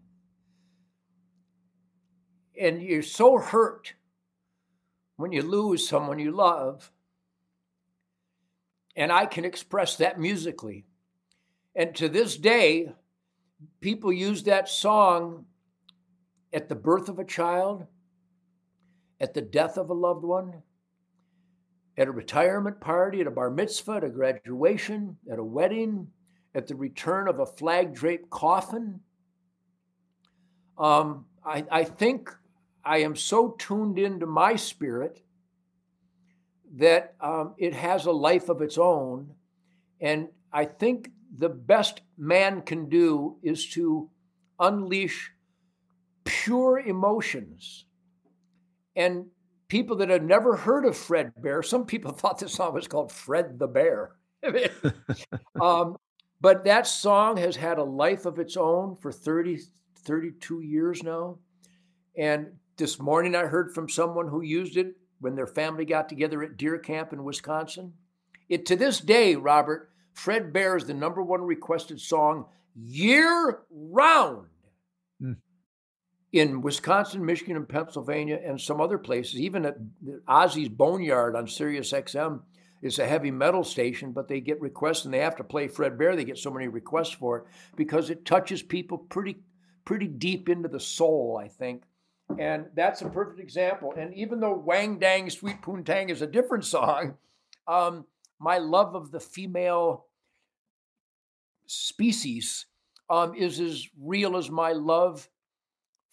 And 2.59 2.83
you're 2.83 3.03
so 3.03 3.39
hurt 3.39 3.95
when 5.17 5.33
you 5.33 5.43
lose 5.43 5.87
someone 5.87 6.19
you 6.19 6.33
love 6.33 6.91
and 8.97 9.13
I 9.13 9.27
can 9.27 9.45
express 9.45 9.97
that 9.97 10.19
musically. 10.19 10.85
And 11.75 11.95
to 11.97 12.09
this 12.09 12.37
day, 12.37 12.93
people 13.81 14.13
use 14.13 14.43
that 14.45 14.69
song 14.69 15.47
at 16.53 16.69
the 16.69 16.75
birth 16.75 17.09
of 17.09 17.19
a 17.19 17.25
child, 17.25 17.87
at 19.21 19.35
the 19.35 19.43
death 19.43 19.77
of 19.77 19.91
a 19.91 19.95
loved 19.95 20.25
one, 20.25 20.63
at 21.97 22.09
a 22.09 22.13
retirement 22.13 22.81
party, 22.81 23.21
at 23.21 23.27
a 23.27 23.31
bar 23.31 23.51
mitzvah, 23.51 23.93
at 23.93 24.05
a 24.05 24.09
graduation, 24.09 25.17
at 25.31 25.39
a 25.39 25.45
wedding, 25.45 26.09
at 26.55 26.67
the 26.67 26.75
return 26.75 27.29
of 27.29 27.39
a 27.39 27.47
flag 27.47 27.95
draped 27.95 28.31
coffin. 28.31 29.01
Um, 30.79 31.27
I, 31.45 31.65
I 31.71 31.85
think 31.85 32.31
I 32.85 32.99
am 32.99 33.15
so 33.15 33.55
tuned 33.59 33.99
into 33.99 34.27
my 34.27 34.57
spirit 34.57 35.23
that 36.77 37.15
um, 37.21 37.55
it 37.59 37.75
has 37.75 38.07
a 38.07 38.13
life 38.13 38.49
of 38.49 38.63
its 38.63 38.79
own. 38.79 39.35
And 40.01 40.29
I 40.53 40.65
think 40.65 41.11
the 41.37 41.49
best 41.49 42.01
man 42.17 42.63
can 42.63 42.89
do 42.89 43.37
is 43.43 43.67
to 43.71 44.09
unleash 44.59 45.33
pure 46.25 46.79
emotions. 46.79 47.87
And 48.95 49.27
people 49.69 49.97
that 49.97 50.11
have 50.11 50.23
never 50.23 50.57
heard 50.57 50.85
of 50.85 50.97
Fred 50.97 51.33
Bear, 51.41 51.63
some 51.63 51.87
people 51.87 52.13
thought 52.17 52.39
this 52.39 52.53
song 52.53 52.75
was 52.75 52.89
called 52.89 53.13
Fred 53.13 53.59
the 53.59 53.69
Bear. 53.69 54.17
um, 55.61 55.97
but 56.41 56.65
that 56.65 56.87
song 56.87 57.37
has 57.37 57.57
had 57.57 57.79
a 57.79 57.85
life 57.85 58.25
of 58.25 58.39
its 58.39 58.57
own 58.57 58.97
for 58.97 59.13
30, 59.13 59.59
32 60.05 60.63
years 60.63 61.03
now. 61.03 61.39
And 62.17 62.49
this 62.77 62.99
morning 62.99 63.35
I 63.35 63.45
heard 63.45 63.75
from 63.75 63.89
someone 63.89 64.29
who 64.29 64.41
used 64.41 64.77
it 64.77 64.95
when 65.21 65.35
their 65.35 65.47
family 65.47 65.85
got 65.85 66.09
together 66.09 66.43
at 66.43 66.57
deer 66.57 66.79
camp 66.79 67.13
in 67.13 67.25
Wisconsin. 67.25 67.93
It 68.49 68.67
to 68.67 68.77
this 68.77 69.01
day, 69.01 69.37
Robert, 69.37 69.91
Fred 70.15 70.53
Bear 70.53 70.77
is 70.77 70.85
the 70.85 70.95
number 70.95 71.23
one 71.23 71.43
requested 71.43 72.01
song 72.01 72.47
year 72.75 73.61
round 73.71 74.47
Hmm. 75.21 75.33
in 76.33 76.63
Wisconsin, 76.63 77.25
Michigan, 77.25 77.57
and 77.57 77.69
Pennsylvania, 77.69 78.41
and 78.45 78.61
some 78.61 78.81
other 78.81 78.99
places. 78.99 79.41
Even 79.41 79.67
at 79.67 79.77
Ozzy's 80.27 80.69
Boneyard 80.69 81.37
on 81.37 81.47
Sirius 81.47 81.93
XM 81.93 82.43
is 82.83 82.99
a 82.99 83.07
heavy 83.07 83.31
metal 83.31 83.63
station, 83.63 84.13
but 84.13 84.29
they 84.29 84.41
get 84.41 84.61
requests 84.61 85.05
and 85.05 85.13
they 85.13 85.19
have 85.19 85.37
to 85.37 85.45
play 85.45 85.69
Fred 85.69 85.99
Bear. 85.99 86.17
They 86.17 86.25
get 86.25 86.39
so 86.39 86.51
many 86.51 86.69
requests 86.69 87.13
for 87.13 87.39
it 87.39 87.45
because 87.77 88.09
it 88.11 88.25
touches 88.25 88.63
people 88.63 88.99
pretty 88.99 89.43
pretty 89.85 90.07
deep 90.07 90.49
into 90.49 90.69
the 90.69 90.81
soul, 90.81 91.41
I 91.43 91.49
think. 91.49 91.83
And 92.39 92.67
that's 92.75 93.03
a 93.03 93.09
perfect 93.09 93.41
example. 93.41 93.95
And 93.97 94.15
even 94.15 94.41
though 94.41 94.57
Wang 94.57 94.99
Dang 94.99 95.31
Sweet 95.31 95.63
Poontang 95.63 96.11
is 96.11 96.23
a 96.23 96.27
different 96.27 96.65
song, 96.77 97.15
um, 97.67 98.07
my 98.39 98.59
love 98.59 98.95
of 98.95 99.11
the 99.11 99.21
female 99.21 100.07
species 101.67 102.67
um, 103.09 103.35
is 103.35 103.61
as 103.61 103.87
real 104.01 104.37
as 104.37 104.51
my 104.51 104.73
love 104.73 105.29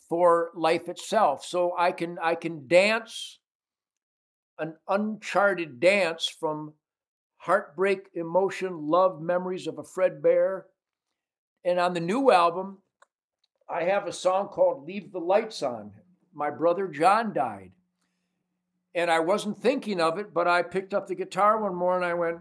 for 0.10 0.52
life 0.56 0.90
itself. 0.90 1.46
So 1.46 1.74
I 1.78 1.92
can 1.92 2.18
I 2.22 2.36
can 2.36 2.68
dance 2.68 3.40
an 4.60 4.76
uncharted 4.88 5.80
dance 5.80 6.28
from 6.28 6.74
heartbreak, 7.38 8.10
emotion, 8.14 8.88
love, 8.88 9.22
memories 9.22 9.68
of 9.68 9.78
a 9.78 9.84
Fred 9.84 10.22
Bear. 10.22 10.66
And 11.64 11.80
on 11.80 11.94
the 11.94 12.00
new 12.00 12.32
album, 12.32 12.80
I 13.70 13.84
have 13.84 14.08
a 14.08 14.14
song 14.14 14.48
called 14.48 14.88
Leave 14.88 15.12
the 15.12 15.20
Lights 15.20 15.62
On. 15.62 15.92
My 16.38 16.52
brother 16.52 16.88
John 16.88 17.34
died. 17.34 17.72
And 18.94 19.10
I 19.10 19.20
wasn't 19.20 19.58
thinking 19.58 20.00
of 20.00 20.20
it, 20.20 20.36
but 20.36 20.48
I 20.48 20.62
picked 20.62 20.94
up 20.94 21.08
the 21.08 21.16
guitar 21.16 21.60
one 21.60 21.74
morning 21.74 22.04
and 22.04 22.12
I 22.12 22.14
went, 22.14 22.38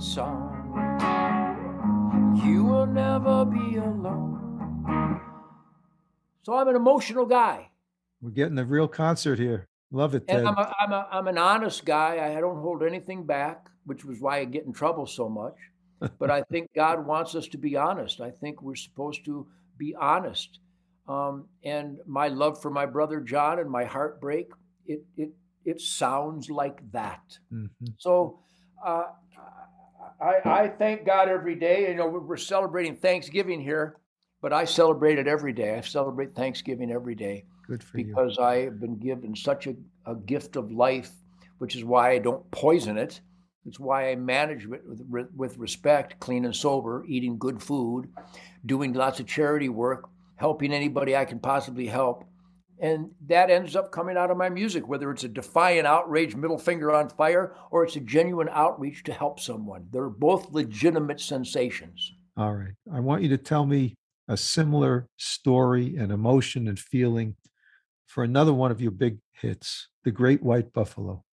the 0.00 0.22
lights. 0.22 2.44
You 2.44 2.64
will 2.64 2.86
never 2.86 3.44
be 3.44 3.76
alone. 3.76 5.20
So 6.42 6.54
I'm 6.54 6.68
an 6.68 6.76
emotional 6.76 7.26
guy. 7.26 7.68
We're 8.22 8.30
getting 8.30 8.58
a 8.58 8.64
real 8.64 8.88
concert 8.88 9.38
here. 9.38 9.68
Love 9.92 10.14
it, 10.14 10.26
Ted. 10.28 10.40
And 10.40 10.48
I'm, 10.48 10.56
a, 10.56 10.74
I'm, 10.80 10.92
a, 10.92 11.08
I'm 11.10 11.28
an 11.28 11.38
honest 11.38 11.84
guy. 11.84 12.34
I 12.36 12.40
don't 12.40 12.60
hold 12.60 12.82
anything 12.82 13.24
back. 13.26 13.66
which 13.84 14.04
was 14.04 14.20
why 14.20 14.38
I 14.38 14.44
get 14.44 14.64
in 14.64 14.72
trouble 14.72 15.06
so 15.06 15.28
much. 15.28 15.56
but 16.18 16.30
I 16.30 16.42
think 16.42 16.70
God 16.74 17.06
wants 17.06 17.34
us 17.34 17.46
to 17.48 17.58
be 17.58 17.76
honest. 17.76 18.20
I 18.20 18.30
think 18.30 18.62
we're 18.62 18.76
supposed 18.76 19.24
to 19.26 19.46
be 19.76 19.94
honest. 19.94 20.60
Um, 21.08 21.46
and 21.64 21.98
my 22.06 22.28
love 22.28 22.62
for 22.62 22.70
my 22.70 22.86
brother 22.86 23.20
John 23.20 23.58
and 23.58 23.68
my 23.68 23.84
heartbreak, 23.84 24.50
it 24.86 25.02
it 25.16 25.30
it 25.64 25.80
sounds 25.80 26.48
like 26.48 26.80
that. 26.92 27.38
Mhm. 27.52 27.68
So 27.98 28.38
uh, 28.84 29.06
I, 30.20 30.40
I 30.44 30.68
thank 30.68 31.06
God 31.06 31.28
every 31.28 31.54
day. 31.54 31.88
You 31.88 31.96
know, 31.96 32.06
we're 32.08 32.36
celebrating 32.36 32.96
Thanksgiving 32.96 33.60
here, 33.60 33.96
but 34.42 34.52
I 34.52 34.64
celebrate 34.64 35.18
it 35.18 35.26
every 35.26 35.52
day. 35.52 35.76
I 35.76 35.80
celebrate 35.80 36.34
Thanksgiving 36.34 36.90
every 36.90 37.14
day 37.14 37.44
Good 37.66 37.82
for 37.82 37.98
you. 37.98 38.06
because 38.06 38.38
I 38.38 38.56
have 38.64 38.80
been 38.80 38.98
given 38.98 39.34
such 39.34 39.66
a, 39.66 39.74
a 40.06 40.14
gift 40.14 40.56
of 40.56 40.70
life, 40.70 41.10
which 41.58 41.74
is 41.74 41.84
why 41.84 42.10
I 42.12 42.18
don't 42.18 42.48
poison 42.50 42.98
it. 42.98 43.20
It's 43.66 43.78
why 43.78 44.10
I 44.10 44.16
manage 44.16 44.64
it 44.64 44.80
with, 45.08 45.28
with 45.34 45.58
respect, 45.58 46.18
clean 46.20 46.44
and 46.44 46.56
sober, 46.56 47.04
eating 47.06 47.38
good 47.38 47.62
food, 47.62 48.08
doing 48.64 48.94
lots 48.94 49.20
of 49.20 49.26
charity 49.26 49.68
work, 49.68 50.08
helping 50.36 50.72
anybody 50.72 51.14
I 51.16 51.26
can 51.26 51.38
possibly 51.38 51.86
help. 51.86 52.24
And 52.80 53.10
that 53.26 53.50
ends 53.50 53.76
up 53.76 53.92
coming 53.92 54.16
out 54.16 54.30
of 54.30 54.38
my 54.38 54.48
music, 54.48 54.88
whether 54.88 55.10
it's 55.10 55.24
a 55.24 55.28
defiant 55.28 55.86
outrage, 55.86 56.34
middle 56.34 56.58
finger 56.58 56.92
on 56.94 57.10
fire, 57.10 57.54
or 57.70 57.84
it's 57.84 57.96
a 57.96 58.00
genuine 58.00 58.48
outreach 58.50 59.04
to 59.04 59.12
help 59.12 59.38
someone. 59.38 59.86
They're 59.90 60.08
both 60.08 60.50
legitimate 60.50 61.20
sensations. 61.20 62.12
All 62.36 62.54
right. 62.54 62.72
I 62.92 63.00
want 63.00 63.22
you 63.22 63.28
to 63.28 63.38
tell 63.38 63.66
me 63.66 63.96
a 64.28 64.36
similar 64.36 65.08
story 65.18 65.96
and 65.96 66.10
emotion 66.10 66.68
and 66.68 66.78
feeling 66.78 67.36
for 68.06 68.24
another 68.24 68.54
one 68.54 68.70
of 68.70 68.80
your 68.80 68.92
big 68.92 69.18
hits, 69.32 69.88
The 70.04 70.10
Great 70.10 70.42
White 70.42 70.72
Buffalo. 70.72 71.24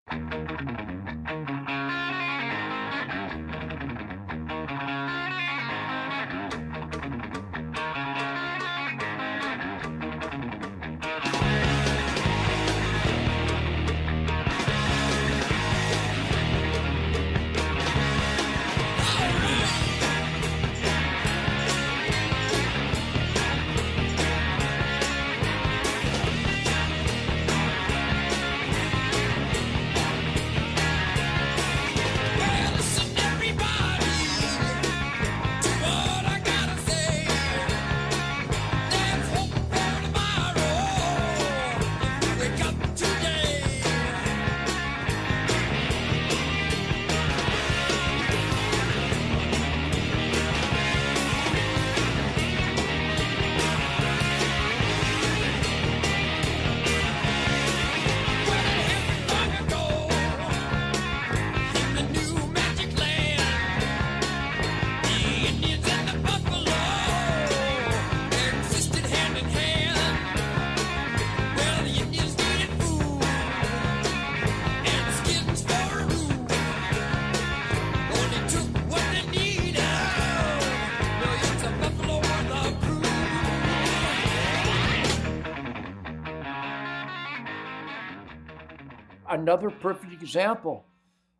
Another 89.48 89.70
perfect 89.70 90.12
example. 90.12 90.84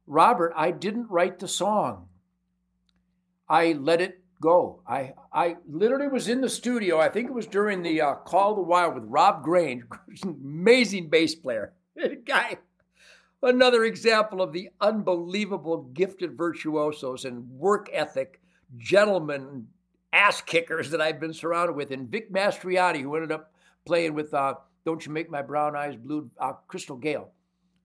Robert, 0.06 0.54
I 0.56 0.72
didn't 0.72 1.12
write 1.12 1.40
the 1.40 1.48
song. 1.50 2.08
I 3.50 3.74
let 3.74 4.00
it 4.00 4.22
go. 4.42 4.82
I 4.88 5.12
I 5.34 5.58
literally 5.68 6.08
was 6.08 6.30
in 6.30 6.40
the 6.40 6.48
studio. 6.48 7.02
I 7.02 7.10
think 7.10 7.28
it 7.28 7.34
was 7.34 7.48
during 7.48 7.82
the 7.82 8.00
uh, 8.00 8.16
Call 8.16 8.52
of 8.52 8.56
the 8.56 8.62
Wild 8.62 8.96
with 8.96 9.04
Rob 9.08 9.44
Grange, 9.44 9.84
amazing 10.24 11.10
bass 11.10 11.36
player. 11.36 11.74
Guy, 12.26 12.60
another 13.44 13.84
example 13.84 14.42
of 14.42 14.54
the 14.54 14.70
unbelievable 14.80 15.90
gifted 15.94 16.38
virtuosos 16.38 17.26
and 17.26 17.50
work 17.50 17.90
ethic, 17.92 18.40
gentlemen, 18.78 19.68
ass 20.14 20.40
kickers 20.40 20.92
that 20.92 21.02
I've 21.02 21.20
been 21.20 21.34
surrounded 21.34 21.76
with, 21.76 21.92
and 21.92 22.08
Vic 22.08 22.32
Mastriani, 22.32 23.02
who 23.02 23.16
ended 23.16 23.34
up 23.34 23.52
playing 23.84 24.14
with 24.14 24.34
uh, 24.34 24.54
"Don't 24.86 25.06
You 25.06 25.12
Make 25.12 25.30
My 25.30 25.42
Brown 25.42 25.76
Eyes 25.76 25.98
Blue," 25.98 26.32
uh, 26.40 26.54
Crystal 26.70 26.96
Gayle 26.96 27.34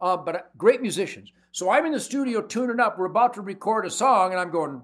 uh, 0.03 0.17
but 0.17 0.37
uh, 0.37 0.41
great 0.59 0.83
musicians. 0.83 1.33
So 1.53 1.71
I'm 1.71 1.87
in 1.87 1.93
the 1.93 2.01
studio 2.01 2.43
tuning 2.43 2.81
up. 2.81 2.99
We're 2.99 3.07
about 3.07 3.35
to 3.35 3.41
record 3.41 3.87
a 3.87 3.91
song, 3.91 4.33
and 4.33 4.41
I'm 4.41 4.51
going. 4.51 4.83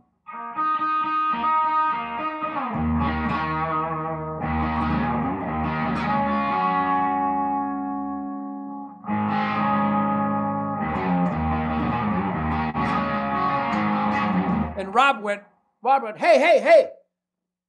And 14.79 14.95
Rob 14.95 15.23
went, 15.23 15.43
Rob 15.83 16.05
went, 16.05 16.19
hey, 16.19 16.39
hey, 16.39 16.61
hey, 16.61 16.91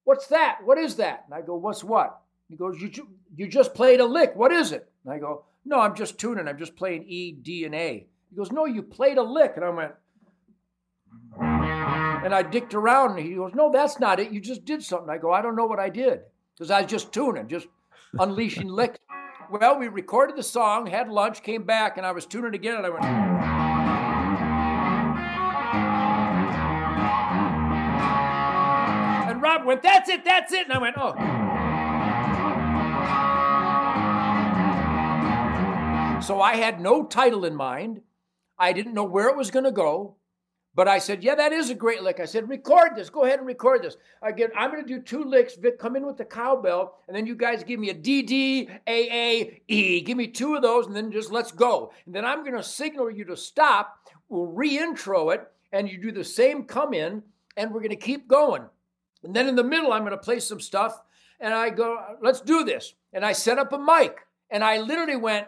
what's 0.04 0.28
that? 0.28 0.58
What 0.64 0.78
is 0.78 0.94
that? 0.96 1.24
And 1.26 1.34
I 1.34 1.44
go, 1.44 1.56
what's 1.56 1.82
what? 1.82 2.20
He 2.48 2.56
goes, 2.56 2.80
you, 2.80 2.90
you 3.34 3.48
just 3.48 3.74
played 3.74 4.00
a 4.00 4.04
lick. 4.04 4.36
What 4.36 4.52
is 4.52 4.70
it? 4.70 4.88
And 5.04 5.12
I 5.12 5.18
go, 5.18 5.44
no, 5.64 5.78
I'm 5.78 5.94
just 5.94 6.18
tuning. 6.18 6.48
I'm 6.48 6.58
just 6.58 6.76
playing 6.76 7.04
E, 7.04 7.32
D, 7.32 7.64
and 7.64 7.74
A. 7.74 8.06
He 8.30 8.36
goes, 8.36 8.50
no, 8.52 8.64
you 8.64 8.82
played 8.82 9.18
a 9.18 9.22
lick. 9.22 9.52
And 9.56 9.64
I 9.64 9.70
went, 9.70 9.92
and 11.40 12.34
I 12.34 12.42
dicked 12.42 12.74
around 12.74 13.18
and 13.18 13.26
he 13.26 13.34
goes, 13.34 13.52
no, 13.54 13.70
that's 13.72 13.98
not 13.98 14.20
it. 14.20 14.30
You 14.30 14.40
just 14.40 14.64
did 14.64 14.82
something. 14.82 15.10
I 15.10 15.18
go, 15.18 15.32
I 15.32 15.42
don't 15.42 15.56
know 15.56 15.66
what 15.66 15.78
I 15.78 15.88
did 15.88 16.20
because 16.56 16.70
I 16.70 16.82
was 16.82 16.90
just 16.90 17.12
tuning, 17.12 17.48
just 17.48 17.66
unleashing 18.18 18.68
licks. 18.72 18.98
Well, 19.50 19.78
we 19.78 19.88
recorded 19.88 20.36
the 20.36 20.44
song, 20.44 20.86
had 20.86 21.08
lunch, 21.08 21.42
came 21.42 21.64
back, 21.64 21.96
and 21.96 22.06
I 22.06 22.12
was 22.12 22.24
tuning 22.24 22.54
again, 22.54 22.76
and 22.76 22.86
I 22.86 22.90
went. 22.90 23.04
And 29.28 29.42
Rob 29.42 29.64
went, 29.64 29.82
That's 29.82 30.08
it, 30.08 30.24
that's 30.24 30.52
it. 30.52 30.66
And 30.66 30.72
I 30.72 30.78
went, 30.78 30.96
Oh. 30.96 31.49
So 36.22 36.40
I 36.40 36.56
had 36.56 36.80
no 36.80 37.04
title 37.04 37.46
in 37.46 37.54
mind. 37.54 38.02
I 38.58 38.72
didn't 38.74 38.92
know 38.92 39.04
where 39.04 39.28
it 39.28 39.36
was 39.36 39.50
going 39.50 39.64
to 39.64 39.72
go. 39.72 40.16
But 40.74 40.86
I 40.86 40.98
said, 40.98 41.24
Yeah, 41.24 41.34
that 41.34 41.52
is 41.52 41.70
a 41.70 41.74
great 41.74 42.02
lick. 42.02 42.20
I 42.20 42.26
said, 42.26 42.48
Record 42.48 42.92
this. 42.94 43.10
Go 43.10 43.24
ahead 43.24 43.38
and 43.38 43.46
record 43.46 43.82
this. 43.82 43.96
Again, 44.22 44.50
I'm 44.56 44.70
going 44.70 44.86
to 44.86 44.88
do 44.88 45.00
two 45.00 45.24
licks. 45.24 45.56
Vic, 45.56 45.78
come 45.78 45.96
in 45.96 46.06
with 46.06 46.16
the 46.16 46.24
cowbell. 46.24 46.98
And 47.08 47.16
then 47.16 47.26
you 47.26 47.34
guys 47.34 47.64
give 47.64 47.80
me 47.80 47.90
a 47.90 47.94
D, 47.94 48.22
D, 48.22 48.68
A, 48.86 49.10
A, 49.10 49.62
E. 49.66 50.00
Give 50.02 50.16
me 50.16 50.28
two 50.28 50.54
of 50.54 50.62
those, 50.62 50.86
and 50.86 50.94
then 50.94 51.10
just 51.10 51.32
let's 51.32 51.52
go. 51.52 51.92
And 52.06 52.14
then 52.14 52.24
I'm 52.24 52.44
going 52.44 52.56
to 52.56 52.62
signal 52.62 53.10
you 53.10 53.24
to 53.24 53.36
stop. 53.36 54.08
We'll 54.28 54.46
re 54.46 54.78
intro 54.78 55.30
it, 55.30 55.50
and 55.72 55.88
you 55.88 56.00
do 56.00 56.12
the 56.12 56.24
same 56.24 56.64
come 56.64 56.94
in, 56.94 57.22
and 57.56 57.72
we're 57.72 57.80
going 57.80 57.90
to 57.90 57.96
keep 57.96 58.28
going. 58.28 58.62
And 59.24 59.34
then 59.34 59.48
in 59.48 59.56
the 59.56 59.64
middle, 59.64 59.92
I'm 59.92 60.02
going 60.02 60.12
to 60.12 60.18
play 60.18 60.38
some 60.38 60.60
stuff. 60.60 61.00
And 61.40 61.52
I 61.52 61.70
go, 61.70 61.98
let's 62.22 62.40
do 62.40 62.64
this. 62.64 62.94
And 63.12 63.24
I 63.24 63.32
set 63.32 63.58
up 63.58 63.72
a 63.72 63.78
mic. 63.78 64.18
And 64.50 64.62
I 64.62 64.78
literally 64.78 65.16
went, 65.16 65.46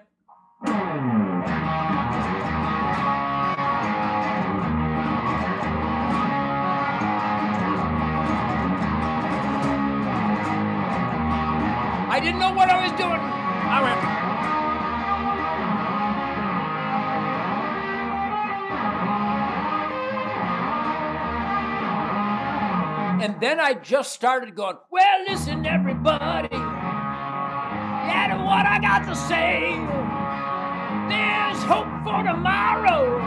didn't 12.23 12.39
know 12.39 12.53
what 12.53 12.69
I 12.69 12.83
was 12.83 12.93
doing. 12.93 13.21
I 13.21 13.83
went, 13.83 14.23
And 23.23 23.41
then 23.41 23.61
I 23.61 23.75
just 23.75 24.13
started 24.13 24.57
going, 24.57 24.77
Well, 24.91 25.25
listen, 25.29 25.65
everybody. 25.65 26.49
Yeah, 26.51 28.37
to 28.37 28.45
what 28.45 28.67
I 28.67 28.81
got 28.81 29.07
to 29.07 29.15
say. 29.15 29.79
There's 31.09 31.63
hope 31.65 31.87
for 32.05 32.23
tomorrow. 32.25 33.19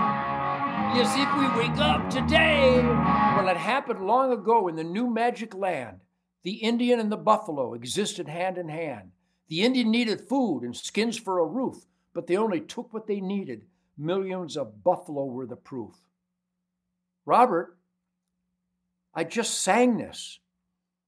Yes, 0.95 1.13
if 1.17 1.29
we 1.37 1.47
wake 1.59 1.77
up 1.79 2.09
today. 2.09 2.81
Well, 2.81 3.47
it 3.49 3.57
happened 3.57 4.05
long 4.05 4.31
ago 4.31 4.67
in 4.67 4.75
the 4.75 4.83
new 4.83 5.09
magic 5.09 5.53
land. 5.53 5.99
The 6.45 6.57
Indian 6.57 6.99
and 6.99 7.11
the 7.11 7.17
buffalo 7.17 7.73
existed 7.73 8.27
hand 8.27 8.59
in 8.59 8.69
hand. 8.69 9.13
The 9.47 9.63
Indian 9.63 9.89
needed 9.89 10.29
food 10.29 10.61
and 10.61 10.77
skins 10.77 11.17
for 11.17 11.39
a 11.39 11.45
roof, 11.45 11.87
but 12.13 12.27
they 12.27 12.37
only 12.37 12.61
took 12.61 12.93
what 12.93 13.07
they 13.07 13.19
needed. 13.19 13.65
Millions 13.97 14.55
of 14.55 14.83
buffalo 14.83 15.25
were 15.25 15.47
the 15.47 15.55
proof. 15.55 15.95
Robert, 17.25 17.79
I 19.11 19.23
just 19.23 19.59
sang 19.59 19.97
this. 19.97 20.37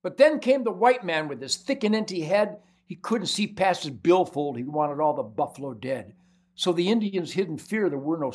But 0.01 0.17
then 0.17 0.39
came 0.39 0.63
the 0.63 0.71
white 0.71 1.03
man 1.03 1.27
with 1.27 1.39
his 1.39 1.55
thick 1.55 1.83
and 1.83 1.95
empty 1.95 2.21
head. 2.21 2.57
He 2.87 2.95
couldn't 2.95 3.27
see 3.27 3.45
past 3.45 3.83
his 3.83 3.91
billfold. 3.91 4.57
He 4.57 4.63
wanted 4.63 4.99
all 4.99 5.13
the 5.13 5.21
buffalo 5.21 5.75
dead. 5.75 6.15
So 6.55 6.73
the 6.73 6.89
Indians 6.89 7.33
hid 7.33 7.47
in 7.47 7.59
fear 7.59 7.91
there 7.91 7.99
were 7.99 8.17
no 8.17 8.33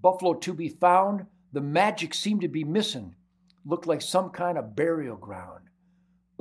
buffalo 0.00 0.32
to 0.32 0.54
be 0.54 0.70
found. 0.70 1.26
The 1.52 1.60
magic 1.60 2.14
seemed 2.14 2.40
to 2.40 2.48
be 2.48 2.64
missing. 2.64 3.16
Looked 3.66 3.86
like 3.86 4.00
some 4.00 4.30
kind 4.30 4.56
of 4.56 4.74
burial 4.74 5.18
ground. 5.18 5.61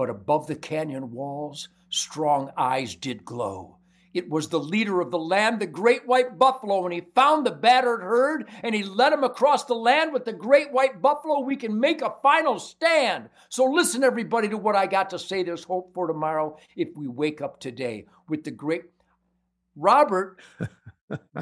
But 0.01 0.09
above 0.09 0.47
the 0.47 0.55
canyon 0.55 1.11
walls, 1.11 1.69
strong 1.91 2.49
eyes 2.57 2.95
did 2.95 3.23
glow. 3.23 3.77
It 4.15 4.27
was 4.27 4.49
the 4.49 4.59
leader 4.59 4.99
of 4.99 5.11
the 5.11 5.19
land, 5.19 5.61
the 5.61 5.67
great 5.67 6.07
white 6.07 6.39
buffalo, 6.39 6.85
and 6.85 6.91
he 6.91 7.01
found 7.13 7.45
the 7.45 7.51
battered 7.51 8.01
herd 8.01 8.49
and 8.63 8.73
he 8.73 8.81
led 8.81 9.13
them 9.13 9.23
across 9.23 9.65
the 9.65 9.75
land 9.75 10.11
with 10.11 10.25
the 10.25 10.33
great 10.33 10.71
white 10.71 11.03
buffalo. 11.03 11.41
We 11.41 11.55
can 11.55 11.79
make 11.79 12.01
a 12.01 12.15
final 12.23 12.57
stand. 12.57 13.29
So 13.49 13.65
listen, 13.65 14.03
everybody, 14.03 14.49
to 14.49 14.57
what 14.57 14.75
I 14.75 14.87
got 14.87 15.11
to 15.11 15.19
say. 15.19 15.43
There's 15.43 15.65
hope 15.65 15.93
for 15.93 16.07
tomorrow 16.07 16.57
if 16.75 16.97
we 16.97 17.07
wake 17.07 17.39
up 17.39 17.59
today 17.59 18.07
with 18.27 18.43
the 18.43 18.49
great 18.49 18.85
Robert. 19.75 20.39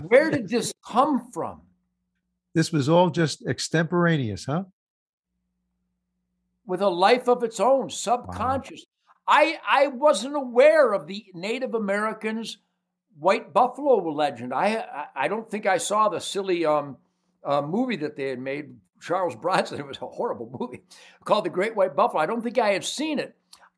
where 0.02 0.30
did 0.32 0.50
this 0.50 0.74
come 0.86 1.32
from? 1.32 1.62
This 2.54 2.74
was 2.74 2.90
all 2.90 3.10
just 3.10 3.42
extemporaneous, 3.48 4.44
huh? 4.44 4.66
With 6.70 6.82
a 6.82 6.90
life 6.90 7.28
of 7.28 7.44
its 7.44 7.60
own, 7.60 7.90
subconscious. 7.90 8.86
I 9.28 9.58
I 9.68 9.88
wasn't 9.88 10.36
aware 10.36 10.94
of 10.94 11.08
the 11.08 11.26
Native 11.34 11.74
Americans 11.74 12.60
white 13.18 13.52
buffalo 13.52 13.96
legend. 14.12 14.54
I 14.54 14.76
I, 14.78 15.06
I 15.16 15.28
don't 15.28 15.50
think 15.50 15.66
I 15.66 15.80
saw 15.80 16.08
the 16.08 16.22
silly 16.22 16.66
um, 16.66 16.98
uh, 17.44 17.64
movie 17.64 17.98
that 17.98 18.16
they 18.16 18.30
had 18.30 18.40
made. 18.40 18.78
Charles 19.02 19.36
Bronson. 19.36 19.80
It 19.80 19.88
was 19.88 19.98
a 20.02 20.08
horrible 20.08 20.54
movie 20.60 20.84
called 21.24 21.46
The 21.46 21.50
Great 21.50 21.74
White 21.74 21.96
Buffalo. 21.96 22.22
I 22.22 22.26
don't 22.26 22.44
think 22.44 22.58
I 22.58 22.74
had 22.74 22.84
seen 22.84 23.18
it, 23.18 23.34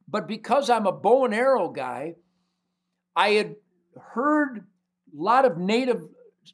but 0.08 0.28
because 0.28 0.68
I'm 0.68 0.88
a 0.88 0.92
bow 0.92 1.26
and 1.26 1.34
arrow 1.34 1.70
guy, 1.70 2.16
I 3.16 3.30
had 3.30 3.56
heard 4.14 4.58
a 4.58 4.62
lot 5.14 5.46
of 5.46 5.60
Native 5.60 6.08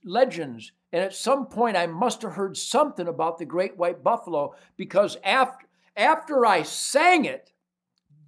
legends, 0.04 0.74
and 0.92 1.02
at 1.02 1.16
some 1.16 1.48
point 1.48 1.78
I 1.78 1.88
must 1.88 2.24
have 2.24 2.34
heard 2.34 2.58
something 2.58 3.08
about 3.08 3.38
the 3.38 3.46
Great 3.46 3.78
White 3.78 4.04
Buffalo 4.04 4.54
because 4.76 5.16
after 5.24 5.67
after 5.98 6.46
I 6.46 6.62
sang 6.62 7.26
it, 7.26 7.52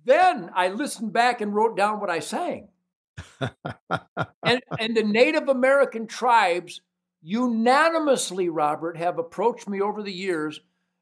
then 0.04 0.50
I 0.56 0.70
listened 0.70 1.14
back 1.14 1.40
and 1.40 1.54
wrote 1.54 1.78
down 1.78 2.00
what 2.00 2.10
I 2.10 2.20
sang. 2.20 2.70
and, 3.40 4.62
and 4.80 4.98
the 4.98 5.04
Native 5.04 5.48
American 5.48 6.08
tribes 6.08 6.82
unanimously, 7.22 8.50
Robert, 8.50 8.98
have 8.98 9.20
approached 9.20 9.70
me 9.70 9.82
over 9.82 10.02
the 10.02 10.12
years 10.12 10.60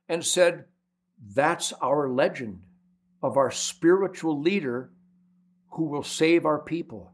and 0.09 0.25
said, 0.25 0.65
That's 1.33 1.73
our 1.81 2.09
legend 2.09 2.61
of 3.23 3.37
our 3.37 3.51
spiritual 3.51 4.41
leader 4.41 4.91
who 5.71 5.85
will 5.85 6.03
save 6.03 6.45
our 6.45 6.59
people. 6.59 7.13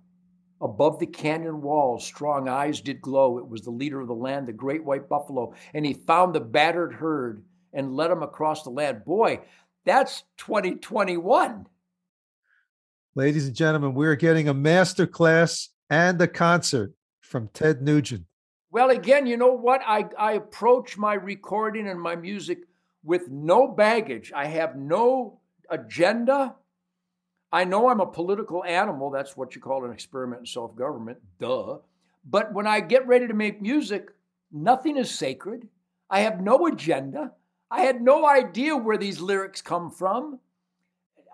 Above 0.61 0.97
the 0.99 1.05
canyon 1.05 1.61
walls, 1.61 2.05
strong 2.05 2.47
eyes 2.47 2.79
did 2.79 3.01
glow. 3.01 3.37
It 3.37 3.47
was 3.47 3.61
the 3.61 3.71
leader 3.71 3.99
of 3.99 4.07
the 4.07 4.13
land, 4.13 4.47
the 4.47 4.53
great 4.53 4.83
white 4.83 5.09
buffalo, 5.09 5.53
and 5.73 5.85
he 5.85 5.93
found 5.93 6.33
the 6.33 6.39
battered 6.39 6.93
herd 6.93 7.43
and 7.73 7.95
led 7.95 8.11
them 8.11 8.23
across 8.23 8.63
the 8.63 8.69
land. 8.69 9.03
Boy, 9.05 9.39
that's 9.85 10.23
2021. 10.37 11.65
Ladies 13.15 13.47
and 13.47 13.55
gentlemen, 13.55 13.93
we're 13.93 14.15
getting 14.15 14.47
a 14.47 14.53
master 14.53 15.05
class 15.05 15.69
and 15.89 16.19
a 16.21 16.27
concert 16.27 16.93
from 17.21 17.49
Ted 17.53 17.81
Nugent. 17.81 18.25
Well, 18.71 18.89
again, 18.89 19.27
you 19.27 19.37
know 19.37 19.53
what? 19.53 19.81
I, 19.85 20.05
I 20.17 20.33
approach 20.33 20.97
my 20.97 21.13
recording 21.13 21.87
and 21.87 22.01
my 22.01 22.15
music 22.15 22.59
with 23.03 23.29
no 23.29 23.67
baggage. 23.67 24.31
I 24.35 24.45
have 24.45 24.75
no 24.75 25.39
agenda. 25.69 26.55
I 27.51 27.65
know 27.65 27.89
I'm 27.89 27.99
a 27.99 28.07
political 28.07 28.63
animal. 28.63 29.11
That's 29.11 29.37
what 29.37 29.53
you 29.53 29.61
call 29.61 29.85
an 29.85 29.91
experiment 29.91 30.39
in 30.39 30.45
self 30.47 30.75
government. 30.75 31.19
Duh. 31.39 31.77
But 32.25 32.53
when 32.53 32.65
I 32.65 32.79
get 32.79 33.05
ready 33.05 33.27
to 33.27 33.33
make 33.33 33.61
music, 33.61 34.09
nothing 34.51 34.97
is 34.97 35.11
sacred. 35.11 35.67
I 36.09 36.21
have 36.21 36.41
no 36.41 36.65
agenda. 36.65 37.31
I 37.73 37.81
had 37.81 38.03
no 38.03 38.27
idea 38.27 38.77
where 38.77 38.99
these 38.99 39.19
lyrics 39.19 39.59
come 39.59 39.89
from. 39.89 40.39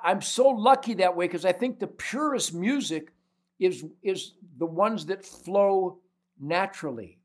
I'm 0.02 0.22
so 0.22 0.48
lucky 0.48 0.94
that 0.94 1.14
way 1.18 1.28
because 1.28 1.44
I 1.44 1.52
think 1.52 1.80
the 1.80 1.88
purest 1.88 2.54
music 2.54 3.12
is, 3.60 3.84
is 4.02 4.36
the 4.58 4.66
ones 4.66 5.08
that 5.08 5.26
flow 5.26 6.00
naturally. 6.40 7.20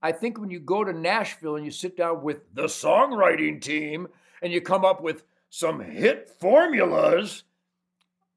I 0.00 0.12
think 0.12 0.38
when 0.38 0.48
you 0.48 0.60
go 0.60 0.84
to 0.84 0.92
Nashville 0.92 1.56
and 1.56 1.64
you 1.64 1.72
sit 1.72 1.96
down 1.96 2.22
with 2.22 2.54
the 2.54 2.66
songwriting 2.66 3.60
team 3.60 4.06
and 4.42 4.52
you 4.52 4.60
come 4.60 4.84
up 4.84 5.02
with 5.02 5.24
some 5.50 5.80
hit 5.80 6.28
formulas, 6.28 7.42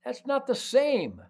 that's 0.04 0.26
not 0.26 0.48
the 0.48 0.56
same 0.56 1.22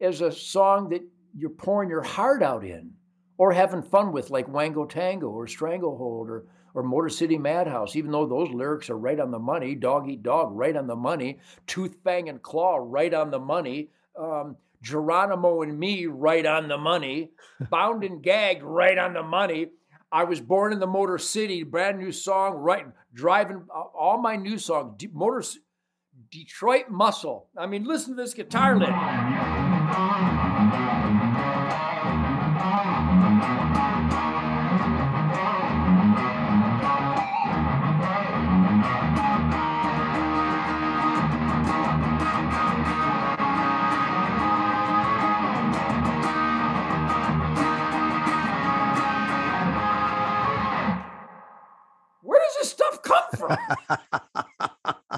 as 0.00 0.22
a 0.22 0.32
song 0.32 0.88
that 0.88 1.02
you're 1.36 1.50
pouring 1.50 1.88
your 1.88 2.02
heart 2.02 2.42
out 2.42 2.64
in 2.64 2.94
or 3.38 3.52
having 3.52 3.82
fun 3.82 4.10
with, 4.10 4.30
like 4.30 4.48
Wango 4.48 4.86
Tango 4.86 5.28
or 5.28 5.46
Stranglehold 5.46 6.28
or, 6.28 6.46
or 6.74 6.82
Motor 6.82 7.08
City 7.08 7.38
Madhouse, 7.38 7.96
even 7.96 8.10
though 8.10 8.26
those 8.26 8.50
lyrics 8.50 8.90
are 8.90 8.98
right 8.98 9.18
on 9.18 9.30
the 9.30 9.38
money. 9.38 9.74
Dog 9.74 10.08
Eat 10.08 10.22
Dog, 10.22 10.50
right 10.52 10.76
on 10.76 10.86
the 10.86 10.96
money. 10.96 11.38
Tooth, 11.66 11.96
Fang, 12.04 12.28
and 12.28 12.42
Claw, 12.42 12.78
right 12.80 13.14
on 13.14 13.30
the 13.30 13.38
money. 13.38 13.88
Um, 14.18 14.56
Geronimo 14.82 15.62
and 15.62 15.78
Me, 15.78 16.06
right 16.06 16.44
on 16.44 16.68
the 16.68 16.76
money. 16.76 17.30
Bound 17.70 18.04
and 18.04 18.22
Gagged, 18.22 18.62
right 18.62 18.98
on 18.98 19.14
the 19.14 19.22
money. 19.22 19.68
I 20.12 20.24
was 20.24 20.40
born 20.40 20.72
in 20.72 20.78
the 20.78 20.86
Motor 20.86 21.18
City, 21.18 21.62
brand 21.62 21.98
new 21.98 22.12
song, 22.12 22.54
right? 22.54 22.86
Driving 23.14 23.64
uh, 23.74 23.80
all 23.98 24.20
my 24.20 24.36
new 24.36 24.58
songs, 24.58 24.94
D- 24.98 25.08
Motor 25.12 25.42
Detroit 26.30 26.88
Muscle. 26.88 27.48
I 27.56 27.66
mean, 27.66 27.84
listen 27.84 28.16
to 28.16 28.22
this 28.22 28.34
guitar 28.34 28.76
lick. 28.76 28.90
From? 53.46 53.56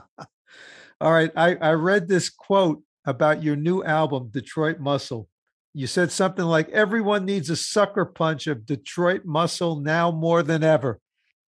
All 1.01 1.12
right. 1.12 1.31
I, 1.37 1.57
I 1.57 1.72
read 1.72 2.09
this 2.09 2.31
quote 2.31 2.83
about 3.05 3.43
your 3.43 3.57
new 3.57 3.85
album, 3.85 4.31
Detroit 4.33 4.81
Muscle. 4.81 5.29
You 5.74 5.87
said 5.87 6.11
something 6.11 6.45
like, 6.45 6.70
everyone 6.70 7.27
needs 7.27 7.51
a 7.51 7.57
sucker 7.57 8.07
punch 8.07 8.47
of 8.47 8.64
Detroit 8.64 9.27
muscle 9.27 9.77
now 9.79 10.11
more 10.11 10.43
than 10.43 10.64
ever. 10.64 11.01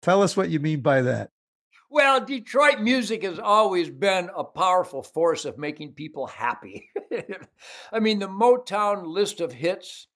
Tell 0.02 0.22
us 0.22 0.36
what 0.36 0.50
you 0.50 0.60
mean 0.60 0.82
by 0.82 1.02
that. 1.04 1.30
Well, 1.90 2.26
Detroit 2.26 2.82
music 2.82 3.24
has 3.24 3.40
always 3.40 3.90
been 3.90 4.30
a 4.36 4.44
powerful 4.44 5.02
force 5.02 5.46
of 5.46 5.58
making 5.58 5.94
people 5.94 6.28
happy. 6.28 6.90
I 7.92 8.00
mean, 8.00 8.20
the 8.20 8.28
Motown 8.28 9.08
list 9.08 9.40
of 9.40 9.54
hits, 9.54 10.08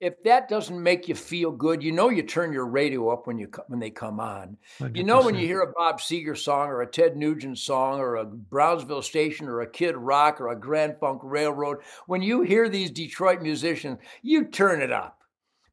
if 0.00 0.22
that 0.22 0.48
doesn't 0.48 0.82
make 0.82 1.08
you 1.08 1.14
feel 1.14 1.52
good, 1.52 1.82
you 1.82 1.92
know 1.92 2.08
you 2.08 2.22
turn 2.22 2.54
your 2.54 2.66
radio 2.66 3.10
up 3.10 3.26
when 3.26 3.38
you 3.38 3.50
when 3.68 3.78
they 3.78 3.90
come 3.90 4.18
on. 4.18 4.56
You 4.94 5.04
know 5.04 5.22
when 5.22 5.34
you 5.34 5.46
hear 5.46 5.60
a 5.60 5.72
Bob 5.72 6.00
Seger 6.00 6.36
song 6.36 6.68
or 6.68 6.80
a 6.80 6.86
Ted 6.86 7.16
Nugent 7.16 7.58
song 7.58 8.00
or 8.00 8.16
a 8.16 8.24
Brownsville 8.24 9.02
Station 9.02 9.46
or 9.46 9.60
a 9.60 9.70
Kid 9.70 9.96
Rock 9.96 10.40
or 10.40 10.48
a 10.48 10.58
Grand 10.58 10.96
Funk 10.98 11.20
Railroad, 11.22 11.78
when 12.06 12.22
you 12.22 12.40
hear 12.40 12.68
these 12.68 12.90
Detroit 12.90 13.42
musicians, 13.42 13.98
you 14.22 14.46
turn 14.46 14.80
it 14.80 14.90
up 14.90 15.22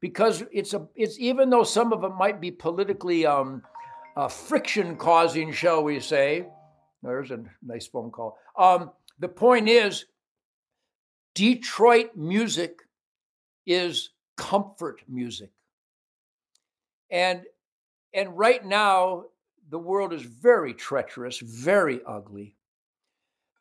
because 0.01 0.43
it's 0.51 0.73
a 0.73 0.85
it's 0.95 1.17
even 1.19 1.49
though 1.49 1.63
some 1.63 1.93
of 1.93 2.03
it 2.03 2.15
might 2.17 2.41
be 2.41 2.51
politically 2.51 3.25
um, 3.25 3.63
uh, 4.17 4.27
friction 4.27 4.97
causing, 4.97 5.53
shall 5.53 5.83
we 5.83 6.01
say. 6.01 6.45
There's 7.01 7.31
a 7.31 7.43
nice 7.65 7.87
phone 7.87 8.11
call. 8.11 8.37
Um, 8.57 8.91
the 9.19 9.29
point 9.29 9.69
is, 9.69 10.05
Detroit 11.33 12.15
music 12.15 12.81
is 13.65 14.09
comfort 14.37 15.01
music. 15.09 15.51
And 17.11 17.43
and 18.13 18.37
right 18.37 18.65
now 18.65 19.25
the 19.69 19.79
world 19.79 20.13
is 20.13 20.23
very 20.23 20.73
treacherous, 20.73 21.39
very 21.39 22.01
ugly. 22.07 22.55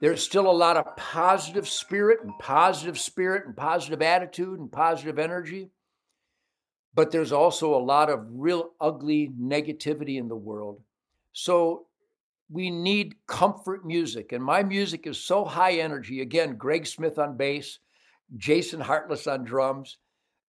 There's 0.00 0.22
still 0.22 0.50
a 0.50 0.52
lot 0.52 0.76
of 0.76 0.96
positive 0.96 1.68
spirit 1.68 2.20
and 2.22 2.38
positive 2.38 2.98
spirit 2.98 3.46
and 3.46 3.56
positive 3.56 4.02
attitude 4.02 4.58
and 4.60 4.70
positive 4.70 5.18
energy. 5.18 5.70
but 6.94 7.10
there's 7.10 7.32
also 7.32 7.74
a 7.74 7.84
lot 7.84 8.08
of 8.10 8.26
real 8.30 8.70
ugly 8.80 9.30
negativity 9.38 10.18
in 10.18 10.28
the 10.28 10.36
world. 10.36 10.80
So 11.32 11.86
we 12.48 12.70
need 12.70 13.16
comfort 13.26 13.84
music. 13.84 14.32
And 14.32 14.42
my 14.42 14.62
music 14.62 15.06
is 15.06 15.18
so 15.18 15.44
high 15.44 15.74
energy. 15.74 16.22
Again, 16.22 16.56
Greg 16.56 16.86
Smith 16.86 17.18
on 17.18 17.36
bass, 17.36 17.80
Jason 18.36 18.80
Hartless 18.80 19.26
on 19.26 19.44
drums. 19.44 19.98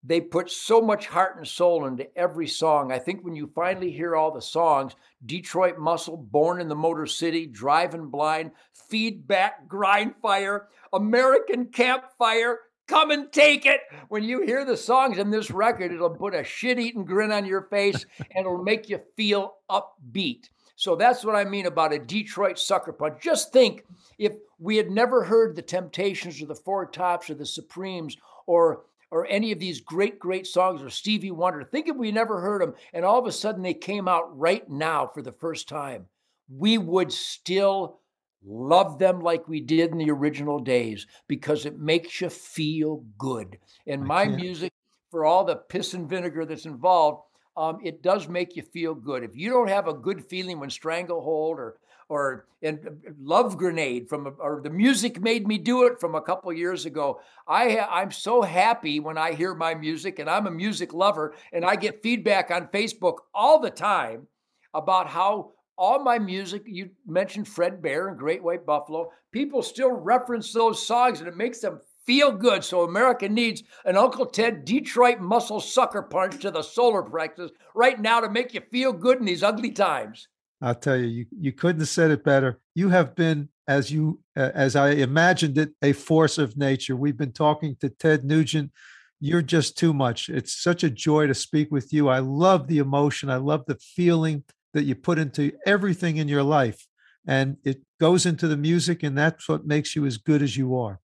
They 0.04 0.22
put 0.22 0.50
so 0.50 0.82
much 0.82 1.08
heart 1.08 1.38
and 1.38 1.48
soul 1.48 1.86
into 1.86 2.08
every 2.18 2.48
song. 2.48 2.91
I 2.91 3.00
think 3.00 3.24
when 3.24 3.36
you 3.36 3.52
finally 3.54 3.91
hear 3.91 4.16
all 4.16 4.32
the 4.32 4.41
songs 4.41 4.95
Detroit 5.26 5.78
Muscle, 5.78 6.18
Born 6.18 6.62
in 6.62 6.68
the 6.68 6.76
Motor 6.76 7.06
City, 7.06 7.45
Driving 7.45 8.10
Blind, 8.10 8.52
Feedback, 8.74 9.68
Grindfire, 9.68 10.66
American 10.93 11.66
Campfire, 11.68 12.60
Come 12.88 13.12
and 13.12 13.32
Take 13.32 13.66
It. 13.66 13.82
When 14.08 14.24
you 14.24 14.43
hear 14.43 14.64
the 14.64 14.78
songs 14.78 15.18
in 15.18 15.30
this 15.30 15.52
record, 15.52 15.91
it'll 15.91 16.12
put 16.12 16.34
a 16.34 16.43
shit 16.43 16.80
eating 16.80 17.04
grin 17.04 17.32
on 17.32 17.45
your 17.45 17.64
face 17.64 18.06
and 18.20 18.45
it'll 18.45 18.64
make 18.64 18.89
you 18.89 19.02
feel 19.16 19.56
upbeat. 19.70 20.50
So 20.78 20.95
that's 20.95 21.26
what 21.26 21.36
I 21.36 21.43
mean 21.43 21.66
about 21.66 21.91
a 21.91 22.00
Detroit 22.00 22.60
sucker 22.60 22.93
punch. 22.93 23.22
Just 23.22 23.52
think 23.52 23.84
if 24.20 24.34
we 24.60 24.78
had 24.78 24.91
never 24.91 25.24
heard 25.24 25.56
the 25.56 25.64
Temptations 25.64 26.41
or 26.41 26.45
the 26.45 26.56
Four 26.56 26.86
Tops 26.86 27.32
or 27.32 27.34
the 27.34 27.48
Supremes 27.48 28.16
or 28.45 28.84
or 29.12 29.26
any 29.28 29.51
of 29.51 29.60
these 29.60 29.82
great, 29.82 30.20
great 30.20 30.45
songs 30.47 30.82
or 30.82 30.89
Stevie 30.89 31.32
Wonder. 31.32 31.64
Think 31.64 31.88
if 31.88 31.95
we 31.95 32.12
never 32.12 32.41
heard 32.41 32.62
them 32.62 32.74
and 32.93 33.05
all 33.05 33.20
of 33.20 33.26
a 33.26 33.32
sudden 33.32 33.62
they 33.62 33.74
came 33.74 34.08
out 34.08 34.38
right 34.38 34.68
now 34.70 35.08
for 35.08 35.22
the 35.22 35.32
first 35.32 35.70
time. 35.70 36.08
We 36.49 36.78
would 36.78 37.12
still 37.12 37.99
love 38.45 38.99
them 38.99 39.20
like 39.22 39.47
we 39.47 39.60
did 39.60 39.91
in 39.91 39.97
the 39.97 40.12
original 40.12 40.60
days 40.60 41.08
because 41.28 41.66
it 41.66 41.80
makes 41.80 42.22
you 42.22 42.30
feel 42.30 43.03
good. 43.18 43.58
And 43.86 44.03
my 44.03 44.26
music, 44.26 44.72
for 45.12 45.26
all 45.26 45.43
the 45.43 45.55
piss 45.55 45.93
and 45.93 46.10
vinegar 46.10 46.45
that's 46.45 46.66
involved, 46.66 47.24
um, 47.55 47.80
it 47.84 48.03
does 48.03 48.28
make 48.28 48.55
you 48.55 48.62
feel 48.62 48.93
good. 48.93 49.24
If 49.24 49.36
you 49.36 49.49
don't 49.49 49.70
have 49.70 49.88
a 49.88 49.93
good 49.93 50.24
feeling 50.26 50.60
when 50.60 50.70
Stranglehold 50.70 51.58
or 51.58 51.78
or 52.10 52.45
uh, 52.66 52.72
Love 53.20 53.58
Grenade 53.58 54.10
from 54.10 54.36
or 54.39 54.62
the 54.64 54.70
music 54.70 55.22
made 55.22 55.47
me 55.47 55.58
do 55.58 55.86
it 55.86 55.99
from 55.99 56.16
a 56.16 56.22
couple 56.22 56.51
years 56.53 56.86
ago. 56.86 57.20
I 57.47 57.80
I'm 57.80 58.12
so 58.12 58.41
happy 58.41 58.99
when 58.99 59.18
I 59.18 59.34
hear 59.34 59.53
my 59.53 59.76
music, 59.76 60.20
and 60.20 60.30
I'm 60.30 60.47
a 60.47 60.51
music 60.51 60.93
lover, 60.93 61.36
and 61.51 61.66
I 61.66 61.76
get 61.76 62.03
feedback 62.03 62.51
on 62.51 62.68
Facebook 62.68 63.18
all 63.34 63.60
the 63.60 63.70
time 63.70 64.28
about 64.74 65.08
how 65.08 65.51
all 65.78 66.03
my 66.03 66.18
music. 66.20 66.64
You 66.66 66.89
mentioned 67.05 67.47
Fred 67.47 67.82
Bear 67.82 68.10
and 68.10 68.18
Great 68.18 68.43
White 68.43 68.66
Buffalo. 68.66 69.12
People 69.32 69.62
still 69.62 69.91
reference 69.91 70.51
those 70.53 70.86
songs, 70.86 71.20
and 71.20 71.28
it 71.28 71.38
makes 71.38 71.60
them 71.60 71.82
feel 72.05 72.32
good. 72.32 72.64
So 72.64 72.84
America 72.84 73.28
needs 73.28 73.64
an 73.86 73.97
Uncle 73.97 74.26
Ted 74.26 74.66
Detroit 74.66 75.20
muscle 75.20 75.60
sucker 75.60 76.01
punch 76.01 76.41
to 76.41 76.49
the 76.49 76.64
solar 76.64 77.03
plexus 77.03 77.51
right 77.76 77.99
now 77.99 78.22
to 78.22 78.30
make 78.30 78.53
you 78.53 78.62
feel 78.72 78.93
good 78.93 79.20
in 79.20 79.26
these 79.26 79.43
ugly 79.43 79.72
times. 79.72 80.30
I'll 80.62 80.76
tell 80.76 80.97
you, 80.97 81.08
you, 81.08 81.26
you 81.39 81.51
couldn't 81.51 81.82
have 81.82 81.89
said 81.89 82.12
it 82.12 82.24
better. 82.24 82.60
You 82.74 82.89
have 82.89 83.16
been, 83.16 83.49
as 83.68 83.91
you 83.91 84.22
uh, 84.36 84.51
as 84.53 84.76
I 84.76 84.91
imagined 84.91 85.58
it, 85.58 85.72
a 85.82 85.93
force 85.93 86.38
of 86.38 86.58
nature. 86.58 86.95
We've 86.95 87.18
been 87.18 87.34
talking 87.34 87.76
to 87.82 87.89
Ted 87.89 88.24
Nugent. 88.24 88.72
You're 89.20 89.41
just 89.41 89.78
too 89.78 89.93
much. 89.93 90.30
It's 90.30 90.53
such 90.62 90.84
a 90.84 90.89
joy 90.89 91.28
to 91.28 91.34
speak 91.34 91.72
with 91.72 91.91
you. 91.91 92.08
I 92.08 92.20
love 92.20 92.68
the 92.68 92.78
emotion. 92.78 93.30
I 93.30 93.38
love 93.38 93.66
the 93.68 93.76
feeling 93.76 94.43
that 94.74 94.84
you 94.84 94.95
put 94.95 95.20
into 95.20 95.51
everything 95.66 96.18
in 96.18 96.28
your 96.28 96.43
life, 96.43 96.88
and 97.28 97.58
it 97.64 97.82
goes 97.99 98.26
into 98.26 98.47
the 98.47 98.58
music, 98.58 99.03
and 99.03 99.18
that's 99.18 99.49
what 99.49 99.66
makes 99.66 99.95
you 99.95 100.05
as 100.05 100.18
good 100.18 100.41
as 100.41 100.55
you 100.55 100.78
are. 100.78 100.99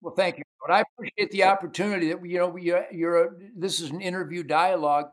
Well, 0.00 0.14
thank 0.14 0.38
you. 0.38 0.44
But 0.66 0.74
I 0.74 0.82
appreciate 0.82 1.30
the 1.30 1.44
opportunity 1.44 2.12
that 2.12 2.24
you 2.24 2.38
know 2.38 2.56
you're, 2.56 2.86
you're 2.90 3.24
a, 3.24 3.28
this 3.56 3.80
is 3.80 3.90
an 3.90 4.00
interview 4.00 4.42
dialogue, 4.42 5.06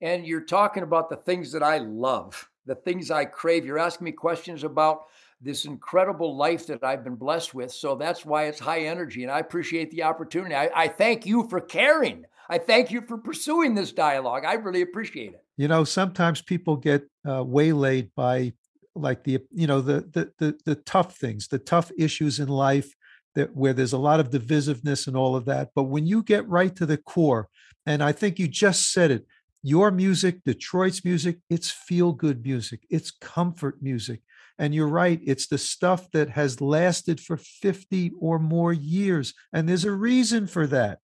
and 0.00 0.26
you're 0.26 0.42
talking 0.42 0.82
about 0.82 1.08
the 1.08 1.16
things 1.16 1.52
that 1.52 1.62
I 1.62 1.78
love, 1.78 2.48
the 2.66 2.74
things 2.74 3.10
I 3.10 3.24
crave. 3.24 3.64
You're 3.64 3.78
asking 3.78 4.04
me 4.06 4.12
questions 4.12 4.64
about 4.64 5.04
this 5.40 5.64
incredible 5.64 6.36
life 6.36 6.66
that 6.68 6.82
I've 6.82 7.04
been 7.04 7.16
blessed 7.16 7.54
with. 7.54 7.70
So 7.72 7.94
that's 7.94 8.24
why 8.24 8.44
it's 8.44 8.58
high 8.58 8.82
energy, 8.82 9.22
and 9.22 9.32
I 9.32 9.40
appreciate 9.40 9.90
the 9.90 10.02
opportunity. 10.04 10.54
I, 10.54 10.70
I 10.74 10.88
thank 10.88 11.26
you 11.26 11.48
for 11.48 11.60
caring. 11.60 12.24
I 12.48 12.58
thank 12.58 12.90
you 12.90 13.02
for 13.02 13.18
pursuing 13.18 13.74
this 13.74 13.92
dialogue. 13.92 14.44
I 14.44 14.54
really 14.54 14.82
appreciate 14.82 15.32
it. 15.32 15.44
You 15.56 15.68
know, 15.68 15.84
sometimes 15.84 16.42
people 16.42 16.76
get 16.76 17.02
uh, 17.26 17.44
waylaid 17.44 18.10
by 18.14 18.52
like 18.94 19.24
the 19.24 19.40
you 19.50 19.66
know 19.66 19.80
the, 19.80 20.00
the 20.12 20.32
the 20.38 20.58
the 20.64 20.74
tough 20.76 21.16
things, 21.16 21.48
the 21.48 21.58
tough 21.58 21.90
issues 21.98 22.38
in 22.40 22.48
life 22.48 22.94
that 23.34 23.54
where 23.54 23.72
there's 23.72 23.92
a 23.92 23.98
lot 23.98 24.20
of 24.20 24.30
divisiveness 24.30 25.06
and 25.06 25.16
all 25.16 25.36
of 25.36 25.44
that. 25.46 25.70
But 25.74 25.84
when 25.84 26.06
you 26.06 26.22
get 26.22 26.48
right 26.48 26.74
to 26.76 26.86
the 26.86 26.96
core, 26.96 27.48
and 27.86 28.02
I 28.02 28.12
think 28.12 28.38
you 28.38 28.48
just 28.48 28.92
said 28.92 29.10
it, 29.10 29.26
your 29.64 29.90
music, 29.90 30.44
Detroit's 30.44 31.06
music, 31.06 31.38
it's 31.48 31.70
feel 31.70 32.12
good 32.12 32.44
music, 32.44 32.84
it's 32.90 33.10
comfort 33.10 33.82
music. 33.82 34.20
And 34.58 34.74
you're 34.74 34.88
right, 34.88 35.18
it's 35.24 35.46
the 35.46 35.56
stuff 35.56 36.10
that 36.12 36.28
has 36.30 36.60
lasted 36.60 37.18
for 37.18 37.38
50 37.38 38.12
or 38.20 38.38
more 38.38 38.74
years. 38.74 39.32
And 39.54 39.66
there's 39.66 39.86
a 39.86 39.90
reason 39.90 40.46
for 40.46 40.66
that. 40.66 40.98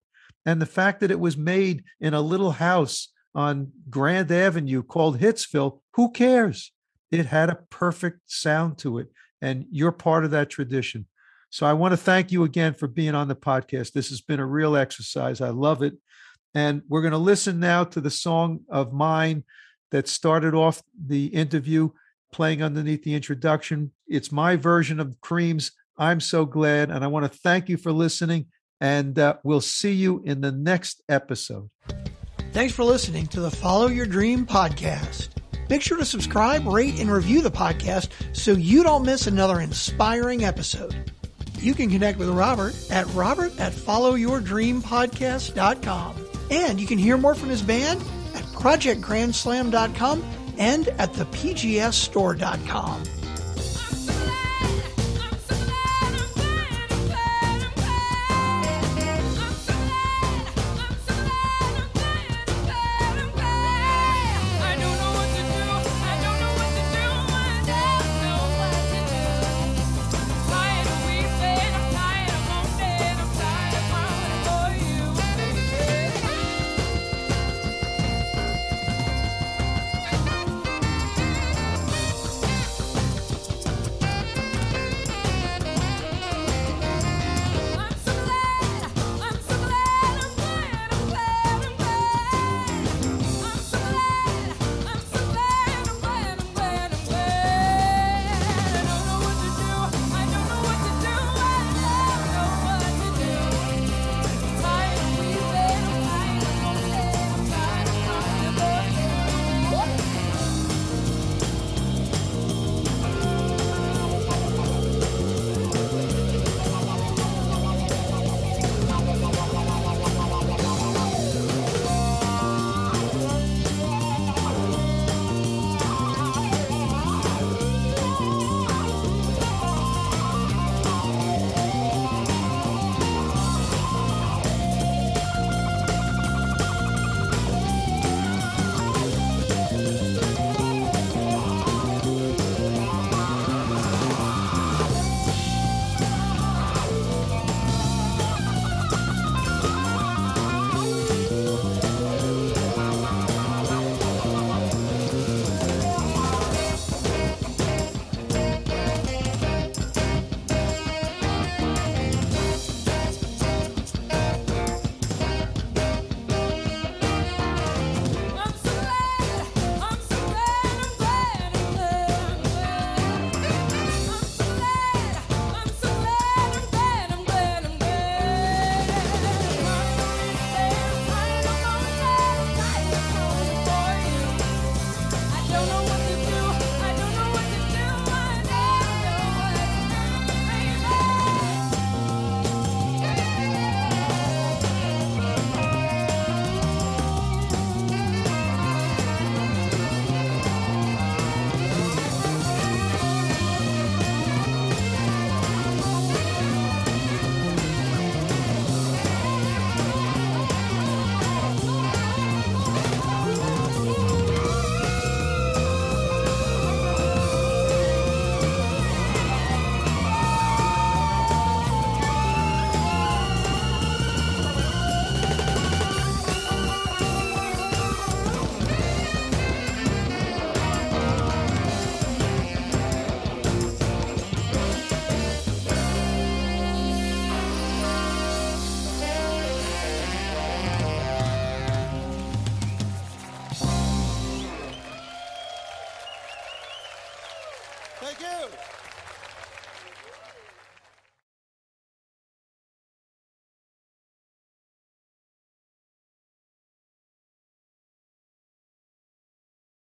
And 0.44 0.60
the 0.60 0.66
fact 0.66 1.00
that 1.00 1.10
it 1.10 1.18
was 1.18 1.38
made 1.38 1.84
in 2.00 2.12
a 2.12 2.20
little 2.20 2.52
house 2.52 3.08
on 3.34 3.72
Grand 3.88 4.30
Avenue 4.30 4.82
called 4.82 5.20
Hitsville, 5.20 5.80
who 5.94 6.10
cares? 6.12 6.70
It 7.10 7.26
had 7.26 7.48
a 7.48 7.60
perfect 7.70 8.20
sound 8.26 8.76
to 8.78 8.98
it. 8.98 9.08
And 9.40 9.64
you're 9.70 9.90
part 9.90 10.26
of 10.26 10.32
that 10.32 10.50
tradition. 10.50 11.06
So 11.48 11.64
I 11.66 11.72
want 11.72 11.92
to 11.92 11.96
thank 11.96 12.30
you 12.30 12.44
again 12.44 12.74
for 12.74 12.86
being 12.88 13.14
on 13.14 13.26
the 13.26 13.34
podcast. 13.34 13.92
This 13.92 14.10
has 14.10 14.20
been 14.20 14.38
a 14.38 14.46
real 14.46 14.76
exercise. 14.76 15.40
I 15.40 15.48
love 15.48 15.82
it. 15.82 15.94
And 16.54 16.82
we're 16.88 17.02
going 17.02 17.12
to 17.12 17.18
listen 17.18 17.60
now 17.60 17.84
to 17.84 18.00
the 18.00 18.10
song 18.10 18.60
of 18.68 18.92
mine 18.92 19.44
that 19.90 20.08
started 20.08 20.54
off 20.54 20.82
the 21.06 21.26
interview, 21.26 21.90
playing 22.32 22.62
underneath 22.62 23.02
the 23.02 23.14
introduction. 23.14 23.92
It's 24.08 24.32
my 24.32 24.56
version 24.56 25.00
of 25.00 25.20
Cream's 25.20 25.72
I'm 25.96 26.20
So 26.20 26.44
Glad. 26.44 26.90
And 26.90 27.04
I 27.04 27.08
want 27.08 27.30
to 27.30 27.38
thank 27.38 27.68
you 27.68 27.76
for 27.76 27.92
listening. 27.92 28.46
And 28.80 29.18
uh, 29.18 29.36
we'll 29.44 29.60
see 29.60 29.92
you 29.92 30.22
in 30.24 30.40
the 30.40 30.52
next 30.52 31.02
episode. 31.08 31.68
Thanks 32.52 32.74
for 32.74 32.84
listening 32.84 33.26
to 33.28 33.40
the 33.40 33.50
Follow 33.50 33.86
Your 33.88 34.06
Dream 34.06 34.46
podcast. 34.46 35.28
Make 35.68 35.82
sure 35.82 35.98
to 35.98 36.04
subscribe, 36.04 36.66
rate, 36.66 36.98
and 36.98 37.08
review 37.10 37.42
the 37.42 37.50
podcast 37.50 38.08
so 38.34 38.52
you 38.52 38.82
don't 38.82 39.04
miss 39.04 39.28
another 39.28 39.60
inspiring 39.60 40.44
episode. 40.44 41.12
You 41.60 41.74
can 41.74 41.90
connect 41.90 42.18
with 42.18 42.30
Robert 42.30 42.74
at 42.90 43.06
robert 43.14 43.60
at 43.60 43.72
followyourdreampodcast.com. 43.72 46.29
And 46.50 46.80
you 46.80 46.86
can 46.86 46.98
hear 46.98 47.16
more 47.16 47.34
from 47.34 47.48
his 47.48 47.62
band 47.62 48.00
at 48.34 48.44
projectgrandslam.com 48.44 50.24
and 50.58 50.88
at 50.88 51.12
thepgsstore.com. 51.12 53.02